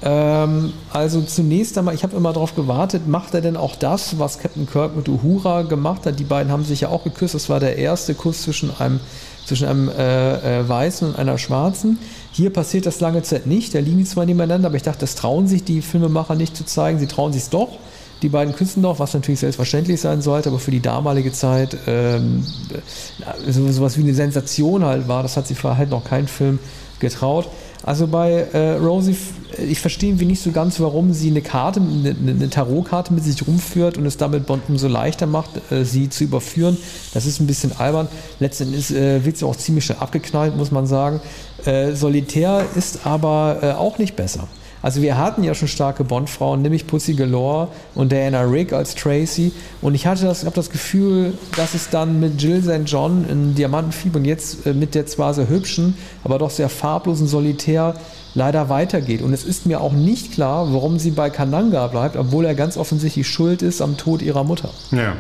Ähm, 0.02 0.72
also 0.92 1.20
zunächst 1.22 1.76
einmal, 1.76 1.94
ich 1.94 2.02
habe 2.02 2.16
immer 2.16 2.32
darauf 2.32 2.54
gewartet, 2.54 3.06
macht 3.06 3.34
er 3.34 3.40
denn 3.40 3.56
auch 3.56 3.76
das, 3.76 4.18
was 4.18 4.38
Captain 4.38 4.66
Kirk 4.66 4.96
mit 4.96 5.08
Uhura 5.08 5.62
gemacht 5.62 6.06
hat? 6.06 6.18
Die 6.18 6.24
beiden 6.24 6.52
haben 6.52 6.64
sich 6.64 6.82
ja 6.82 6.88
auch 6.88 7.04
geküsst. 7.04 7.34
Das 7.34 7.48
war 7.48 7.61
der 7.61 7.76
erste 7.76 8.14
Kuss 8.14 8.42
zwischen 8.42 8.70
einem, 8.78 9.00
zwischen 9.51 9.66
einem 9.66 9.88
äh, 9.88 10.61
äh, 10.61 10.68
Weißen 10.68 11.09
und 11.09 11.18
einer 11.18 11.36
Schwarzen. 11.36 11.98
Hier 12.30 12.51
passiert 12.51 12.86
das 12.86 13.01
lange 13.01 13.22
Zeit 13.22 13.46
nicht. 13.46 13.74
Da 13.74 13.80
liegen 13.80 13.98
die 13.98 14.05
zwar 14.05 14.24
nebeneinander, 14.24 14.68
aber 14.68 14.76
ich 14.76 14.84
dachte, 14.84 15.01
das 15.01 15.16
trauen 15.16 15.48
sich 15.48 15.64
die 15.64 15.82
Filmemacher 15.82 16.36
nicht 16.36 16.57
zu 16.57 16.64
zeigen. 16.64 17.01
Sie 17.01 17.09
trauen 17.09 17.32
sich 17.32 17.42
es 17.42 17.51
doch. 17.51 17.70
Die 18.22 18.28
beiden 18.28 18.55
küssen 18.55 18.80
doch, 18.80 19.01
was 19.01 19.12
natürlich 19.12 19.40
selbstverständlich 19.40 20.01
sein 20.01 20.22
sollte, 20.22 20.51
aber 20.51 20.61
für 20.61 20.70
die 20.70 20.78
damalige 20.78 21.32
Zeit 21.32 21.76
ähm, 21.88 22.46
so, 23.48 23.72
sowas 23.72 23.98
wie 23.98 24.03
eine 24.03 24.14
Sensation 24.14 24.84
halt 24.84 25.09
war. 25.09 25.24
Das 25.24 25.36
hat 25.36 25.48
sich 25.48 25.61
halt 25.64 25.90
noch 25.90 26.05
kein 26.05 26.28
Film 26.28 26.61
getraut. 27.01 27.48
Also 27.83 28.07
bei 28.07 28.47
äh, 28.53 28.72
Rosie, 28.72 29.16
ich 29.57 29.81
verstehe 29.81 30.11
irgendwie 30.11 30.26
nicht 30.26 30.43
so 30.43 30.51
ganz, 30.53 30.78
warum 30.81 31.14
sie 31.14 31.31
eine 31.31 31.41
Karte, 31.41 31.81
eine, 31.81 32.14
eine 32.28 32.51
Tarotkarte 32.51 33.12
mit 33.14 33.24
sich 33.24 33.47
rumführt 33.47 33.97
und 33.97 34.05
es 34.05 34.18
damit 34.18 34.47
Bond 34.47 34.64
umso 34.68 34.87
leichter 34.87 35.26
macht, 35.26 35.51
äh, 35.72 35.85
sie 35.85 36.11
zu 36.11 36.24
überführen. 36.24 36.76
Das 37.14 37.24
ist 37.24 37.41
ein 37.41 37.47
bisschen 37.47 37.72
albern. 37.78 38.09
Letztendlich 38.39 38.95
äh, 38.95 39.24
wird 39.24 39.39
sie 39.39 39.47
auch 39.47 39.57
ziemlich 39.57 39.87
schnell 39.87 39.99
abgeknallt, 39.99 40.57
muss 40.57 40.70
man 40.70 40.87
sagen. 40.87 41.20
Äh, 41.64 41.93
Solitär 41.93 42.64
ist 42.74 43.07
aber 43.07 43.59
äh, 43.62 43.72
auch 43.72 43.99
nicht 43.99 44.14
besser. 44.14 44.47
Also 44.83 45.03
wir 45.03 45.18
hatten 45.18 45.43
ja 45.43 45.55
schon 45.55 45.68
starke 45.68 46.05
Bond-Frauen, 46.05 46.62
nämlich 46.62 46.87
Pussy 46.87 47.14
Galore 47.14 47.68
und 47.95 48.12
Diana 48.12 48.43
Rick 48.43 48.72
als 48.72 48.95
Tracy. 48.95 49.53
Und 49.83 49.95
ich 49.95 50.07
hatte 50.07 50.24
das, 50.24 50.45
habe 50.45 50.57
das 50.57 50.70
Gefühl, 50.70 51.35
dass 51.57 51.74
es 51.74 51.91
dann 51.91 52.20
mit 52.20 52.41
Jill 52.41 52.62
St. 52.62 52.91
John 52.91 53.26
in 53.28 53.55
Diamantenfieber 53.55 54.18
und 54.18 54.24
jetzt 54.24 54.66
äh, 54.66 54.72
mit 54.72 54.95
der 54.95 55.07
zwar 55.07 55.35
sehr 55.35 55.49
hübschen, 55.49 55.95
aber 56.24 56.39
doch 56.39 56.51
sehr 56.51 56.68
farblosen 56.68 57.26
Solitär 57.26 57.95
leider 58.35 58.68
weitergeht. 58.68 59.22
Und 59.22 59.33
es 59.33 59.45
ist 59.45 59.66
mir 59.66 59.81
auch 59.81 59.93
nicht 59.93 60.33
klar, 60.33 60.72
warum 60.72 60.99
sie 60.99 61.11
bei 61.11 61.31
Kananga 61.31 61.87
bleibt, 61.89 62.16
obwohl 62.16 62.45
er 62.45 62.55
ganz 62.55 62.76
offensichtlich 62.76 63.28
schuld 63.28 63.62
ist 63.62 63.83
am 63.83 63.97
Tod 63.97 64.22
ihrer 64.22 64.45
Mutter. 64.45 64.70
Ja, 64.93 65.16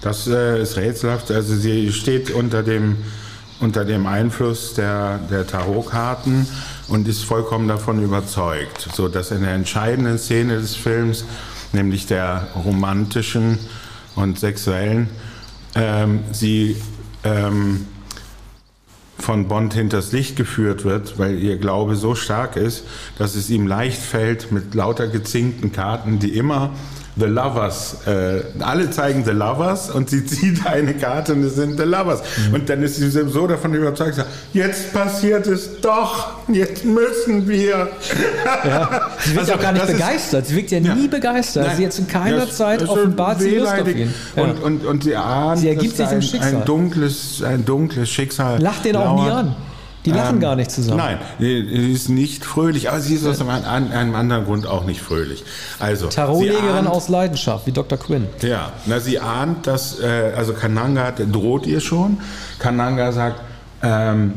das 0.00 0.26
äh, 0.26 0.60
ist 0.62 0.76
rätselhaft. 0.76 1.30
Also 1.30 1.54
sie 1.54 1.92
steht 1.92 2.30
unter 2.30 2.62
dem 2.62 2.96
unter 3.60 3.84
dem 3.84 4.06
Einfluss 4.06 4.74
der, 4.74 5.18
der 5.30 5.46
Tarotkarten 5.46 6.46
und 6.88 7.08
ist 7.08 7.24
vollkommen 7.24 7.68
davon 7.68 8.02
überzeugt, 8.02 8.88
so 8.92 9.08
dass 9.08 9.30
in 9.30 9.42
der 9.42 9.54
entscheidenden 9.54 10.18
Szene 10.18 10.56
des 10.56 10.76
Films, 10.76 11.24
nämlich 11.72 12.06
der 12.06 12.48
romantischen 12.54 13.58
und 14.14 14.38
sexuellen, 14.38 15.08
ähm, 15.74 16.20
sie 16.32 16.76
ähm, 17.24 17.86
von 19.18 19.48
Bond 19.48 19.74
hinters 19.74 20.12
Licht 20.12 20.36
geführt 20.36 20.84
wird, 20.84 21.18
weil 21.18 21.38
ihr 21.38 21.56
Glaube 21.56 21.96
so 21.96 22.14
stark 22.14 22.56
ist, 22.56 22.84
dass 23.18 23.34
es 23.34 23.50
ihm 23.50 23.66
leicht 23.66 24.00
fällt, 24.00 24.52
mit 24.52 24.74
lauter 24.74 25.08
gezinkten 25.08 25.72
Karten, 25.72 26.18
die 26.18 26.36
immer 26.36 26.70
The 27.18 27.24
Lovers, 27.26 27.96
äh, 28.06 28.42
alle 28.60 28.90
zeigen 28.90 29.24
The 29.24 29.30
Lovers 29.30 29.90
und 29.90 30.10
sie 30.10 30.26
zieht 30.26 30.66
eine 30.66 30.94
Karte 30.94 31.32
und 31.32 31.44
es 31.44 31.54
sind 31.54 31.78
The 31.78 31.84
Lovers. 31.84 32.22
Mhm. 32.48 32.54
Und 32.54 32.68
dann 32.68 32.82
ist 32.82 32.96
sie 32.96 33.08
so 33.08 33.46
davon 33.46 33.72
überzeugt, 33.72 34.16
sagt, 34.16 34.28
jetzt 34.52 34.92
passiert 34.92 35.46
es 35.46 35.80
doch, 35.80 36.34
jetzt 36.48 36.84
müssen 36.84 37.48
wir. 37.48 37.88
Ja. 38.64 39.10
Sie 39.20 39.34
wirkt 39.34 39.40
also, 39.40 39.54
auch 39.54 39.60
gar 39.60 39.72
nicht 39.72 39.86
begeistert, 39.86 40.42
ist, 40.42 40.48
sie 40.48 40.56
wirkt 40.56 40.70
ja, 40.70 40.78
ja 40.78 40.94
nie 40.94 41.08
begeistert. 41.08 41.66
Nein, 41.66 41.76
sie 41.76 41.86
hat 41.86 41.98
in 41.98 42.08
keiner 42.08 42.46
das, 42.46 42.56
Zeit 42.56 42.80
das 42.80 42.88
offenbart, 42.88 43.40
sie 43.40 43.56
Lust 43.56 43.72
auf 43.72 43.88
ihn. 43.88 44.14
Ja. 44.34 44.42
Und, 44.42 44.62
und, 44.62 44.86
und 44.86 45.04
sie 45.04 45.14
ahnt, 45.14 45.60
sie 45.60 45.68
ergibt 45.68 45.96
sich 45.96 46.06
ein, 46.06 46.22
Schicksal. 46.22 46.56
ein 46.56 46.64
dunkles, 46.64 47.42
ein 47.42 47.64
dunkles 47.64 48.08
Schicksal. 48.08 48.60
Lacht 48.60 48.84
den 48.84 48.96
auch 48.96 49.22
nie 49.22 49.30
an. 49.30 49.56
Die 50.06 50.12
lachen 50.12 50.36
ähm, 50.36 50.40
gar 50.40 50.54
nicht 50.54 50.70
zusammen. 50.70 50.98
Nein, 50.98 51.18
sie 51.40 51.92
ist 51.92 52.08
nicht 52.08 52.44
fröhlich, 52.44 52.88
aber 52.88 53.00
sie 53.00 53.16
ist 53.16 53.26
aus 53.26 53.40
einem, 53.40 53.92
einem 53.92 54.14
anderen 54.14 54.44
Grund 54.44 54.66
auch 54.66 54.84
nicht 54.84 55.02
fröhlich. 55.02 55.44
Also, 55.80 56.06
Tarotlegerin 56.06 56.86
aus 56.86 57.08
Leidenschaft, 57.08 57.66
wie 57.66 57.72
Dr. 57.72 57.98
Quinn. 57.98 58.28
Ja, 58.40 58.72
na, 58.86 59.00
sie 59.00 59.18
ahnt, 59.18 59.66
dass, 59.66 59.98
äh, 60.00 60.32
also 60.36 60.52
Kananga 60.54 61.10
droht 61.10 61.66
ihr 61.66 61.80
schon. 61.80 62.18
Kananga 62.60 63.10
sagt, 63.10 63.40
ähm, 63.82 64.34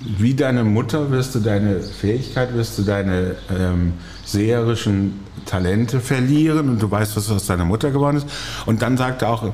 wie 0.00 0.34
deine 0.34 0.64
Mutter 0.64 1.12
wirst 1.12 1.36
du 1.36 1.38
deine 1.38 1.80
Fähigkeit, 1.80 2.54
wirst 2.54 2.76
du 2.78 2.82
deine 2.82 3.36
ähm, 3.56 3.94
seherischen 4.24 5.20
Talente 5.44 6.00
verlieren 6.00 6.68
und 6.68 6.82
du 6.82 6.90
weißt, 6.90 7.16
was 7.16 7.30
aus 7.30 7.46
deiner 7.46 7.64
Mutter 7.64 7.90
geworden 7.90 8.18
ist. 8.18 8.26
Und 8.66 8.82
dann 8.82 8.96
sagt 8.96 9.22
er 9.22 9.30
auch, 9.30 9.52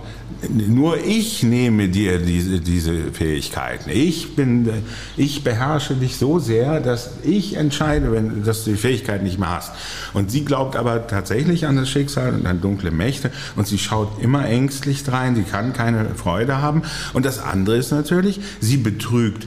nur 0.49 0.99
ich 1.05 1.43
nehme 1.43 1.89
dir 1.89 2.19
diese, 2.19 2.61
diese 2.61 3.13
Fähigkeiten. 3.13 3.91
Ich 3.91 4.37
bin, 4.37 4.71
ich 5.17 5.43
beherrsche 5.43 5.95
dich 5.95 6.17
so 6.17 6.39
sehr, 6.39 6.81
dass 6.81 7.11
ich 7.25 7.57
entscheide, 7.57 8.13
wenn, 8.13 8.45
dass 8.45 8.65
du 8.65 8.71
die 8.71 8.77
Fähigkeit 8.77 9.23
nicht 9.23 9.39
mehr 9.39 9.51
hast. 9.51 9.73
Und 10.15 10.31
sie 10.31 10.45
glaubt 10.45 10.77
aber 10.77 11.07
tatsächlich 11.07 11.67
an 11.67 11.77
das 11.77 11.89
Schicksal 11.89 12.35
und 12.35 12.47
an 12.47 12.61
dunkle 12.61 12.91
Mächte 12.91 13.31
und 13.57 13.67
sie 13.67 13.79
schaut 13.79 14.23
immer 14.23 14.47
ängstlich 14.47 15.05
drein, 15.05 15.35
sie 15.35 15.43
kann 15.43 15.73
keine 15.73 16.15
Freude 16.15 16.63
haben. 16.63 16.83
Und 17.13 17.25
das 17.25 17.39
andere 17.41 17.77
ist 17.77 17.91
natürlich, 17.91 18.41
sie 18.61 18.77
betrügt 18.77 19.47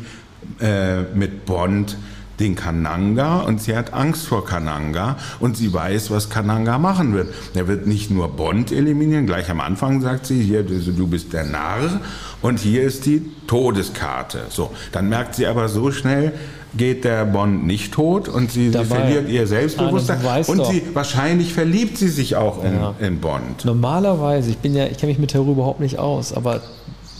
äh, 0.59 1.03
mit 1.13 1.45
Bond 1.45 1.97
den 2.41 2.55
Kananga 2.55 3.39
und 3.41 3.61
sie 3.61 3.75
hat 3.75 3.93
Angst 3.93 4.27
vor 4.27 4.45
Kananga 4.45 5.17
und 5.39 5.55
sie 5.55 5.73
weiß, 5.73 6.11
was 6.11 6.29
Kananga 6.29 6.77
machen 6.77 7.13
wird. 7.13 7.33
Er 7.53 7.67
wird 7.67 7.87
nicht 7.87 8.11
nur 8.11 8.29
Bond 8.29 8.71
eliminieren, 8.71 9.25
gleich 9.25 9.49
am 9.49 9.61
Anfang 9.61 10.01
sagt 10.01 10.25
sie, 10.25 10.41
hier, 10.41 10.63
du 10.63 11.07
bist 11.07 11.31
der 11.33 11.45
Narr 11.45 12.01
und 12.41 12.59
hier 12.59 12.83
ist 12.83 13.05
die 13.05 13.21
Todeskarte. 13.47 14.45
So, 14.49 14.71
dann 14.91 15.07
merkt 15.07 15.35
sie 15.35 15.47
aber 15.47 15.69
so 15.69 15.91
schnell, 15.91 16.33
geht 16.75 17.03
der 17.03 17.25
Bond 17.25 17.65
nicht 17.65 17.93
tot 17.93 18.27
und 18.27 18.51
sie, 18.51 18.71
sie 18.71 18.85
verliert 18.85 19.29
ihr 19.29 19.45
Selbstbewusstsein 19.45 20.45
und 20.47 20.57
doch. 20.57 20.71
sie 20.71 20.83
wahrscheinlich 20.93 21.53
verliebt 21.53 21.97
sie 21.97 22.07
sich 22.07 22.35
auch 22.35 22.63
in, 22.63 22.73
ja. 22.73 22.95
in 22.99 23.19
Bond. 23.19 23.65
Normalerweise, 23.65 24.49
ich 24.49 24.57
bin 24.57 24.73
ja, 24.75 24.85
ich 24.85 24.97
kenne 24.97 25.11
mich 25.11 25.19
mit 25.19 25.31
Terror 25.31 25.51
überhaupt 25.51 25.79
nicht 25.79 25.99
aus, 25.99 26.33
aber 26.33 26.61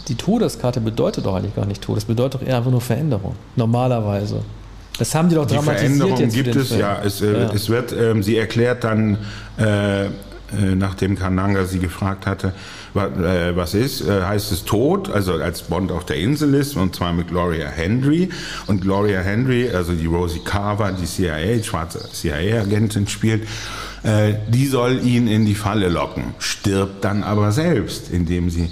die 0.07 0.15
Todeskarte 0.15 0.81
bedeutet 0.81 1.25
doch 1.25 1.35
eigentlich 1.35 1.55
gar 1.55 1.65
nicht 1.65 1.81
Tod, 1.81 1.97
es 1.97 2.05
bedeutet 2.05 2.41
doch 2.41 2.47
eher 2.47 2.57
einfach 2.57 2.71
nur 2.71 2.81
Veränderung. 2.81 3.35
Normalerweise. 3.55 4.41
Das 5.01 5.15
haben 5.15 5.29
die 5.29 5.35
doch 5.35 5.47
die 5.47 5.55
dramatisiert 5.55 5.97
Veränderung 5.97 6.19
jetzt 6.19 6.35
gibt 6.35 6.55
es, 6.55 6.67
Film. 6.67 6.79
ja. 6.79 7.01
Es, 7.03 7.21
äh, 7.23 7.33
ja. 7.33 7.51
es 7.51 7.69
wird, 7.69 7.91
ähm, 7.91 8.21
sie 8.21 8.37
erklärt 8.37 8.83
dann, 8.83 9.17
äh, 9.57 10.05
äh, 10.05 10.09
nachdem 10.75 11.17
Kananga 11.17 11.65
sie 11.65 11.79
gefragt 11.79 12.27
hatte, 12.27 12.53
was, 12.93 13.09
äh, 13.17 13.55
was 13.55 13.73
ist, 13.73 14.07
heißt 14.07 14.51
es 14.51 14.63
tot, 14.63 15.09
also 15.09 15.33
als 15.33 15.63
Bond 15.63 15.91
auf 15.91 16.05
der 16.05 16.17
Insel 16.17 16.53
ist, 16.53 16.75
und 16.75 16.95
zwar 16.95 17.13
mit 17.13 17.29
Gloria 17.29 17.67
Henry. 17.67 18.29
Und 18.67 18.81
Gloria 18.81 19.21
Henry, 19.21 19.71
also 19.71 19.93
die 19.93 20.05
Rosie 20.05 20.41
Carver, 20.45 20.91
die 20.91 21.07
CIA, 21.07 21.63
schwarze 21.63 22.07
CIA-Agentin 22.13 23.07
spielt, 23.07 23.47
die 24.03 24.67
soll 24.67 25.03
ihn 25.03 25.27
in 25.27 25.45
die 25.45 25.55
Falle 25.55 25.89
locken, 25.89 26.35
stirbt 26.37 27.03
dann 27.03 27.23
aber 27.23 27.51
selbst, 27.51 28.11
indem 28.11 28.51
sie 28.51 28.69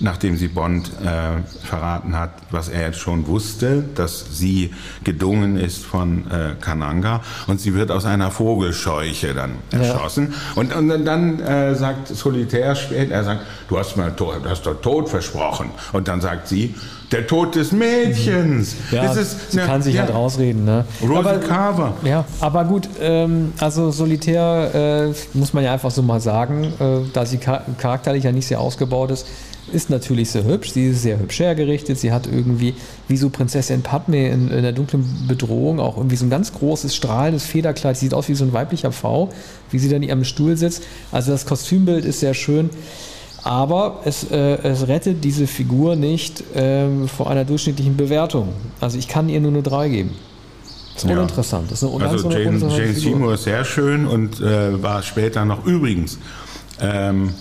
nachdem 0.00 0.36
sie 0.36 0.48
Bond 0.48 0.90
äh, 1.02 1.66
verraten 1.66 2.18
hat, 2.18 2.30
was 2.50 2.68
er 2.68 2.82
jetzt 2.82 2.98
schon 2.98 3.26
wusste, 3.26 3.84
dass 3.94 4.26
sie 4.32 4.74
gedungen 5.04 5.56
ist 5.58 5.84
von 5.84 6.30
äh, 6.30 6.54
Kananga 6.60 7.22
und 7.46 7.60
sie 7.60 7.74
wird 7.74 7.90
aus 7.90 8.04
einer 8.04 8.30
Vogelscheuche 8.30 9.34
dann 9.34 9.52
erschossen. 9.70 10.32
Ja. 10.32 10.60
Und, 10.60 10.74
und 10.74 11.04
dann 11.04 11.40
äh, 11.40 11.74
sagt 11.74 12.08
Solitär 12.08 12.74
spät, 12.74 13.10
er 13.10 13.24
sagt, 13.24 13.42
du 13.68 13.78
hast 13.78 13.96
mir 13.96 14.10
du 14.10 14.32
hast 14.48 14.66
doch 14.66 14.80
Tod 14.80 15.08
versprochen. 15.08 15.70
Und 15.92 16.08
dann 16.08 16.20
sagt 16.20 16.48
sie, 16.48 16.74
der 17.12 17.26
Tod 17.26 17.54
des 17.54 17.72
Mädchens. 17.72 18.74
Ja, 18.90 19.04
das 19.04 19.16
ist, 19.16 19.52
sie 19.52 19.58
ne, 19.58 19.64
kann 19.64 19.82
sich 19.82 19.94
ja, 19.94 20.02
halt 20.02 20.14
rausreden. 20.14 20.64
Ne? 20.64 20.84
Rose 21.02 21.18
aber, 21.18 21.38
Carver. 21.38 21.94
Ja, 22.02 22.24
aber 22.40 22.64
gut, 22.64 22.88
ähm, 23.00 23.52
also 23.60 23.90
Solitär 23.90 25.12
äh, 25.14 25.38
muss 25.38 25.52
man 25.52 25.62
ja 25.62 25.72
einfach 25.72 25.90
so 25.90 26.02
mal 26.02 26.20
sagen, 26.20 26.64
äh, 26.64 27.08
da 27.12 27.24
sie 27.24 27.38
charakterlich 27.38 28.24
ja 28.24 28.32
nicht 28.32 28.46
sehr 28.46 28.60
ausgebaut 28.60 29.10
ist, 29.10 29.26
ist 29.72 29.90
natürlich 29.90 30.30
sehr 30.30 30.44
hübsch, 30.44 30.72
sie 30.72 30.86
ist 30.86 31.02
sehr 31.02 31.18
hübsch 31.18 31.40
hergerichtet, 31.40 31.98
sie 31.98 32.12
hat 32.12 32.26
irgendwie, 32.26 32.74
wie 33.08 33.16
so 33.16 33.30
Prinzessin 33.30 33.82
Padme 33.82 34.28
in, 34.28 34.50
in 34.50 34.62
der 34.62 34.72
dunklen 34.72 35.04
Bedrohung, 35.26 35.80
auch 35.80 35.96
irgendwie 35.96 36.16
so 36.16 36.24
ein 36.24 36.30
ganz 36.30 36.52
großes, 36.52 36.94
strahlendes 36.94 37.46
Federkleid, 37.46 37.96
sie 37.96 38.06
sieht 38.06 38.14
aus 38.14 38.28
wie 38.28 38.34
so 38.34 38.44
ein 38.44 38.52
weiblicher 38.52 38.92
V, 38.92 39.30
wie 39.70 39.78
sie 39.78 39.88
dann 39.88 40.02
in 40.02 40.08
ihrem 40.08 40.24
Stuhl 40.24 40.56
sitzt. 40.56 40.82
Also 41.10 41.32
das 41.32 41.46
Kostümbild 41.46 42.04
ist 42.04 42.20
sehr 42.20 42.34
schön, 42.34 42.70
aber 43.42 44.00
es, 44.04 44.30
äh, 44.30 44.58
es 44.62 44.88
rettet 44.88 45.24
diese 45.24 45.46
Figur 45.46 45.96
nicht 45.96 46.56
äh, 46.56 46.88
vor 47.06 47.30
einer 47.30 47.44
durchschnittlichen 47.44 47.96
Bewertung. 47.96 48.48
Also 48.80 48.98
ich 48.98 49.08
kann 49.08 49.28
ihr 49.28 49.40
nur 49.40 49.52
eine 49.52 49.62
3 49.62 49.88
geben. 49.88 50.10
Das 50.94 51.04
ist 51.04 51.10
ja. 51.10 51.16
uninteressant. 51.16 51.70
Das 51.70 51.82
ist 51.82 51.92
eine 51.92 52.08
also 52.08 52.30
Jane, 52.30 52.58
Jane 52.58 52.94
Seymour 52.94 53.34
ist 53.34 53.44
sehr 53.44 53.64
schön 53.64 54.06
und 54.06 54.40
äh, 54.40 54.82
war 54.82 55.02
später 55.02 55.44
noch 55.44 55.66
übrigens 55.66 56.18
ähm, 56.80 57.34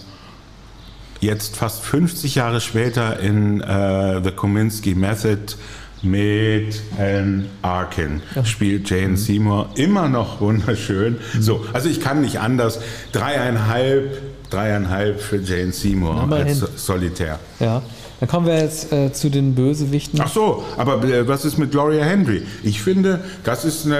jetzt 1.26 1.57
fast 1.57 1.84
50 1.84 2.36
Jahre 2.36 2.61
später 2.61 3.19
in 3.19 3.61
äh, 3.61 4.21
The 4.23 4.32
Kominsky 4.32 4.95
Method 4.95 5.55
mit 6.01 6.82
Helen 6.97 7.49
Arkin 7.61 8.21
spielt 8.43 8.89
Jane 8.89 9.09
mhm. 9.09 9.17
Seymour 9.17 9.69
immer 9.76 10.07
noch 10.07 10.39
wunderschön. 10.39 11.17
So, 11.39 11.65
also 11.73 11.89
ich 11.89 11.99
kann 11.99 12.21
nicht 12.21 12.39
anders. 12.39 12.80
Dreieinhalb, 13.11 14.21
dreieinhalb 14.49 15.19
für 15.19 15.38
Jane 15.38 15.71
Seymour 15.71 16.32
als 16.32 16.59
Solitär. 16.76 17.39
Ja. 17.59 17.82
Dann 18.20 18.30
kommen 18.30 18.47
wir 18.47 18.57
jetzt 18.57 18.91
äh, 18.93 19.11
zu 19.11 19.30
den 19.30 19.55
Bösewichten. 19.55 20.20
Ach 20.22 20.30
so, 20.30 20.63
aber 20.78 21.03
äh, 21.03 21.28
was 21.28 21.45
ist 21.45 21.57
mit 21.57 21.72
Gloria 21.72 22.03
Henry? 22.03 22.43
Ich 22.63 22.82
finde, 22.82 23.20
das 23.43 23.66
ist 23.66 23.86
eine 23.86 23.97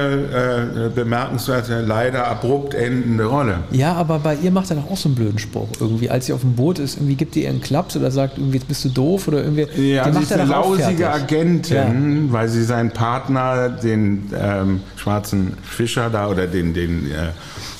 äh, 0.86 0.90
bemerkenswerte, 0.90 1.82
leider 1.82 2.28
abrupt 2.28 2.74
endende 2.74 3.26
Rolle. 3.26 3.60
Ja, 3.72 3.94
aber 3.94 4.20
bei 4.20 4.36
ihr 4.36 4.52
macht 4.52 4.70
er 4.70 4.78
doch 4.78 4.90
auch 4.90 4.98
so 4.98 5.10
einen 5.10 5.16
blöden 5.16 5.40
Spruch. 5.40 5.68
Irgendwie, 5.80 6.10
als 6.10 6.28
sie 6.28 6.34
auf 6.34 6.42
dem 6.42 6.56
Boot 6.56 6.80
ist, 6.80 6.96
irgendwie 6.96 7.16
gibt 7.16 7.36
ihr 7.36 7.44
ihren 7.44 7.62
Klaps 7.62 7.98
oder 7.98 8.12
sagt, 8.12 8.38
irgendwie 8.38 8.58
jetzt 8.58 8.68
bist 8.68 8.86
du 8.86 8.90
doof 8.90 9.28
oder 9.28 9.44
irgendwie. 9.44 9.94
Ja, 9.94 10.12
sie 10.12 10.22
ist 10.22 10.32
eine 10.32 10.46
lausige 10.46 11.12
Agentin, 11.12 12.28
ja. 12.28 12.34
weil 12.34 12.48
sie 12.48 12.64
seinen 12.64 12.92
Partner, 12.92 13.70
den 13.70 14.32
ähm, 14.38 14.82
schwarzen 14.96 15.58
Fischer 15.64 16.10
da 16.10 16.30
oder 16.30 16.48
den, 16.48 16.74
den 16.74 17.12
äh, 17.12 17.32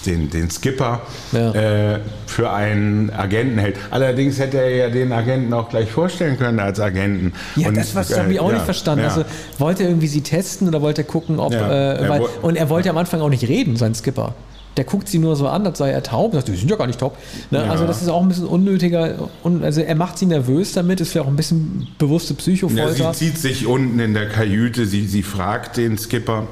den, 0.06 0.30
den 0.30 0.50
Skipper 0.50 1.02
ja. 1.32 1.52
äh, 1.54 2.00
für 2.26 2.52
einen 2.52 3.12
Agenten 3.12 3.58
hält. 3.58 3.78
Allerdings 3.92 4.40
hätte 4.40 4.58
er 4.58 4.76
ja 4.76 4.90
den 4.90 5.12
Agenten 5.12 5.54
auch 5.54 5.70
gleich 5.70 5.92
vorstellen 5.92 6.38
können 6.38 6.60
als 6.60 6.80
Agenten. 6.80 7.34
Ja, 7.56 7.70
und, 7.70 7.78
das 7.78 7.96
habe 7.96 8.32
ich 8.32 8.40
auch 8.40 8.50
äh, 8.50 8.54
nicht 8.54 8.66
verstanden. 8.66 9.04
Ja. 9.04 9.10
Also 9.10 9.26
wollte 9.58 9.84
er 9.84 9.90
irgendwie 9.90 10.08
sie 10.08 10.22
testen 10.22 10.68
oder 10.68 10.82
wollte 10.82 11.02
er 11.02 11.08
gucken, 11.08 11.40
ob. 11.40 11.54
Äh, 11.54 12.10
weil, 12.10 12.22
und 12.42 12.56
er 12.56 12.70
wollte 12.70 12.90
am 12.90 12.98
Anfang 12.98 13.22
auch 13.22 13.30
nicht 13.30 13.48
reden, 13.48 13.76
sein 13.76 13.96
Skipper. 13.96 14.34
Der 14.78 14.84
guckt 14.84 15.08
sie 15.08 15.20
nur 15.20 15.36
so 15.36 15.48
an, 15.48 15.66
als 15.66 15.78
sei 15.78 15.92
er 15.92 16.04
taub. 16.04 16.34
Sagt, 16.34 16.50
die 16.50 16.56
sind 16.56 16.70
ja 16.70 16.76
gar 16.76 16.88
nicht 16.88 17.00
taub. 17.00 17.18
Ne? 17.50 17.60
Ja. 17.60 17.72
Also 17.72 17.88
das 17.88 18.02
ist 18.02 18.10
auch 18.10 18.22
ein 18.22 18.28
bisschen 18.28 18.48
unnötiger. 18.48 19.30
also 19.62 19.82
er 19.82 19.96
macht 19.96 20.18
sie 20.18 20.26
nervös 20.26 20.74
damit, 20.74 21.00
ist 21.00 21.12
vielleicht 21.12 21.26
auch 21.26 21.32
ein 21.32 21.38
bisschen 21.38 21.88
bewusste 21.98 22.34
Psychofolter. 22.34 22.98
Ja, 22.98 23.14
sie 23.14 23.26
zieht 23.28 23.38
sich 23.38 23.68
unten 23.68 24.00
in 24.00 24.14
der 24.14 24.28
Kajüte, 24.28 24.86
sie, 24.86 25.08
sie 25.08 25.24
fragt 25.24 25.78
den 25.78 25.98
Skipper, 25.98 26.48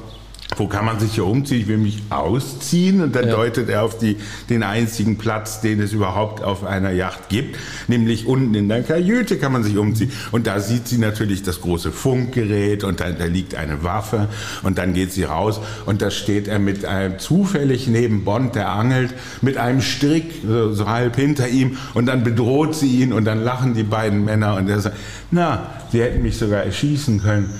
wo 0.56 0.68
kann 0.68 0.84
man 0.84 1.00
sich 1.00 1.14
hier 1.14 1.26
umziehen? 1.26 1.60
Ich 1.60 1.68
will 1.68 1.78
mich 1.78 2.02
ausziehen. 2.10 3.02
Und 3.02 3.16
dann 3.16 3.28
ja. 3.28 3.34
deutet 3.34 3.68
er 3.68 3.82
auf 3.82 3.98
die, 3.98 4.16
den 4.50 4.62
einzigen 4.62 5.18
Platz, 5.18 5.60
den 5.60 5.80
es 5.80 5.92
überhaupt 5.92 6.42
auf 6.42 6.64
einer 6.64 6.92
Yacht 6.92 7.28
gibt, 7.28 7.56
nämlich 7.88 8.26
unten 8.26 8.54
in 8.54 8.68
der 8.68 8.82
Kajüte 8.82 9.38
kann 9.38 9.52
man 9.52 9.64
sich 9.64 9.76
umziehen. 9.76 10.12
Und 10.32 10.46
da 10.46 10.60
sieht 10.60 10.86
sie 10.86 10.98
natürlich 10.98 11.42
das 11.42 11.60
große 11.60 11.92
Funkgerät 11.92 12.84
und 12.84 13.00
da, 13.00 13.10
da 13.10 13.24
liegt 13.24 13.54
eine 13.54 13.82
Waffe 13.82 14.28
und 14.62 14.78
dann 14.78 14.94
geht 14.94 15.12
sie 15.12 15.24
raus 15.24 15.60
und 15.86 16.02
da 16.02 16.10
steht 16.10 16.48
er 16.48 16.58
mit 16.58 16.84
einem 16.84 17.18
zufällig 17.18 17.88
neben 17.88 18.24
Bond, 18.24 18.54
der 18.54 18.70
angelt, 18.70 19.14
mit 19.42 19.56
einem 19.56 19.80
Strick 19.80 20.42
so, 20.46 20.72
so 20.72 20.88
halb 20.88 21.16
hinter 21.16 21.48
ihm 21.48 21.78
und 21.94 22.06
dann 22.06 22.22
bedroht 22.22 22.74
sie 22.74 23.02
ihn 23.02 23.12
und 23.12 23.24
dann 23.24 23.42
lachen 23.42 23.74
die 23.74 23.82
beiden 23.82 24.24
Männer 24.24 24.56
und 24.56 24.68
er 24.68 24.80
sagt, 24.80 24.96
na, 25.30 25.74
sie 25.90 26.00
hätten 26.00 26.22
mich 26.22 26.38
sogar 26.38 26.62
erschießen 26.62 27.22
können 27.22 27.50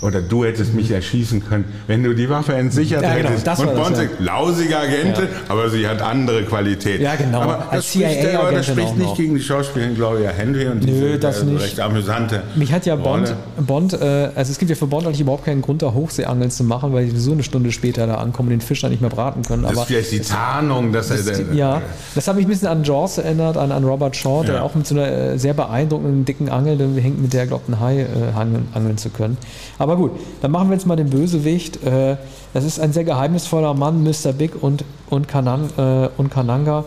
oder 0.00 0.20
du 0.20 0.44
hättest 0.44 0.74
mich 0.74 0.90
erschießen 0.90 1.44
können, 1.48 1.64
wenn 1.86 2.02
du 2.04 2.14
die 2.14 2.28
Waffe 2.30 2.54
entsichert 2.54 3.02
Ja, 3.02 3.14
genau, 3.16 3.30
hättest. 3.30 3.48
und 3.60 3.74
Bond 3.74 3.90
ja. 3.90 3.96
sagt, 3.96 4.20
lausige 4.20 4.78
Agente, 4.78 5.22
Ja. 5.22 5.28
aber 5.48 5.68
sie 5.70 5.86
hat 5.88 6.00
andere 6.02 6.44
Qualität. 6.44 7.00
Ja, 7.00 7.16
genau. 7.16 7.40
Aber 7.42 7.54
das 7.64 7.68
Als 7.72 7.92
spricht, 7.94 8.34
aber 8.34 8.52
das 8.52 8.66
spricht 8.66 8.96
nicht 8.96 9.08
noch. 9.08 9.16
gegen 9.16 9.34
die 9.34 9.40
Schauspielerin 9.42 9.94
Gloria 9.96 10.30
Henry 10.30 10.66
und 10.68 10.80
Nö, 10.84 10.86
diese 10.86 11.18
das 11.18 11.42
äh, 11.42 11.46
nicht. 11.46 11.62
recht 11.62 11.80
amüsante 11.80 12.42
Mich 12.54 12.72
hat 12.72 12.86
ja 12.86 12.94
Bond, 12.96 13.28
Rolle. 13.28 13.36
Bond 13.66 13.92
äh, 13.94 14.30
also 14.34 14.52
es 14.52 14.58
gibt 14.58 14.70
ja 14.70 14.76
für 14.76 14.86
Bond 14.86 15.06
eigentlich 15.06 15.20
überhaupt 15.20 15.44
keinen 15.44 15.62
Grund, 15.62 15.82
da 15.82 15.92
Hochseeangeln 15.92 16.50
zu 16.50 16.62
machen, 16.64 16.92
weil 16.92 17.06
die 17.08 17.16
so 17.18 17.32
eine 17.32 17.42
Stunde 17.42 17.72
später 17.72 18.06
da 18.06 18.16
ankommen 18.16 18.48
und 18.48 18.52
den 18.52 18.60
Fisch 18.60 18.80
dann 18.82 18.90
nicht 18.90 19.00
mehr 19.00 19.10
braten 19.10 19.42
können. 19.42 19.62
Das 19.62 19.72
Aber 19.72 19.80
ist 19.82 19.86
vielleicht 19.88 20.12
die 20.12 20.20
Tarnung, 20.20 20.92
dass 20.92 21.10
er... 21.10 21.16
das, 21.18 21.42
ja, 21.52 21.82
das 22.14 22.28
hat 22.28 22.36
mich 22.36 22.44
ein 22.46 22.48
bisschen 22.48 22.68
an 22.68 22.84
Jaws 22.84 23.18
erinnert, 23.18 23.56
an, 23.56 23.72
an 23.72 23.82
Robert 23.84 24.14
Shaw, 24.16 24.44
der 24.44 24.56
Ja. 24.56 24.62
auch 24.62 24.74
mit 24.74 24.86
so 24.86 24.94
einer 24.94 25.08
äh, 25.10 25.38
sehr 25.38 25.54
beeindruckenden 25.54 26.24
dicken 26.24 26.48
Angel 26.48 26.78
hängt, 27.00 27.20
mit 27.20 27.32
der 27.32 27.40
er 27.42 27.46
glaubt, 27.48 27.68
einen 27.68 27.80
Hai 27.80 28.00
äh, 28.02 28.06
angeln, 28.38 28.68
angeln 28.74 28.96
zu 28.98 29.08
können. 29.10 29.36
Aber 29.78 29.87
gut, 29.96 30.12
dann 30.40 30.50
machen 30.50 30.68
wir 30.68 30.74
jetzt 30.74 30.86
mal 30.86 30.96
den 30.96 31.10
Bösewicht. 31.10 31.84
Äh, 31.84 32.16
das 32.54 32.64
ist 32.64 32.80
ein 32.80 32.92
sehr 32.92 33.04
geheimnisvoller 33.04 33.74
Mann, 33.74 34.02
Mr. 34.02 34.32
Big 34.32 34.62
und, 34.62 34.84
und, 35.10 35.28
Kanan, 35.28 35.70
äh, 35.76 36.08
und 36.16 36.30
Kananga. 36.30 36.84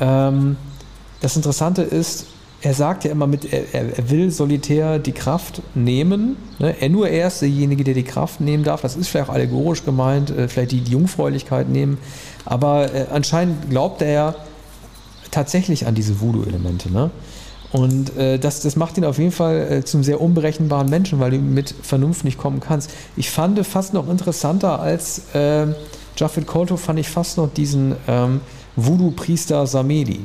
Ähm, 0.00 0.56
das 1.20 1.36
Interessante 1.36 1.82
ist, 1.82 2.26
er 2.62 2.74
sagt 2.74 3.04
ja 3.04 3.10
immer 3.10 3.26
mit, 3.26 3.52
er, 3.52 3.74
er 3.74 4.10
will 4.10 4.30
solitär 4.30 4.98
die 4.98 5.12
Kraft 5.12 5.62
nehmen. 5.74 6.36
Ne? 6.58 6.76
Er 6.80 6.88
nur 6.88 7.08
er 7.08 7.28
ist 7.28 7.42
derjenige, 7.42 7.82
der 7.82 7.94
die 7.94 8.04
Kraft 8.04 8.40
nehmen 8.40 8.62
darf. 8.62 8.82
Das 8.82 8.96
ist 8.96 9.08
vielleicht 9.08 9.28
auch 9.28 9.34
allegorisch 9.34 9.84
gemeint, 9.84 10.30
äh, 10.30 10.48
vielleicht 10.48 10.70
die, 10.70 10.80
die 10.80 10.92
Jungfräulichkeit 10.92 11.68
nehmen. 11.68 11.98
Aber 12.44 12.94
äh, 12.94 13.06
anscheinend 13.12 13.70
glaubt 13.70 14.00
er 14.02 14.36
tatsächlich 15.32 15.86
an 15.86 15.94
diese 15.94 16.20
Voodoo-Elemente. 16.20 16.92
Ne? 16.92 17.10
Und 17.72 18.16
äh, 18.16 18.38
das, 18.38 18.60
das 18.60 18.76
macht 18.76 18.98
ihn 18.98 19.04
auf 19.04 19.18
jeden 19.18 19.32
Fall 19.32 19.60
äh, 19.70 19.84
zum 19.84 20.04
sehr 20.04 20.20
unberechenbaren 20.20 20.90
Menschen, 20.90 21.20
weil 21.20 21.30
du 21.30 21.38
mit 21.38 21.74
Vernunft 21.82 22.24
nicht 22.24 22.38
kommen 22.38 22.60
kannst. 22.60 22.90
Ich 23.16 23.30
fand 23.30 23.64
fast 23.66 23.94
noch 23.94 24.08
interessanter 24.08 24.80
als 24.80 25.34
äh, 25.34 25.66
Jaffet 26.16 26.46
Kolto, 26.46 26.76
fand 26.76 26.98
ich 26.98 27.08
fast 27.08 27.38
noch 27.38 27.52
diesen 27.52 27.96
ähm, 28.06 28.42
Voodoo-Priester 28.76 29.66
Samedi 29.66 30.20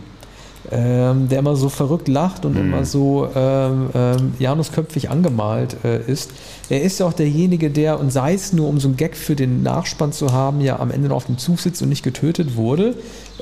ähm, 0.71 1.29
der 1.29 1.39
immer 1.39 1.55
so 1.55 1.69
verrückt 1.69 2.07
lacht 2.07 2.45
und 2.45 2.57
immer 2.57 2.85
so 2.85 3.29
ähm, 3.35 3.89
ähm, 3.93 4.33
janusköpfig 4.39 5.09
angemalt 5.09 5.77
äh, 5.83 6.01
ist. 6.01 6.31
Er 6.69 6.81
ist 6.81 6.99
ja 6.99 7.05
auch 7.05 7.13
derjenige, 7.13 7.69
der, 7.69 7.99
und 7.99 8.11
sei 8.11 8.33
es 8.33 8.51
nur 8.51 8.67
um 8.67 8.79
so 8.79 8.89
einen 8.89 8.97
Gag 8.97 9.15
für 9.15 9.35
den 9.35 9.63
Nachspann 9.63 10.11
zu 10.11 10.33
haben, 10.33 10.59
ja 10.59 10.79
am 10.79 10.91
Ende 10.91 11.07
noch 11.07 11.17
auf 11.17 11.25
dem 11.25 11.37
Zug 11.37 11.59
sitzt 11.59 11.81
und 11.81 11.89
nicht 11.89 12.03
getötet 12.03 12.55
wurde. 12.55 12.95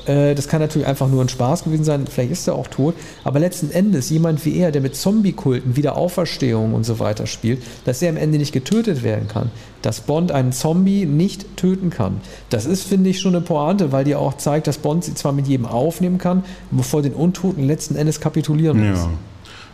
Äh, 0.06 0.34
das 0.34 0.46
kann 0.48 0.60
natürlich 0.60 0.86
einfach 0.86 1.08
nur 1.08 1.22
ein 1.22 1.28
Spaß 1.28 1.64
gewesen 1.64 1.84
sein, 1.84 2.06
vielleicht 2.06 2.32
ist 2.32 2.46
er 2.46 2.54
auch 2.54 2.68
tot, 2.68 2.94
aber 3.24 3.40
letzten 3.40 3.70
Endes 3.70 4.10
jemand 4.10 4.44
wie 4.44 4.56
er, 4.56 4.70
der 4.70 4.80
mit 4.80 4.94
Zombie-Kulten, 4.94 5.76
Wiederauferstehung 5.76 6.74
und 6.74 6.84
so 6.84 6.98
weiter 6.98 7.26
spielt, 7.26 7.62
dass 7.84 8.00
er 8.00 8.10
am 8.10 8.16
Ende 8.16 8.38
nicht 8.38 8.52
getötet 8.52 9.02
werden 9.02 9.26
kann. 9.26 9.50
Dass 9.82 10.00
Bond 10.00 10.32
einen 10.32 10.52
Zombie 10.52 11.04
nicht 11.04 11.56
töten 11.56 11.90
kann. 11.90 12.20
Das 12.50 12.64
ist, 12.64 12.84
finde 12.84 13.10
ich, 13.10 13.20
schon 13.20 13.34
eine 13.34 13.44
Pointe, 13.44 13.92
weil 13.92 14.04
die 14.04 14.14
auch 14.14 14.36
zeigt, 14.36 14.66
dass 14.66 14.78
Bond 14.78 15.04
sie 15.04 15.14
zwar 15.14 15.32
mit 15.32 15.46
jedem 15.46 15.66
aufnehmen 15.66 16.18
kann, 16.18 16.44
bevor 16.70 17.02
den 17.02 17.12
Untoten 17.12 17.64
letzten 17.64 17.94
Endes 17.96 18.20
kapitulieren 18.20 18.90
muss. 18.90 19.00
Ja. 19.00 19.10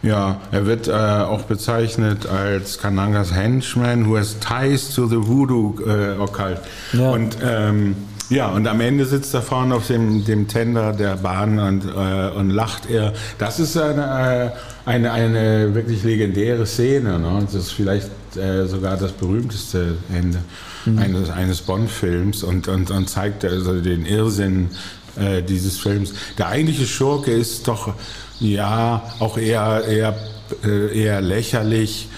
Ja, 0.03 0.41
er 0.51 0.67
wird 0.67 0.89
äh, 0.89 0.93
auch 0.93 1.43
bezeichnet 1.43 2.27
als 2.27 2.79
Kanangas 2.79 3.33
Henchman, 3.33 4.09
who 4.09 4.17
has 4.17 4.37
ties 4.41 4.93
to 4.95 5.07
the 5.07 5.17
Voodoo 5.17 5.77
äh, 5.87 6.19
Occult. 6.19 6.61
Ja. 6.93 7.11
Und 7.11 7.37
ähm, 7.43 7.95
ja, 8.29 8.49
und 8.49 8.67
am 8.67 8.81
Ende 8.81 9.05
sitzt 9.05 9.35
er 9.35 9.43
vorne 9.43 9.75
auf 9.75 9.87
dem, 9.87 10.25
dem 10.25 10.49
Tender 10.49 10.93
der 10.93 11.17
Bahn 11.17 11.59
und, 11.59 11.85
äh, 11.85 12.31
und 12.35 12.51
lacht 12.51 12.89
er. 12.89 13.13
Das 13.39 13.61
ist 13.61 13.77
eine, 13.77 14.55
äh, 14.87 14.89
eine, 14.89 15.13
eine 15.13 15.75
wirklich 15.75 16.03
legendäre 16.03 16.67
Szene. 16.67 17.19
Ne? 17.19 17.43
Das 17.45 17.55
ist 17.55 17.73
vielleicht 17.73 18.11
äh, 18.37 18.67
sogar 18.67 18.97
das 18.97 19.13
berühmteste 19.13 19.97
Ende 20.13 20.39
eines, 20.97 21.31
eines 21.31 21.61
Bond-Films 21.61 22.43
und, 22.43 22.69
und, 22.69 22.91
und 22.91 23.09
zeigt 23.09 23.45
also 23.45 23.81
den 23.81 24.07
Irrsinn 24.07 24.71
äh, 25.17 25.43
dieses 25.43 25.79
Films. 25.79 26.15
Der 26.39 26.49
eigentliche 26.49 26.87
Schurke 26.87 27.33
ist 27.33 27.69
doch 27.69 27.93
ja 28.41 29.03
auch 29.19 29.39
eher, 29.39 29.85
eher, 29.87 30.15
äh, 30.65 31.03
eher 31.03 31.21
lächerlich. 31.21 32.09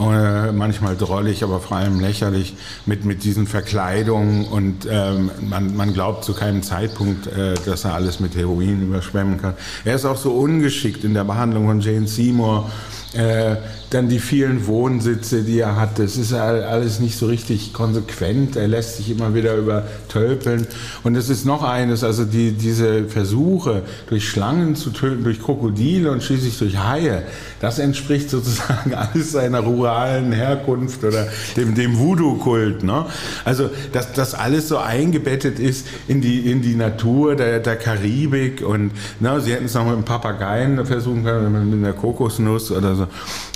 äh, 0.00 0.52
Manchmal 0.52 0.96
drollig, 0.96 1.42
aber 1.44 1.60
vor 1.60 1.76
allem 1.76 2.00
lächerlich 2.00 2.54
mit, 2.86 3.04
mit 3.04 3.22
diesen 3.24 3.46
Verkleidungen 3.46 4.44
und 4.46 4.86
ähm, 4.90 5.30
man, 5.40 5.76
man 5.76 5.92
glaubt 5.92 6.24
zu 6.24 6.34
keinem 6.34 6.62
Zeitpunkt, 6.62 7.26
äh, 7.26 7.54
dass 7.64 7.84
er 7.84 7.94
alles 7.94 8.18
mit 8.20 8.34
Heroin 8.34 8.82
überschwemmen 8.82 9.40
kann. 9.40 9.54
Er 9.84 9.94
ist 9.94 10.04
auch 10.04 10.16
so 10.16 10.32
ungeschickt 10.32 11.04
in 11.04 11.14
der 11.14 11.24
Behandlung 11.24 11.66
von 11.66 11.80
Jane 11.80 12.06
Seymour. 12.08 12.70
Äh, 13.12 13.56
dann 13.94 14.08
die 14.08 14.18
vielen 14.18 14.66
Wohnsitze, 14.66 15.42
die 15.42 15.60
er 15.60 15.76
hat, 15.76 15.98
das 15.98 16.16
ist 16.16 16.32
all- 16.32 16.64
alles 16.64 16.98
nicht 16.98 17.16
so 17.16 17.26
richtig 17.26 17.72
konsequent. 17.72 18.56
Er 18.56 18.66
lässt 18.66 18.96
sich 18.96 19.10
immer 19.10 19.34
wieder 19.34 19.54
übertölpeln. 19.56 20.66
Und 21.04 21.14
es 21.16 21.28
ist 21.28 21.44
noch 21.46 21.62
eines, 21.62 22.02
also 22.02 22.24
die, 22.24 22.52
diese 22.52 23.04
Versuche, 23.04 23.82
durch 24.08 24.28
Schlangen 24.28 24.74
zu 24.74 24.90
töten, 24.90 25.22
durch 25.24 25.40
Krokodile 25.40 26.10
und 26.10 26.22
schließlich 26.22 26.58
durch 26.58 26.78
Haie, 26.78 27.22
das 27.60 27.78
entspricht 27.78 28.30
sozusagen 28.30 28.94
alles 28.94 29.32
seiner 29.32 29.60
ruralen 29.60 30.32
Herkunft 30.32 31.04
oder 31.04 31.28
dem, 31.56 31.74
dem 31.74 31.98
Voodoo-Kult. 31.98 32.82
Ne? 32.82 33.06
Also, 33.44 33.70
dass 33.92 34.12
das 34.12 34.34
alles 34.34 34.68
so 34.68 34.78
eingebettet 34.78 35.58
ist 35.60 35.86
in 36.08 36.20
die, 36.20 36.50
in 36.50 36.62
die 36.62 36.74
Natur 36.74 37.36
der, 37.36 37.60
der 37.60 37.76
Karibik 37.76 38.62
und 38.66 38.90
ne, 39.20 39.40
sie 39.40 39.52
hätten 39.52 39.66
es 39.66 39.74
noch 39.74 39.84
mit 39.84 39.94
einem 39.94 40.04
Papageien 40.04 40.84
versuchen 40.84 41.22
können, 41.24 41.70
mit 41.70 41.78
einer 41.78 41.92
Kokosnuss 41.92 42.72
oder 42.72 42.96
so, 42.96 43.06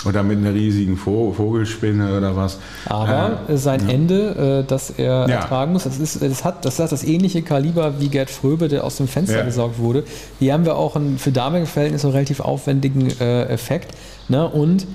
oder 0.05 0.23
mit 0.29 0.37
einer 0.37 0.53
riesigen 0.53 0.95
Vo- 0.97 1.33
Vogelspinne 1.33 2.17
oder 2.17 2.35
was. 2.35 2.57
Aber 2.85 3.39
äh, 3.49 3.57
sein 3.57 3.89
Ende, 3.89 4.61
äh, 4.63 4.67
das 4.67 4.91
er 4.91 5.27
Ja. 5.27 5.35
ertragen 5.35 5.73
muss, 5.73 5.83
das, 5.83 5.99
ist, 5.99 6.21
das, 6.21 6.43
hat, 6.45 6.63
das 6.63 6.79
hat 6.79 6.91
das 6.91 7.03
ähnliche 7.03 7.41
Kaliber 7.41 7.99
wie 7.99 8.07
Gerd 8.07 8.29
Fröbe, 8.29 8.67
der 8.69 8.83
aus 8.83 8.95
dem 8.97 9.07
Fenster 9.07 9.39
Ja. 9.39 9.43
gesaugt 9.45 9.79
wurde. 9.79 10.03
Hier 10.39 10.53
haben 10.53 10.63
wir 10.65 10.77
auch 10.77 10.95
einen 10.95 11.17
für 11.17 11.31
damalige 11.31 11.67
Verhältnisse 11.67 12.07
einen 12.07 12.13
relativ 12.15 12.39
aufwendigen 12.39 13.09
äh, 13.19 13.43
Effekt. 13.45 13.91
Ne? 14.29 14.47
Und 14.47 14.87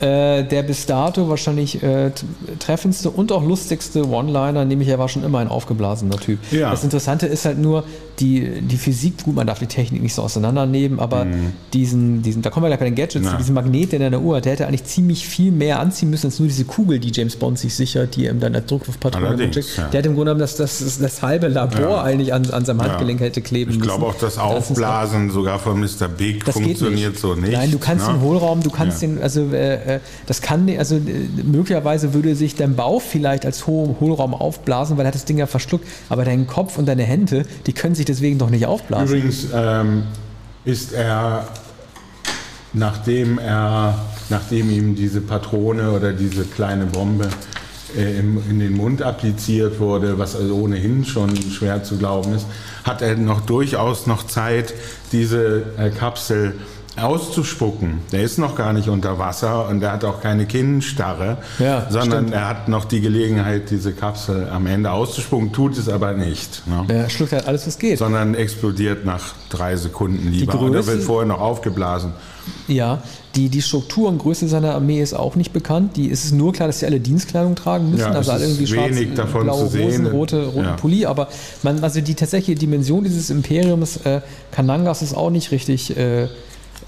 äh, 0.00 0.42
der 0.42 0.62
bis 0.64 0.86
dato 0.86 1.28
wahrscheinlich 1.28 1.80
äh, 1.82 2.10
treffendste 2.58 3.08
und 3.10 3.30
auch 3.30 3.44
lustigste 3.44 4.08
One-Liner, 4.08 4.64
nämlich 4.64 4.88
er 4.88 4.98
war 4.98 5.08
schon 5.08 5.22
immer 5.22 5.38
ein 5.38 5.46
aufgeblasener 5.48 6.16
Typ. 6.16 6.40
Ja. 6.50 6.70
Das 6.70 6.82
Interessante 6.82 7.26
ist 7.26 7.44
halt 7.44 7.58
nur, 7.58 7.84
die, 8.20 8.60
die 8.60 8.76
Physik, 8.76 9.24
gut, 9.24 9.34
man 9.34 9.46
darf 9.46 9.58
die 9.58 9.66
Technik 9.66 10.02
nicht 10.02 10.14
so 10.14 10.22
auseinandernehmen, 10.22 11.00
aber 11.00 11.26
diesen, 11.72 12.22
diesen, 12.22 12.42
da 12.42 12.50
kommen 12.50 12.64
wir 12.64 12.68
gleich 12.68 12.78
bei 12.80 12.84
den 12.86 12.94
Gadgets, 12.94 13.24
Mhm. 13.24 13.30
Na. 13.32 13.36
diesen 13.38 13.54
Magnet, 13.54 13.92
den 13.92 14.00
er 14.02 14.08
in 14.08 14.12
der 14.12 14.20
Uhr 14.20 14.36
hat, 14.36 14.44
der 14.44 14.52
hätte 14.52 14.66
eigentlich 14.66 14.84
ziemlich 14.84 15.26
viel 15.26 15.50
mehr 15.52 15.80
anziehen 15.80 16.10
müssen 16.10 16.26
als 16.26 16.38
nur 16.38 16.48
diese 16.48 16.64
Kugel, 16.64 16.98
die 16.98 17.10
James 17.12 17.36
Bond 17.36 17.58
sich 17.58 17.74
sichert, 17.74 18.16
die 18.16 18.26
ihm 18.26 18.40
dann 18.40 18.54
als 18.54 18.66
Druckluftpatrone 18.66 19.26
Allerdings, 19.28 19.54
schickt. 19.54 19.78
ja. 19.78 19.88
Der 19.88 19.98
hätte 19.98 20.08
im 20.10 20.14
Grunde 20.14 20.30
genommen 20.32 20.40
das, 20.40 20.56
das, 20.56 20.78
das, 20.80 20.98
das 20.98 21.22
halbe 21.22 21.48
Labor 21.48 21.80
Ja. 21.80 22.02
eigentlich 22.02 22.32
an, 22.34 22.48
an 22.50 22.64
seinem 22.64 22.80
Ja. 22.80 22.88
Handgelenk 22.90 23.20
hätte 23.20 23.40
kleben 23.40 23.70
Ich 23.72 23.78
müssen. 23.78 23.88
glaube 23.90 24.06
auch 24.06 24.14
das 24.14 24.38
Aufblasen 24.38 25.30
sogar 25.30 25.58
von 25.58 25.80
Mr. 25.80 26.08
Big 26.16 26.44
das 26.44 26.54
funktioniert 26.54 27.12
nicht. 27.12 27.20
so 27.20 27.34
nicht. 27.34 27.52
Nein, 27.52 27.70
du 27.70 27.78
kannst 27.78 28.06
ne? 28.06 28.12
den 28.14 28.20
Hohlraum, 28.22 28.62
du 28.62 28.70
kannst 28.70 29.02
Ja. 29.02 29.08
den, 29.08 29.22
also 29.22 29.48
äh, 29.52 29.96
äh, 29.96 30.00
das 30.26 30.40
kann, 30.42 30.68
also 30.78 30.96
äh, 30.96 31.00
möglicherweise 31.44 32.14
würde 32.14 32.34
sich 32.34 32.54
dein 32.56 32.74
Bauch 32.76 33.00
vielleicht 33.02 33.46
als 33.46 33.66
Ho 33.66 33.96
Hohlraum 34.00 34.34
aufblasen, 34.34 34.96
weil 34.96 35.04
er 35.04 35.08
hat 35.08 35.14
das 35.14 35.24
Ding 35.24 35.38
ja 35.38 35.46
verschluckt, 35.46 35.86
aber 36.08 36.24
dein 36.24 36.46
Kopf 36.46 36.78
und 36.78 36.86
deine 36.86 37.02
Hände, 37.04 37.44
die 37.66 37.72
können 37.72 37.94
sich 37.94 38.01
deswegen 38.04 38.38
doch 38.38 38.50
nicht 38.50 38.66
aufblasen. 38.66 39.08
Übrigens 39.08 39.48
ähm, 39.54 40.04
ist 40.64 40.92
er, 40.92 41.48
nachdem 42.72 43.38
er, 43.38 43.98
nachdem 44.30 44.70
ihm 44.70 44.94
diese 44.94 45.20
Patrone 45.20 45.92
oder 45.92 46.12
diese 46.12 46.44
kleine 46.44 46.86
Bombe 46.86 47.28
äh, 47.96 48.18
im, 48.18 48.42
in 48.48 48.58
den 48.58 48.76
Mund 48.76 49.02
appliziert 49.02 49.80
wurde, 49.80 50.18
was 50.18 50.36
also 50.36 50.56
ohnehin 50.56 51.04
schon 51.04 51.36
schwer 51.36 51.82
zu 51.82 51.98
glauben 51.98 52.34
ist, 52.34 52.46
hat 52.84 53.02
er 53.02 53.16
noch 53.16 53.42
durchaus 53.42 54.06
noch 54.06 54.26
Zeit, 54.26 54.74
diese 55.12 55.64
äh, 55.76 55.90
Kapsel 55.90 56.54
auszuspucken. 57.00 57.98
Der 58.12 58.22
ist 58.22 58.38
noch 58.38 58.54
gar 58.56 58.72
nicht 58.72 58.88
unter 58.88 59.18
Wasser 59.18 59.68
und 59.68 59.82
er 59.82 59.92
hat 59.92 60.04
auch 60.04 60.20
keine 60.20 60.46
Kinnstarre, 60.46 61.38
Ja, 61.58 61.86
sondern 61.90 62.24
stimmt. 62.28 62.34
er 62.34 62.48
hat 62.48 62.68
noch 62.68 62.84
die 62.84 63.00
Gelegenheit, 63.00 63.70
diese 63.70 63.92
Kapsel 63.92 64.48
am 64.50 64.66
Ende 64.66 64.90
auszuspucken, 64.90 65.52
tut 65.52 65.76
es 65.78 65.88
aber 65.88 66.12
nicht. 66.12 66.62
Ne? 66.66 66.84
Er 66.88 67.10
schluckt 67.10 67.32
halt 67.32 67.46
alles, 67.46 67.66
was 67.66 67.78
geht. 67.78 67.98
sondern 67.98 68.34
explodiert 68.34 69.04
nach 69.04 69.34
drei 69.48 69.76
Sekunden 69.76 70.30
lieber. 70.30 70.52
Größe- 70.54 70.70
Oder 70.70 70.86
wird 70.86 71.02
vorher 71.02 71.26
noch 71.26 71.40
aufgeblasen. 71.40 72.12
Ja, 72.66 73.02
die, 73.36 73.48
die 73.48 73.62
Struktur 73.62 74.08
und 74.08 74.18
Größe 74.18 74.48
seiner 74.48 74.74
Armee 74.74 75.00
ist 75.00 75.14
auch 75.14 75.36
nicht 75.36 75.52
bekannt. 75.52 75.96
Die 75.96 76.08
ist 76.08 76.24
es 76.24 76.32
nur 76.32 76.52
klar, 76.52 76.66
dass 76.66 76.80
sie 76.80 76.86
alle 76.86 76.98
Dienstkleidung 76.98 77.54
tragen 77.54 77.90
müssen, 77.90 78.00
Ja, 78.00 78.10
also 78.10 78.32
alle 78.32 78.44
ist 78.44 78.50
irgendwie 78.50 78.66
schwarz, 78.66 78.88
wenig 78.96 79.14
davon 79.14 79.44
blaue 79.44 79.60
zu 79.66 79.68
sehen. 79.68 79.86
Hosen, 79.92 80.06
rote, 80.06 80.46
roten 80.46 80.64
Ja. 80.64 80.72
Pulli. 80.72 81.06
Aber 81.06 81.28
man, 81.62 81.82
also 81.84 82.00
die 82.00 82.14
tatsächliche 82.16 82.58
Dimension 82.58 83.04
dieses 83.04 83.30
Imperiums 83.30 83.98
äh, 83.98 84.22
Kanangas 84.50 85.02
ist 85.02 85.14
auch 85.14 85.30
nicht 85.30 85.52
richtig. 85.52 85.96
Äh, 85.96 86.26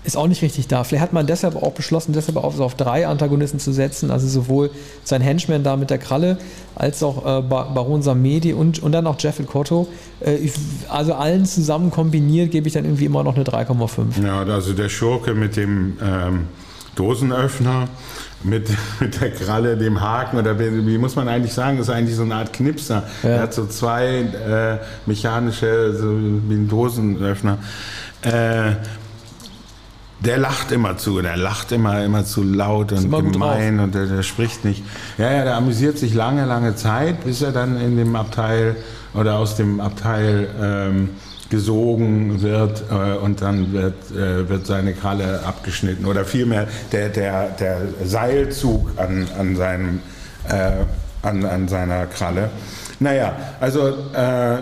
ist 0.03 0.17
auch 0.17 0.27
nicht 0.27 0.43
richtig 0.43 0.67
da. 0.69 0.85
Vielleicht 0.85 1.03
hat 1.03 1.13
man 1.13 1.27
deshalb 1.27 1.57
auch 1.57 1.73
beschlossen, 1.73 2.13
deshalb 2.13 2.37
auf, 2.37 2.59
auf 2.61 2.75
drei 2.75 3.07
Antagonisten 3.07 3.59
zu 3.59 3.73
setzen, 3.73 4.11
also 4.11 4.27
sowohl 4.29 4.71
sein 5.05 5.21
Henchman 5.23 5.63
da 5.63 5.77
mit 5.77 5.91
der 5.91 5.99
Kralle, 5.99 6.37
als 6.75 7.03
auch 7.03 7.19
äh, 7.25 7.43
Ba- 7.43 7.71
Baron 7.75 8.03
Samedi 8.03 8.53
und, 8.53 8.83
und 8.83 8.93
dann 8.93 9.07
auch 9.07 9.17
Jeffel 9.19 9.47
Cotto. 9.47 9.87
Äh, 10.21 10.35
ich, 10.37 10.53
also 10.89 11.15
allen 11.15 11.47
zusammen 11.47 11.91
kombiniert 11.91 12.51
gebe 12.51 12.67
ich 12.67 12.75
dann 12.75 12.85
irgendwie 12.85 13.05
immer 13.07 13.23
noch 13.25 13.37
eine 13.37 13.45
3,5. 13.45 14.25
Ja, 14.25 14.43
also 14.43 14.73
der 14.73 14.89
Schurke 14.89 15.35
mit 15.35 15.57
dem, 15.57 15.97
ähm, 16.03 16.49
Dosenöffner 16.97 17.89
mit, 18.45 18.69
mit 19.01 19.21
der 19.21 19.31
Kralle, 19.33 19.77
dem 19.77 20.01
Haken 20.01 20.39
oder 20.39 20.59
wie, 20.59 20.87
wie 20.87 20.99
muss 20.99 21.17
man 21.17 21.29
eigentlich 21.29 21.53
sagen, 21.53 21.79
das 21.79 21.89
ist 21.89 21.95
eigentlich 21.95 22.17
so 22.17 22.23
eine 22.23 22.37
Art 22.37 22.53
Knipser. 22.53 23.03
Ja. 23.23 23.29
Er 23.31 23.41
hat 23.43 23.55
so 23.55 23.67
zwei 23.67 24.07
äh, 24.21 24.79
mechanische, 25.07 25.93
so 25.97 26.13
wie 26.49 26.55
ein 26.55 26.69
Dosenöffner. 26.69 27.59
Äh, 28.23 28.73
der 30.21 30.39
lacht 30.39 30.73
immer 30.73 30.97
zu, 30.97 31.21
der 31.21 31.37
lacht 31.37 31.73
immer, 31.73 32.05
immer 32.05 32.25
zu 32.25 32.43
laut 32.43 32.93
und 32.93 33.05
immer 33.05 33.23
gemein 33.23 33.81
und 33.81 33.95
der, 33.95 34.07
der 34.07 34.23
spricht 34.23 34.65
nicht. 34.65 34.85
Ja, 35.19 35.31
ja, 35.31 35.45
der 35.45 35.57
amüsiert 35.57 35.99
sich 35.99 36.15
lange, 36.15 36.45
lange 36.45 36.77
Zeit, 36.77 37.25
bis 37.25 37.43
er 37.43 37.53
dann 37.53 37.81
in 37.81 37.97
dem 37.97 38.17
Abteil 38.17 38.77
oder 39.13 39.39
aus 39.39 39.57
dem 39.57 39.81
Abteil 39.81 40.49
ähm, 40.61 41.11
gesogen 41.51 42.43
wird 42.43 42.85
äh, 42.91 43.17
und 43.19 43.43
dann 43.43 43.73
wird, 43.73 44.11
äh, 44.11 44.49
wird 44.49 44.67
seine 44.67 44.95
Kralle 44.95 45.41
abgeschnitten 45.47 46.05
oder 46.07 46.25
vielmehr 46.25 46.67
der, 46.91 47.11
der, 47.11 47.49
der 47.51 47.79
Seilzug 48.03 48.91
an, 48.97 49.29
an, 49.39 49.57
seinem, 49.57 50.01
äh, 50.49 50.73
an, 51.23 51.45
an 51.45 51.69
seiner 51.69 52.07
Kralle. 52.07 52.51
Naja, 52.99 53.35
also 53.61 53.89
äh, 54.15 54.59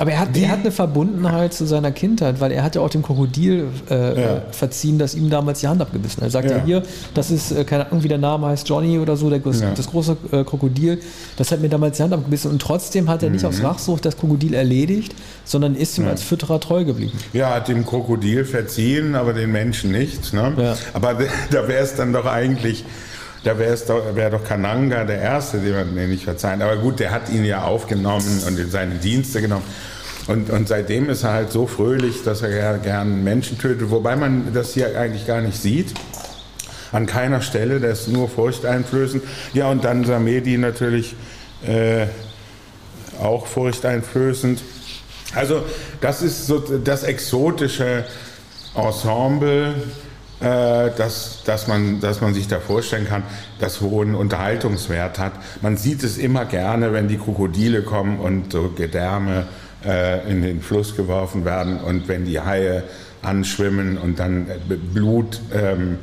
Aber 0.00 0.12
er 0.12 0.20
hat, 0.20 0.34
Die- 0.34 0.44
er 0.44 0.48
hat 0.52 0.60
eine 0.60 0.70
Verbundenheit 0.72 1.52
zu 1.52 1.66
seiner 1.66 1.92
Kindheit, 1.92 2.40
weil 2.40 2.52
er 2.52 2.62
hat 2.62 2.74
ja 2.74 2.80
auch 2.80 2.88
dem 2.88 3.02
Krokodil 3.02 3.66
äh, 3.90 4.20
Ja. 4.20 4.42
verziehen, 4.50 4.98
das 4.98 5.14
ihm 5.14 5.28
damals 5.28 5.60
die 5.60 5.68
Hand 5.68 5.82
abgebissen 5.82 6.16
hat. 6.22 6.28
Er 6.28 6.30
sagt 6.30 6.50
ja, 6.50 6.56
Ja. 6.56 6.64
hier, 6.64 6.82
das 7.12 7.30
ist, 7.30 7.52
äh, 7.52 7.64
keine 7.64 7.86
Ahnung, 7.86 8.02
wie 8.02 8.08
der 8.08 8.16
Name 8.16 8.46
heißt, 8.46 8.66
Johnny 8.66 8.98
oder 8.98 9.18
so, 9.18 9.28
der, 9.28 9.40
groß- 9.40 9.60
Ja. 9.60 9.72
das 9.76 9.86
große 9.90 10.16
äh, 10.32 10.42
Krokodil, 10.44 11.00
das 11.36 11.52
hat 11.52 11.60
mir 11.60 11.68
damals 11.68 11.98
die 11.98 12.02
Hand 12.02 12.14
abgebissen 12.14 12.50
und 12.50 12.62
trotzdem 12.62 13.10
hat 13.10 13.22
er 13.22 13.28
nicht 13.28 13.42
Mhm. 13.42 13.48
aus 13.50 13.62
Rachsucht 13.62 14.06
das 14.06 14.16
Krokodil 14.16 14.54
erledigt, 14.54 15.14
sondern 15.44 15.74
ist 15.74 15.98
ihm 15.98 16.08
als 16.08 16.22
Fütterer 16.22 16.60
treu 16.60 16.84
geblieben. 16.84 17.12
Ja, 17.34 17.54
hat 17.54 17.68
dem 17.68 17.84
Krokodil 17.84 18.46
verziehen, 18.46 19.14
aber 19.14 19.34
den 19.34 19.52
Menschen 19.52 19.92
nicht. 19.92 20.32
Ne? 20.32 20.76
Aber 20.94 21.14
da 21.50 21.68
wäre 21.68 21.82
es 21.84 21.94
dann 21.94 22.14
doch 22.14 22.24
eigentlich, 22.24 22.86
da 23.44 23.58
wäre 23.58 23.72
es 23.74 23.84
doch, 23.84 24.00
wär 24.14 24.30
doch 24.30 24.44
Kananga 24.44 25.04
der 25.04 25.20
Erste, 25.20 25.58
dem 25.58 25.74
man 25.74 25.94
den 25.94 26.08
nicht 26.10 26.24
verzeihen. 26.24 26.62
Aber 26.62 26.76
gut, 26.76 27.00
der 27.00 27.10
hat 27.10 27.28
ihn 27.30 27.44
ja 27.44 27.64
aufgenommen 27.64 28.42
und 28.46 28.58
in 28.58 28.70
seine 28.70 28.94
Dienste 28.96 29.40
genommen. 29.42 29.64
Und, 30.26 30.50
und 30.50 30.68
seitdem 30.68 31.08
ist 31.08 31.24
er 31.24 31.32
halt 31.32 31.50
so 31.50 31.66
fröhlich, 31.66 32.22
dass 32.22 32.42
er 32.42 32.50
ger- 32.50 32.78
gern 32.78 33.24
Menschen 33.24 33.58
tötet, 33.58 33.90
wobei 33.90 34.16
man 34.16 34.52
das 34.52 34.74
hier 34.74 34.98
eigentlich 34.98 35.26
gar 35.26 35.40
nicht 35.40 35.60
sieht. 35.60 35.94
An 36.92 37.06
keiner 37.06 37.40
Stelle, 37.40 37.80
der 37.80 37.90
ist 37.90 38.08
nur 38.08 38.28
furchteinflößend. 38.28 39.22
Ja, 39.54 39.68
und 39.70 39.84
dann 39.84 40.04
Samedi 40.04 40.58
natürlich 40.58 41.14
äh, 41.66 42.06
auch 43.20 43.46
furchteinflößend. 43.46 44.62
Also 45.34 45.62
das 46.00 46.22
ist 46.22 46.46
so 46.46 46.58
das 46.58 47.04
exotische 47.04 48.04
Ensemble, 48.74 49.74
äh, 50.40 50.90
das, 50.96 51.42
das, 51.44 51.68
man, 51.68 52.00
das 52.00 52.20
man 52.20 52.34
sich 52.34 52.48
da 52.48 52.58
vorstellen 52.60 53.06
kann, 53.06 53.22
das 53.60 53.80
hohen 53.80 54.14
Unterhaltungswert 54.14 55.18
hat. 55.18 55.32
Man 55.62 55.76
sieht 55.76 56.02
es 56.02 56.18
immer 56.18 56.44
gerne, 56.44 56.92
wenn 56.92 57.08
die 57.08 57.18
Krokodile 57.18 57.82
kommen 57.82 58.18
und 58.18 58.52
so 58.52 58.72
Gedärme 58.74 59.46
äh, 59.84 60.30
in 60.30 60.42
den 60.42 60.60
Fluss 60.60 60.96
geworfen 60.96 61.44
werden 61.44 61.78
und 61.80 62.08
wenn 62.08 62.24
die 62.24 62.40
Haie 62.40 62.82
anschwimmen 63.22 63.98
und 63.98 64.18
dann 64.18 64.46
äh, 64.48 64.74
Blut 64.76 65.40
ähm, 65.54 65.98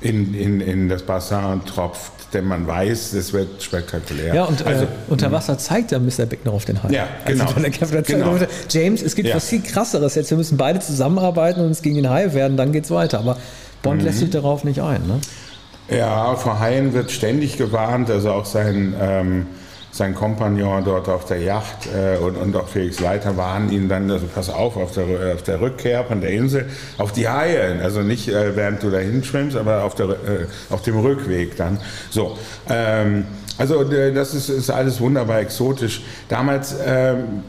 in, 0.00 0.34
in, 0.34 0.60
in 0.60 0.88
das 0.88 1.02
Bassin 1.02 1.60
tropft, 1.66 2.12
denn 2.32 2.44
man 2.46 2.66
weiß, 2.66 3.12
es 3.14 3.32
wird 3.32 3.62
spektakulär. 3.62 4.34
Ja, 4.34 4.44
und 4.44 4.64
also, 4.66 4.84
äh, 4.84 4.88
unter 5.08 5.30
Wasser 5.32 5.58
zeigt 5.58 5.90
ja 5.92 5.98
Mr. 5.98 6.26
Bickner 6.26 6.52
auf 6.52 6.64
den 6.64 6.82
Hai. 6.82 6.90
Ja, 6.92 7.08
genau. 7.26 7.42
Also 7.44 7.54
dann 7.54 7.62
der 7.64 7.72
Captain 7.72 8.02
Genau. 8.04 8.38
James, 8.70 9.02
es 9.02 9.14
gibt 9.14 9.28
Ja. 9.28 9.36
was 9.36 9.48
viel 9.48 9.62
krasseres 9.62 10.14
jetzt. 10.14 10.30
Wir 10.30 10.38
müssen 10.38 10.56
beide 10.56 10.78
zusammenarbeiten 10.80 11.60
und 11.60 11.66
uns 11.66 11.82
gegen 11.82 11.96
den 11.96 12.08
Hai 12.08 12.32
werden, 12.32 12.56
dann 12.56 12.72
geht's 12.72 12.90
weiter. 12.90 13.18
Aber 13.18 13.36
Bond 13.82 14.00
Mhm. 14.00 14.06
lässt 14.06 14.18
sich 14.20 14.30
darauf 14.30 14.64
nicht 14.64 14.80
ein. 14.80 15.02
Ne? 15.06 15.20
Ja, 15.98 16.36
vor 16.36 16.60
Haien 16.60 16.92
wird 16.94 17.10
ständig 17.10 17.58
gewarnt, 17.58 18.10
also 18.10 18.30
auch 18.32 18.46
sein, 18.46 18.94
ähm, 19.00 19.46
sein 19.92 20.14
Kompagnon 20.14 20.84
dort 20.84 21.08
auf 21.08 21.24
der 21.24 21.38
Yacht 21.38 21.88
äh, 21.94 22.16
und, 22.18 22.36
und 22.36 22.56
auch 22.56 22.68
Felix 22.68 23.00
Leiter 23.00 23.36
warnen 23.36 23.70
ihn 23.72 23.88
dann, 23.88 24.10
also 24.10 24.26
pass 24.32 24.48
auf, 24.48 24.76
auf 24.76 24.92
der, 24.92 25.34
auf 25.34 25.42
der 25.42 25.60
Rückkehr 25.60 26.04
von 26.04 26.20
der 26.20 26.30
Insel, 26.30 26.66
auf 26.98 27.12
die 27.12 27.28
Haie, 27.28 27.80
also 27.82 28.02
nicht 28.02 28.28
äh, 28.28 28.56
während 28.56 28.82
du 28.82 28.90
dahin 28.90 29.24
schwimmst, 29.24 29.56
aber 29.56 29.84
auf, 29.84 29.94
der, 29.94 30.08
äh, 30.10 30.46
auf 30.70 30.82
dem 30.82 30.98
Rückweg 30.98 31.56
dann. 31.56 31.78
So, 32.10 32.38
ähm, 32.68 33.24
also 33.58 33.84
das 33.84 34.32
ist, 34.32 34.48
ist 34.48 34.70
alles 34.70 35.00
wunderbar 35.00 35.40
exotisch. 35.40 36.02
Damals 36.28 36.74
ähm, 36.82 37.42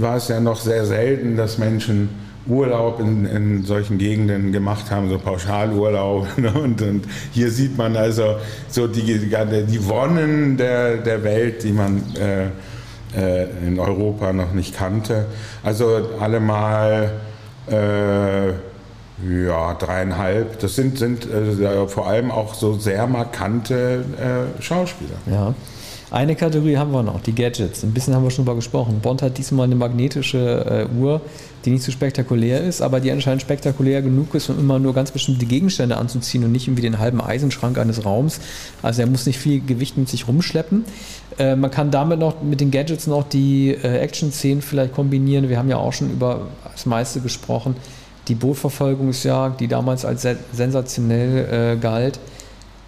war 0.00 0.16
es 0.16 0.28
ja 0.28 0.40
noch 0.40 0.60
sehr 0.60 0.84
selten, 0.84 1.36
dass 1.36 1.58
Menschen 1.58 2.27
Urlaub 2.48 3.00
in, 3.00 3.26
in 3.26 3.64
solchen 3.64 3.98
Gegenden 3.98 4.52
gemacht 4.52 4.90
haben, 4.90 5.08
so 5.10 5.18
Pauschalurlaub. 5.18 6.26
ne? 6.38 6.52
Und, 6.52 6.82
und 6.82 7.04
hier 7.32 7.50
sieht 7.50 7.76
man 7.76 7.96
also 7.96 8.36
so 8.68 8.86
die, 8.86 9.02
die, 9.02 9.88
Wonnen 9.88 10.56
der, 10.56 10.98
der 10.98 11.22
Welt, 11.24 11.62
die 11.62 11.72
man 11.72 12.02
äh, 12.16 12.46
äh, 13.16 13.48
in 13.66 13.78
Europa 13.78 14.32
noch 14.32 14.52
nicht 14.52 14.76
kannte. 14.76 15.26
Also 15.62 16.08
allemal 16.20 17.12
äh, 17.70 18.48
ja, 18.48 19.74
dreieinhalb. 19.74 20.58
Das 20.60 20.76
sind, 20.76 20.98
sind 20.98 21.26
äh, 21.26 21.86
vor 21.88 22.06
allem 22.06 22.30
auch 22.30 22.54
so 22.54 22.74
sehr 22.74 23.06
markante 23.06 24.04
äh, 24.58 24.62
Schauspieler. 24.62 25.16
Ja. 25.30 25.54
Eine 26.10 26.36
Kategorie 26.36 26.78
haben 26.78 26.92
wir 26.92 27.02
noch, 27.02 27.20
die 27.20 27.34
Gadgets. 27.34 27.82
Ein 27.82 27.92
bisschen 27.92 28.14
haben 28.14 28.24
wir 28.24 28.30
schon 28.30 28.46
drüber 28.46 28.56
gesprochen. 28.56 29.00
Bond 29.02 29.20
hat 29.20 29.36
diesmal 29.36 29.64
eine 29.64 29.74
magnetische 29.74 30.88
äh, 30.88 30.98
Uhr, 30.98 31.20
die 31.64 31.70
nicht 31.70 31.82
so 31.82 31.92
spektakulär 31.92 32.62
ist, 32.62 32.80
aber 32.80 33.00
die 33.00 33.10
anscheinend 33.10 33.42
spektakulär 33.42 34.02
genug 34.02 34.34
ist, 34.34 34.48
um 34.48 34.58
immer 34.58 34.78
nur 34.78 34.94
ganz 34.94 35.10
bestimmte 35.10 35.46
Gegenstände 35.46 35.96
anzuziehen 35.96 36.44
und 36.44 36.52
nicht 36.52 36.68
irgendwie 36.68 36.82
den 36.82 36.98
halben 36.98 37.20
Eisenschrank 37.20 37.78
eines 37.78 38.04
Raums. 38.04 38.40
Also 38.82 39.02
er 39.02 39.08
muss 39.08 39.26
nicht 39.26 39.38
viel 39.38 39.60
Gewicht 39.60 39.96
mit 39.96 40.08
sich 40.08 40.28
rumschleppen. 40.28 40.84
Äh, 41.38 41.56
man 41.56 41.70
kann 41.70 41.90
damit 41.90 42.18
noch 42.18 42.42
mit 42.42 42.60
den 42.60 42.70
Gadgets 42.70 43.06
noch 43.06 43.28
die 43.28 43.70
äh, 43.70 43.98
Action-Szenen 43.98 44.62
vielleicht 44.62 44.94
kombinieren. 44.94 45.48
Wir 45.48 45.58
haben 45.58 45.68
ja 45.68 45.76
auch 45.76 45.92
schon 45.92 46.10
über 46.10 46.48
das 46.72 46.86
meiste 46.86 47.20
gesprochen. 47.20 47.76
Die 48.28 48.34
Bootverfolgungsjagd, 48.34 49.60
die 49.60 49.68
damals 49.68 50.04
als 50.04 50.22
se 50.22 50.36
sensationell 50.52 51.76
äh, 51.76 51.80
galt. 51.80 52.18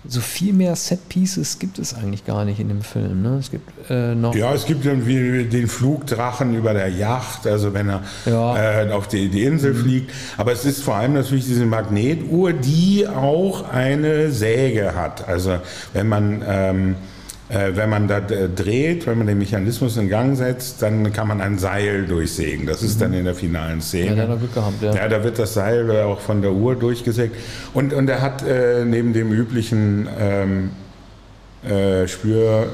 So 0.09 0.21
viel 0.21 0.53
mehr 0.55 0.77
Set-Pieces 0.77 1.59
gibt 1.59 1.79
es 1.79 1.95
eigentlich 1.95 2.25
gar 2.25 2.45
nicht 2.47 2.59
in 2.59 2.69
dem 2.69 2.81
Film. 2.81 3.23
Ne? 3.23 3.37
Es 3.39 3.51
gibt 3.51 3.69
äh, 3.91 4.15
noch. 4.15 4.35
Ja, 4.35 4.55
es 4.55 4.65
gibt 4.65 4.87
dann 4.87 5.07
wie 5.07 5.45
den 5.45 5.69
Flugdrachen 5.69 6.55
über 6.55 6.73
der 6.73 6.89
Yacht, 6.89 7.47
also 7.47 7.75
wenn 7.75 7.91
er 7.91 8.03
Ja. 8.25 8.83
äh, 8.85 8.91
auf 8.93 9.09
die, 9.09 9.29
die 9.29 9.45
Insel 9.45 9.75
fliegt. 9.75 10.11
Aber 10.39 10.53
es 10.53 10.65
ist 10.65 10.83
vor 10.83 10.95
allem 10.97 11.13
natürlich 11.13 11.45
diese 11.45 11.67
Magnetuhr, 11.67 12.53
die 12.55 13.07
auch 13.09 13.69
eine 13.71 14.31
Säge 14.31 14.95
hat. 14.95 15.29
Also 15.29 15.59
wenn 15.93 16.09
man 16.09 16.43
ähm, 16.49 16.93
äh, 16.93 16.95
wenn 17.51 17.91
man 17.91 18.07
da 18.07 18.19
äh, 18.19 18.49
dreht, 18.49 19.07
wenn 19.07 19.19
man 19.19 19.27
den 19.27 19.39
Mechanismus 19.39 19.97
in 19.97 20.09
Gang 20.09 20.37
setzt, 20.37 20.83
dann 20.83 21.13
kann 21.13 21.27
man 21.27 21.41
ein 21.41 21.59
Seil 21.59 22.07
durchsägen. 22.07 22.67
Das 22.67 22.83
ist 22.83 23.01
dann 23.01 23.13
in 23.13 23.25
der 23.25 23.35
finalen 23.35 23.81
Szene. 23.81 24.17
Ja, 24.17 24.35
Glück 24.37 24.55
gehabt, 24.55 24.81
ja. 24.81 24.95
Ja, 24.95 25.09
da 25.09 25.25
wird 25.25 25.39
das 25.39 25.55
Seil 25.55 25.91
äh, 25.91 26.03
auch 26.03 26.21
von 26.21 26.43
der 26.43 26.53
Uhr 26.53 26.77
durchgesägt. 26.77 27.35
Und, 27.75 27.93
und 27.93 28.09
er 28.09 28.21
hat 28.21 28.47
äh, 28.47 28.85
neben 28.85 29.13
dem 29.13 29.33
üblichen 29.33 30.09
ähm, 30.19 30.71
äh, 31.69 32.07
Spür, 32.07 32.69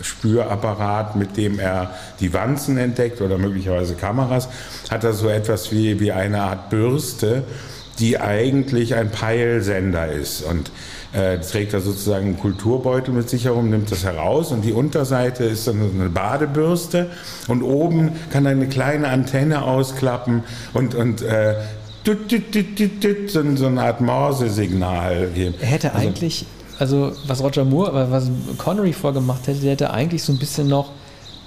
Spürapparat, 0.00 1.16
mit 1.16 1.36
dem 1.36 1.58
er 1.58 1.94
die 2.20 2.32
Wanzen 2.32 2.78
entdeckt 2.78 3.20
oder 3.20 3.36
möglicherweise 3.36 3.94
Kameras, 3.94 4.48
hat 4.90 5.02
er 5.02 5.12
so 5.12 5.28
etwas 5.28 5.72
wie, 5.72 5.98
wie 5.98 6.12
eine 6.12 6.40
Art 6.42 6.70
Bürste, 6.70 7.42
die 7.98 8.18
eigentlich 8.18 8.94
ein 8.94 9.10
Peilsender 9.10 10.10
ist. 10.10 10.42
Und 10.42 10.70
äh, 11.12 11.38
trägt 11.38 11.74
er 11.74 11.80
sozusagen 11.80 12.26
einen 12.26 12.38
Kulturbeutel 12.38 13.12
mit 13.12 13.28
sich 13.28 13.44
herum, 13.44 13.70
nimmt 13.70 13.90
das 13.90 14.04
heraus 14.04 14.52
und 14.52 14.64
die 14.64 14.72
Unterseite 14.72 15.44
ist 15.44 15.66
dann 15.66 15.80
so 15.80 16.00
eine 16.00 16.08
Badebürste 16.08 17.10
und 17.48 17.62
oben 17.62 18.12
kann 18.30 18.46
er 18.46 18.52
eine 18.52 18.68
kleine 18.68 19.08
Antenne 19.08 19.62
ausklappen 19.62 20.44
und, 20.72 20.94
und 20.94 21.22
äh, 21.22 21.54
tut, 22.04 22.28
tut, 22.28 22.52
tut, 23.00 23.30
so, 23.30 23.56
so 23.56 23.66
eine 23.66 23.82
Art 23.82 24.00
Morse-Signal 24.00 25.28
geben. 25.34 25.54
Er 25.60 25.66
hätte 25.66 25.94
eigentlich, 25.94 26.46
also 26.78 27.12
was 27.26 27.42
Roger 27.42 27.64
Moore, 27.64 28.10
was 28.10 28.30
Connery 28.58 28.92
vorgemacht 28.92 29.46
hätte, 29.46 29.60
der 29.60 29.72
hätte 29.72 29.90
eigentlich 29.92 30.22
so 30.22 30.32
ein 30.32 30.38
bisschen 30.38 30.68
noch 30.68 30.90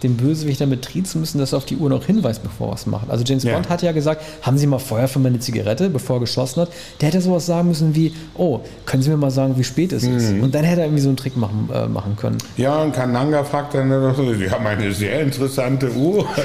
den 0.03 0.17
Bösewicht 0.17 0.61
damit 0.61 0.83
triezen 0.83 1.21
müssen, 1.21 1.39
dass 1.39 1.53
er 1.53 1.57
auf 1.57 1.65
die 1.65 1.77
Uhr 1.77 1.89
noch 1.89 2.05
hinweist, 2.05 2.43
bevor 2.43 2.69
er 2.69 2.75
es 2.75 2.85
macht. 2.85 3.09
Also 3.09 3.23
James 3.23 3.43
Ja. 3.43 3.53
Bond 3.53 3.69
hat 3.69 3.81
ja 3.81 3.91
gesagt, 3.91 4.21
haben 4.41 4.57
Sie 4.57 4.67
mal 4.67 4.79
Feuer 4.79 5.07
für 5.07 5.19
meine 5.19 5.39
Zigarette, 5.39 5.89
bevor 5.89 6.17
er 6.17 6.19
geschossen 6.21 6.61
hat. 6.61 6.69
Der 7.01 7.07
hätte 7.09 7.21
sowas 7.21 7.45
sagen 7.45 7.69
müssen 7.69 7.95
wie, 7.95 8.13
oh, 8.35 8.59
können 8.85 9.01
Sie 9.03 9.09
mir 9.09 9.17
mal 9.17 9.31
sagen, 9.31 9.57
wie 9.57 9.63
spät 9.63 9.93
es 9.93 10.03
ist? 10.03 10.31
Mhm. 10.31 10.43
Und 10.43 10.55
dann 10.55 10.63
hätte 10.63 10.81
er 10.81 10.87
irgendwie 10.87 11.03
so 11.03 11.09
einen 11.09 11.17
Trick 11.17 11.37
machen, 11.37 11.69
äh, 11.73 11.87
machen 11.87 12.15
können. 12.15 12.37
Ja, 12.57 12.81
und 12.81 12.93
Kananga 12.93 13.43
fragt 13.43 13.73
dann 13.73 13.89
Sie 14.37 14.49
haben 14.49 14.67
eine 14.67 14.91
sehr 14.93 15.21
interessante 15.21 15.91
Uhr. 15.91 16.25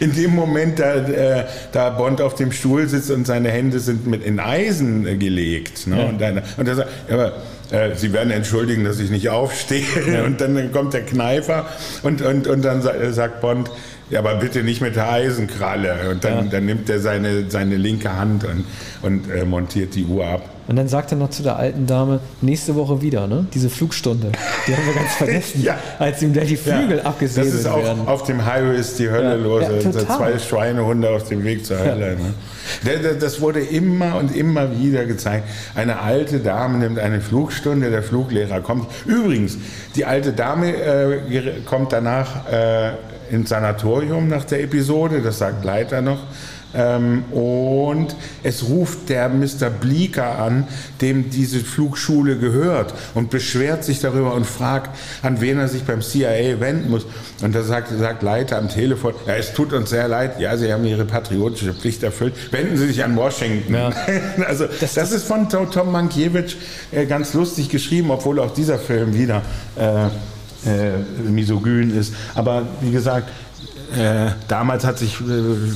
In 0.00 0.14
dem 0.14 0.34
Moment, 0.34 0.78
da, 0.78 0.94
äh, 0.94 1.44
da 1.72 1.90
Bond 1.90 2.22
auf 2.22 2.34
dem 2.34 2.52
Stuhl 2.52 2.88
sitzt 2.88 3.10
und 3.10 3.26
seine 3.26 3.50
Hände 3.50 3.80
sind 3.80 4.06
mit 4.06 4.24
in 4.24 4.40
Eisen 4.40 5.18
gelegt. 5.18 5.86
Ne? 5.86 5.98
Ja. 5.98 6.08
Und, 6.08 6.20
dann, 6.20 6.42
und 6.56 6.66
er 6.66 6.74
sagt, 6.74 6.88
ja, 7.08 7.14
aber, 7.14 7.32
äh, 7.70 7.94
Sie 7.96 8.12
werden 8.12 8.30
entschuldigen, 8.30 8.84
dass 8.84 8.98
ich 8.98 9.10
nicht 9.10 9.28
aufstehe. 9.28 9.84
Und 10.26 10.40
dann 10.40 10.72
kommt 10.72 10.94
der 10.94 11.02
Kneifer 11.02 11.66
und, 12.02 12.22
und, 12.22 12.46
und 12.46 12.62
dann 12.64 12.82
sa- 12.82 13.12
sagt 13.12 13.40
Bond, 13.40 13.70
Ja, 14.10 14.18
aber 14.18 14.34
bitte 14.36 14.62
nicht 14.62 14.80
mit 14.80 14.96
der 14.96 15.08
Eisenkralle. 15.10 16.10
Und 16.10 16.24
dann, 16.24 16.46
Ja. 16.46 16.50
dann 16.50 16.66
nimmt 16.66 16.90
er 16.90 16.98
seine, 17.00 17.48
seine 17.48 17.76
linke 17.76 18.14
Hand 18.16 18.44
und, 18.44 18.64
und 19.02 19.30
äh, 19.30 19.44
montiert 19.44 19.94
die 19.94 20.04
Uhr 20.04 20.26
ab. 20.26 20.42
Und 20.66 20.76
dann 20.76 20.86
sagt 20.88 21.10
er 21.10 21.18
noch 21.18 21.30
zu 21.30 21.42
der 21.42 21.56
alten 21.56 21.86
Dame, 21.86 22.20
nächste 22.42 22.76
Woche 22.76 23.02
wieder, 23.02 23.26
ne? 23.26 23.46
Diese 23.54 23.68
Flugstunde. 23.70 24.30
Die 24.68 24.76
haben 24.76 24.86
wir 24.86 24.94
ganz 24.94 25.14
vergessen, 25.18 25.62
Ja. 25.62 25.76
als 25.98 26.22
ihm 26.22 26.32
da 26.32 26.42
die 26.42 26.56
Flügel 26.56 26.98
Ja, 26.98 27.04
abgesäbelt 27.04 27.52
Das 27.54 27.60
ist 27.60 27.66
auch 27.66 27.82
werden. 27.82 28.06
auf 28.06 28.22
dem 28.24 28.44
Highway 28.46 28.78
ist 28.78 28.98
die 29.00 29.10
Hölle 29.10 29.30
Ja. 29.30 29.34
los. 29.34 29.62
Ja, 29.62 29.68
Also 29.88 30.04
zwei 30.04 30.38
Schweinehunde 30.38 31.08
auf 31.10 31.28
dem 31.28 31.42
Weg 31.42 31.66
zur 31.66 31.78
Hölle. 31.78 32.16
Ne? 32.16 33.14
Das 33.20 33.40
wurde 33.40 33.60
immer 33.60 34.16
und 34.16 34.34
immer 34.36 34.78
wieder 34.78 35.06
gezeigt. 35.06 35.48
Eine 35.74 36.00
alte 36.00 36.38
Dame 36.38 36.78
nimmt 36.78 36.98
eine 37.00 37.20
Flugstunde, 37.20 37.90
der 37.90 38.02
Fluglehrer 38.04 38.60
kommt. 38.60 38.86
Übrigens, 39.06 39.58
die 39.96 40.04
alte 40.04 40.32
Dame 40.32 40.72
äh, 40.72 41.52
kommt 41.66 41.92
danach 41.92 42.48
äh, 42.50 42.90
ins 43.30 43.50
Sanatorium 43.50 44.28
nach 44.28 44.44
der 44.44 44.62
Episode, 44.62 45.22
das 45.22 45.38
sagt 45.38 45.64
Leiter 45.64 46.02
noch. 46.02 46.20
Ähm, 46.72 47.24
und 47.32 48.14
es 48.44 48.68
ruft 48.68 49.08
der 49.08 49.28
Mr. 49.28 49.70
Bleeker 49.70 50.38
an, 50.38 50.68
dem 51.00 51.30
diese 51.30 51.60
Flugschule 51.60 52.38
gehört 52.38 52.94
und 53.14 53.30
beschwert 53.30 53.82
sich 53.82 54.00
darüber 54.00 54.34
und 54.34 54.46
fragt, 54.46 54.96
an 55.22 55.40
wen 55.40 55.58
er 55.58 55.66
sich 55.66 55.82
beim 55.82 56.00
CIA 56.00 56.60
wenden 56.60 56.90
muss. 56.90 57.06
Und 57.42 57.54
da 57.54 57.62
sagt, 57.62 57.88
sagt 57.98 58.22
Leiter 58.22 58.58
am 58.58 58.68
Telefon, 58.68 59.14
ja, 59.26 59.34
es 59.34 59.52
tut 59.52 59.72
uns 59.72 59.90
sehr 59.90 60.06
leid, 60.06 60.38
ja, 60.38 60.56
Sie 60.56 60.72
haben 60.72 60.84
Ihre 60.84 61.04
patriotische 61.04 61.74
Pflicht 61.74 62.04
erfüllt, 62.04 62.34
wenden 62.52 62.76
Sie 62.76 62.86
sich 62.86 63.02
an 63.02 63.16
Washington. 63.16 63.74
Ja. 63.74 63.90
Also 64.46 64.66
das, 64.80 64.96
ist 65.12 65.24
von 65.24 65.48
Tom, 65.48 65.70
Tom 65.70 65.92
Mankiewicz 65.92 66.56
äh, 66.92 67.06
ganz 67.06 67.34
lustig 67.34 67.68
geschrieben, 67.68 68.10
obwohl 68.10 68.38
auch 68.38 68.52
dieser 68.52 68.78
Film 68.78 69.14
wieder 69.14 69.42
äh, 69.76 70.08
äh, 70.66 70.98
misogyn 71.22 71.96
ist. 71.96 72.14
Aber 72.34 72.66
wie 72.80 72.90
gesagt, 72.90 73.30
äh, 73.96 74.32
damals 74.48 74.84
hat 74.84 74.98
sich 74.98 75.20
äh, 75.20 75.24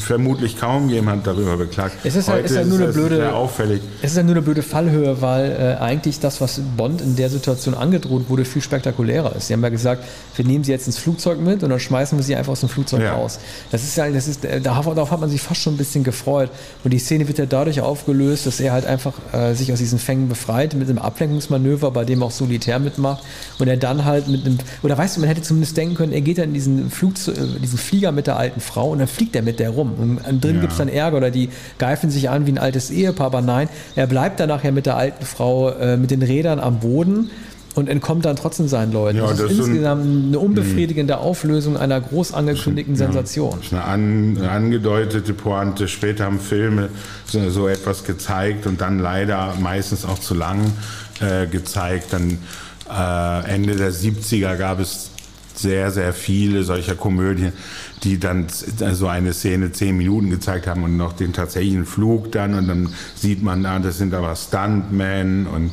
vermutlich 0.01 0.59
kaum 0.59 0.89
jemand 0.89 1.27
darüber 1.27 1.57
beklagt. 1.57 1.97
Es 2.05 2.15
ist 2.17 2.29
Heute 2.29 2.41
ist 2.47 2.57
halt 2.57 2.69
nur 2.69 2.79
eine 2.79 2.93
blöde- 2.93 3.33
auffällig. 3.35 3.81
Es 4.03 4.13
ist 4.13 4.17
ja 4.17 4.23
nur 4.23 4.33
eine 4.33 4.43
blöde 4.43 4.63
Fallhöhe, 4.63 5.21
weil 5.21 5.51
äh, 5.53 5.83
eigentlich 5.83 6.21
das, 6.21 6.41
was 6.41 6.61
Bond 6.77 7.01
in 7.01 7.17
der 7.17 7.31
Situation 7.31 7.75
angedroht 7.75 8.29
wurde, 8.29 8.45
viel 8.45 8.63
spektakulärer 8.63 9.35
ist. 9.37 9.49
Sie 9.49 9.53
haben 9.53 9.63
ja 9.63 9.69
gesagt, 9.69 10.05
wir 10.37 10.45
nehmen 10.45 10.65
sie 10.65 10.73
jetzt 10.73 10.87
ins 10.87 10.99
Flugzeug 10.99 11.41
mit 11.41 11.63
und 11.63 11.71
dann 11.71 11.81
schmeißen 11.81 12.19
wir 12.19 12.23
sie 12.23 12.37
einfach 12.37 12.53
aus 12.53 12.61
dem 12.61 12.69
Flugzeug 12.69 13.03
Ja. 13.03 13.15
raus. 13.15 13.39
Das 13.71 13.83
ist 13.83 13.97
ja, 13.97 14.09
das 14.11 14.29
ist, 14.29 14.45
äh, 14.45 14.61
darauf, 14.61 14.87
darauf 14.95 15.11
hat 15.11 15.21
man 15.21 15.31
sich 15.31 15.41
fast 15.41 15.61
schon 15.61 15.75
ein 15.75 15.79
bisschen 15.79 16.05
gefreut. 16.05 16.51
Und 16.85 16.93
die 16.93 16.99
Szene 16.99 17.27
wird 17.29 17.39
ja 17.39 17.47
dadurch 17.47 17.81
aufgelöst, 17.81 18.47
dass 18.47 18.61
er 18.61 18.73
halt 18.73 18.87
einfach 18.87 19.13
äh, 19.33 19.55
sich 19.55 19.73
aus 19.73 19.79
diesen 19.79 19.99
Fängen 19.99 20.29
befreit 20.29 20.75
mit 20.75 20.89
einem 20.89 20.99
Ablenkungsmanöver, 20.99 21.91
bei 21.91 22.05
dem 22.05 22.23
auch 22.23 22.31
Solitär 22.31 22.79
mitmacht 22.79 23.23
und 23.59 23.69
er 23.69 23.77
dann 23.77 24.05
halt 24.05 24.29
mit 24.29 24.45
einem, 24.47 24.59
oder 24.83 24.97
weißt 24.97 25.17
du, 25.17 25.21
man 25.21 25.29
hätte 25.29 25.43
zumindest 25.43 25.77
denken 25.77 25.95
können, 25.95 26.13
er 26.13 26.21
geht 26.21 26.39
dann 26.39 26.45
in 26.49 26.55
diesen, 26.55 26.91
Flugzeug, 26.91 27.37
äh, 27.39 27.61
diesen 27.61 27.79
Flieger 27.79 28.04
mit 28.13 28.27
der 28.27 28.37
alten 28.37 28.61
Frau 28.61 28.91
und 28.91 28.99
dann 28.99 29.09
fliegt 29.09 29.35
er 29.37 29.43
mit 29.43 29.59
der 29.59 29.71
rum. 29.71 30.19
Und 30.29 30.45
drin 30.45 30.57
Ja. 30.57 30.61
gibt 30.63 30.73
es 30.73 30.79
dann 30.79 30.89
Ärger 30.89 31.17
oder 31.19 31.31
die 31.31 31.49
geifen 31.79 32.11
sich 32.11 32.31
an 32.31 32.47
wie 32.47 32.53
ein 32.53 32.59
altes 32.59 32.91
Ehepaar, 32.91 33.27
aber 33.27 33.41
nein, 33.41 33.69
er 33.97 34.07
bleibt 34.07 34.41
dann 34.41 34.49
nachher 34.49 34.73
mit 34.73 34.87
der 34.87 34.97
alten 34.97 35.25
Frau 35.25 35.71
äh, 35.71 35.97
mit 35.97 36.11
den 36.11 36.23
Rädern 36.23 36.61
am 36.61 36.81
Boden 36.81 37.31
und 37.75 37.89
entkommt 37.89 38.25
dann 38.25 38.37
trotzdem 38.37 38.69
seinen 38.69 38.93
Leuten. 38.93 39.19
Ja, 39.19 39.27
das, 39.27 39.39
das 39.39 39.51
ist 39.51 39.57
so 39.57 39.63
ein- 39.65 39.71
insgesamt 39.71 40.05
eine 40.29 40.39
unbefriedigende 40.39 41.19
Auflösung 41.19 41.77
einer 41.77 42.01
groß 42.01 42.33
angekündigten 42.33 42.95
Sensation. 42.95 43.55
Das 43.57 43.67
ist 43.67 43.73
eine 43.73 43.83
an, 43.85 44.39
angedeutete 44.49 45.35
Pointe. 45.35 45.89
Später 45.89 46.27
haben 46.27 46.39
Filme 46.39 46.89
so, 47.27 47.51
so 47.51 47.67
etwas 47.67 48.05
gezeigt 48.05 48.67
und 48.67 48.81
dann 48.81 49.01
leider 49.01 49.55
meistens 49.61 50.05
auch 50.05 50.21
zu 50.21 50.35
lang 50.35 50.61
äh, 51.21 51.49
gezeigt. 51.49 52.13
Dann 52.13 52.39
äh, 52.89 53.51
Ende 53.53 53.75
der 53.75 53.91
70er 53.93 54.55
gab 54.57 54.79
es 54.79 55.11
sehr, 55.59 55.91
sehr 55.91 56.13
viele 56.13 56.65
solcher 56.65 56.95
Komödien, 56.95 57.53
die 58.03 58.19
dann 58.19 58.47
so 58.49 59.07
eine 59.07 59.33
Szene 59.33 59.73
zehn 59.73 59.97
Minuten 59.97 60.31
gezeigt 60.31 60.67
haben 60.67 60.85
und 60.85 60.97
noch 60.97 61.13
den 61.13 61.33
tatsächlichen 61.33 61.87
Flug 61.87 62.33
dann 62.33 62.55
und 62.55 62.69
dann 62.69 62.89
sieht 63.15 63.43
man, 63.43 63.65
ah, 63.67 63.79
das 63.79 63.99
sind 63.99 64.15
aber 64.15 64.35
Stuntmen 64.37 65.47
und 65.47 65.71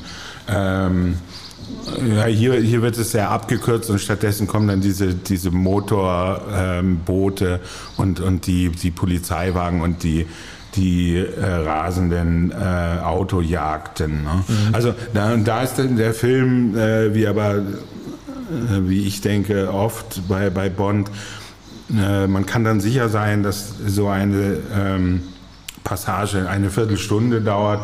ähm, 0.47 1.15
ja, 2.15 2.25
hier, 2.25 2.55
hier 2.55 2.81
wird 2.81 2.97
es 2.97 3.11
sehr 3.11 3.29
abgekürzt 3.29 3.89
und 3.89 3.99
stattdessen 3.99 4.47
kommen 4.47 4.67
dann 4.67 4.81
diese, 4.81 5.13
diese 5.13 5.51
Motorboote 5.51 7.59
und, 7.97 8.19
und 8.19 8.47
die, 8.47 8.69
die 8.69 8.91
Polizeiwagen 8.91 9.81
und 9.81 10.03
die, 10.03 10.25
die 10.75 11.17
äh, 11.17 11.45
rasenden 11.45 12.51
äh, 12.51 12.99
Autojagden. 13.03 14.23
Ne? 14.23 14.43
Also 14.71 14.93
da, 15.13 15.35
da 15.37 15.63
ist 15.63 15.75
dann 15.75 15.97
der 15.97 16.13
Film, 16.13 16.77
äh, 16.77 17.13
wie 17.13 17.27
aber, 17.27 17.61
wie 18.87 19.07
ich 19.07 19.21
denke, 19.21 19.73
oft 19.73 20.27
bei, 20.27 20.49
bei 20.49 20.69
Bond, 20.69 21.09
äh, 21.97 22.27
man 22.27 22.45
kann 22.45 22.63
dann 22.63 22.79
sicher 22.79 23.09
sein, 23.09 23.43
dass 23.43 23.73
so 23.87 24.07
eine 24.07 24.57
ähm, 24.75 25.23
Passage 25.83 26.47
eine 26.49 26.69
Viertelstunde 26.69 27.41
dauert 27.41 27.81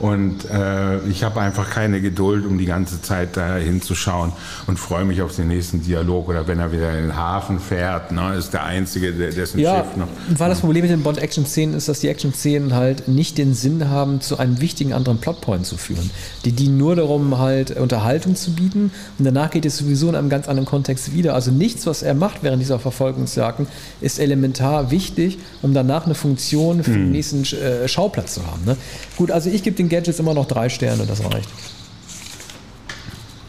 und 0.00 0.50
äh, 0.50 0.98
ich 1.08 1.22
habe 1.22 1.40
einfach 1.40 1.68
keine 1.68 2.00
Geduld, 2.00 2.46
um 2.46 2.56
die 2.56 2.64
ganze 2.64 3.02
Zeit 3.02 3.36
da 3.36 3.56
hinzuschauen 3.56 4.32
und 4.66 4.78
freue 4.78 5.04
mich 5.04 5.20
auf 5.20 5.36
den 5.36 5.48
nächsten 5.48 5.82
Dialog 5.82 6.28
oder 6.28 6.48
wenn 6.48 6.58
er 6.58 6.72
wieder 6.72 6.90
in 6.96 7.08
den 7.08 7.16
Hafen 7.16 7.60
fährt, 7.60 8.10
ne, 8.10 8.34
ist 8.34 8.52
der 8.52 8.64
Einzige, 8.64 9.12
dessen 9.12 9.60
Ja, 9.60 9.84
Schiff 9.84 9.96
noch... 9.96 10.08
weil 10.38 10.48
das 10.48 10.60
Problem 10.60 10.82
mit 10.82 10.90
den 10.90 11.02
Bond-Action-Szenen 11.02 11.74
ist, 11.74 11.88
dass 11.88 12.00
die 12.00 12.08
Action-Szenen 12.08 12.74
halt 12.74 13.08
nicht 13.08 13.36
den 13.36 13.52
Sinn 13.52 13.90
haben, 13.90 14.22
zu 14.22 14.38
einem 14.38 14.60
wichtigen 14.62 14.94
anderen 14.94 15.18
Plotpoint 15.18 15.66
zu 15.66 15.76
führen. 15.76 16.10
Die 16.46 16.52
dienen 16.52 16.78
nur 16.78 16.96
darum, 16.96 17.38
halt 17.38 17.72
Unterhaltung 17.72 18.36
zu 18.36 18.54
bieten 18.54 18.90
und 19.18 19.24
danach 19.26 19.50
geht 19.50 19.66
es 19.66 19.76
sowieso 19.76 20.08
in 20.08 20.14
einem 20.14 20.30
ganz 20.30 20.48
anderen 20.48 20.66
Kontext 20.66 21.12
wieder. 21.12 21.34
Also 21.34 21.50
nichts, 21.50 21.86
was 21.86 22.02
er 22.02 22.14
macht 22.14 22.42
während 22.42 22.62
dieser 22.62 22.78
Verfolgungsjagden, 22.78 23.66
ist 24.00 24.18
elementar 24.18 24.90
wichtig, 24.90 25.38
um 25.60 25.74
danach 25.74 26.06
eine 26.06 26.14
Funktion 26.14 26.82
für 26.82 26.92
den 26.92 27.12
nächsten 27.12 27.44
äh, 27.56 27.86
Schauplatz 27.86 28.32
zu 28.34 28.46
haben. 28.46 28.64
Ne? 28.64 28.78
Gut, 29.18 29.30
also 29.30 29.50
ich 29.50 29.62
gebe 29.62 29.76
den 29.76 29.89
Gadgets 29.90 30.18
immer 30.18 30.32
noch 30.32 30.46
drei 30.46 30.68
Sterne, 30.70 31.04
das 31.06 31.22
reicht. 31.22 31.48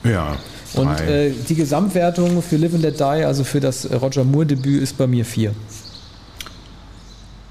Ja, 0.04 0.36
Und 0.74 0.88
drei. 1.00 1.28
äh, 1.28 1.32
die 1.48 1.56
Gesamtwertung 1.56 2.42
für 2.42 2.58
Live 2.58 2.74
and 2.74 2.84
Let 2.84 3.00
Die, 3.00 3.04
also 3.04 3.44
für 3.44 3.60
das 3.60 3.88
Roger 3.90 4.24
Moore-Debüt, 4.24 4.82
ist 4.82 4.98
bei 4.98 5.08
mir 5.08 5.24
vier. 5.26 5.54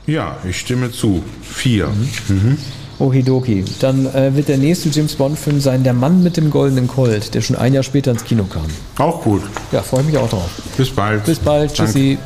ja, 0.06 0.36
ich 0.48 0.58
stimme 0.58 0.90
zu. 0.90 1.22
Vier. 1.42 1.88
Mhm. 2.28 2.58
Okidoki. 2.98 3.64
Dann 3.80 4.06
äh, 4.14 4.34
wird 4.36 4.48
der 4.48 4.58
nächste 4.58 4.88
James 4.90 5.14
Bond-Film 5.14 5.60
sein 5.60 5.84
Der 5.84 5.94
Mann 5.94 6.22
mit 6.22 6.36
dem 6.36 6.50
goldenen 6.50 6.86
Colt, 6.88 7.32
der 7.32 7.40
schon 7.40 7.56
ein 7.56 7.72
Jahr 7.72 7.82
später 7.84 8.10
ins 8.10 8.24
Kino 8.24 8.44
kam. 8.44 8.66
Auch 8.98 9.22
gut. 9.22 9.42
Ja, 9.72 9.80
freue 9.82 10.00
ich 10.00 10.06
mich 10.08 10.18
auch 10.18 10.28
drauf. 10.28 10.50
Bis 10.76 10.90
bald. 10.90 11.24
Bis 11.24 11.38
bald. 11.38 11.70
Danke. 11.78 11.92
Tschüssi. 11.92 12.18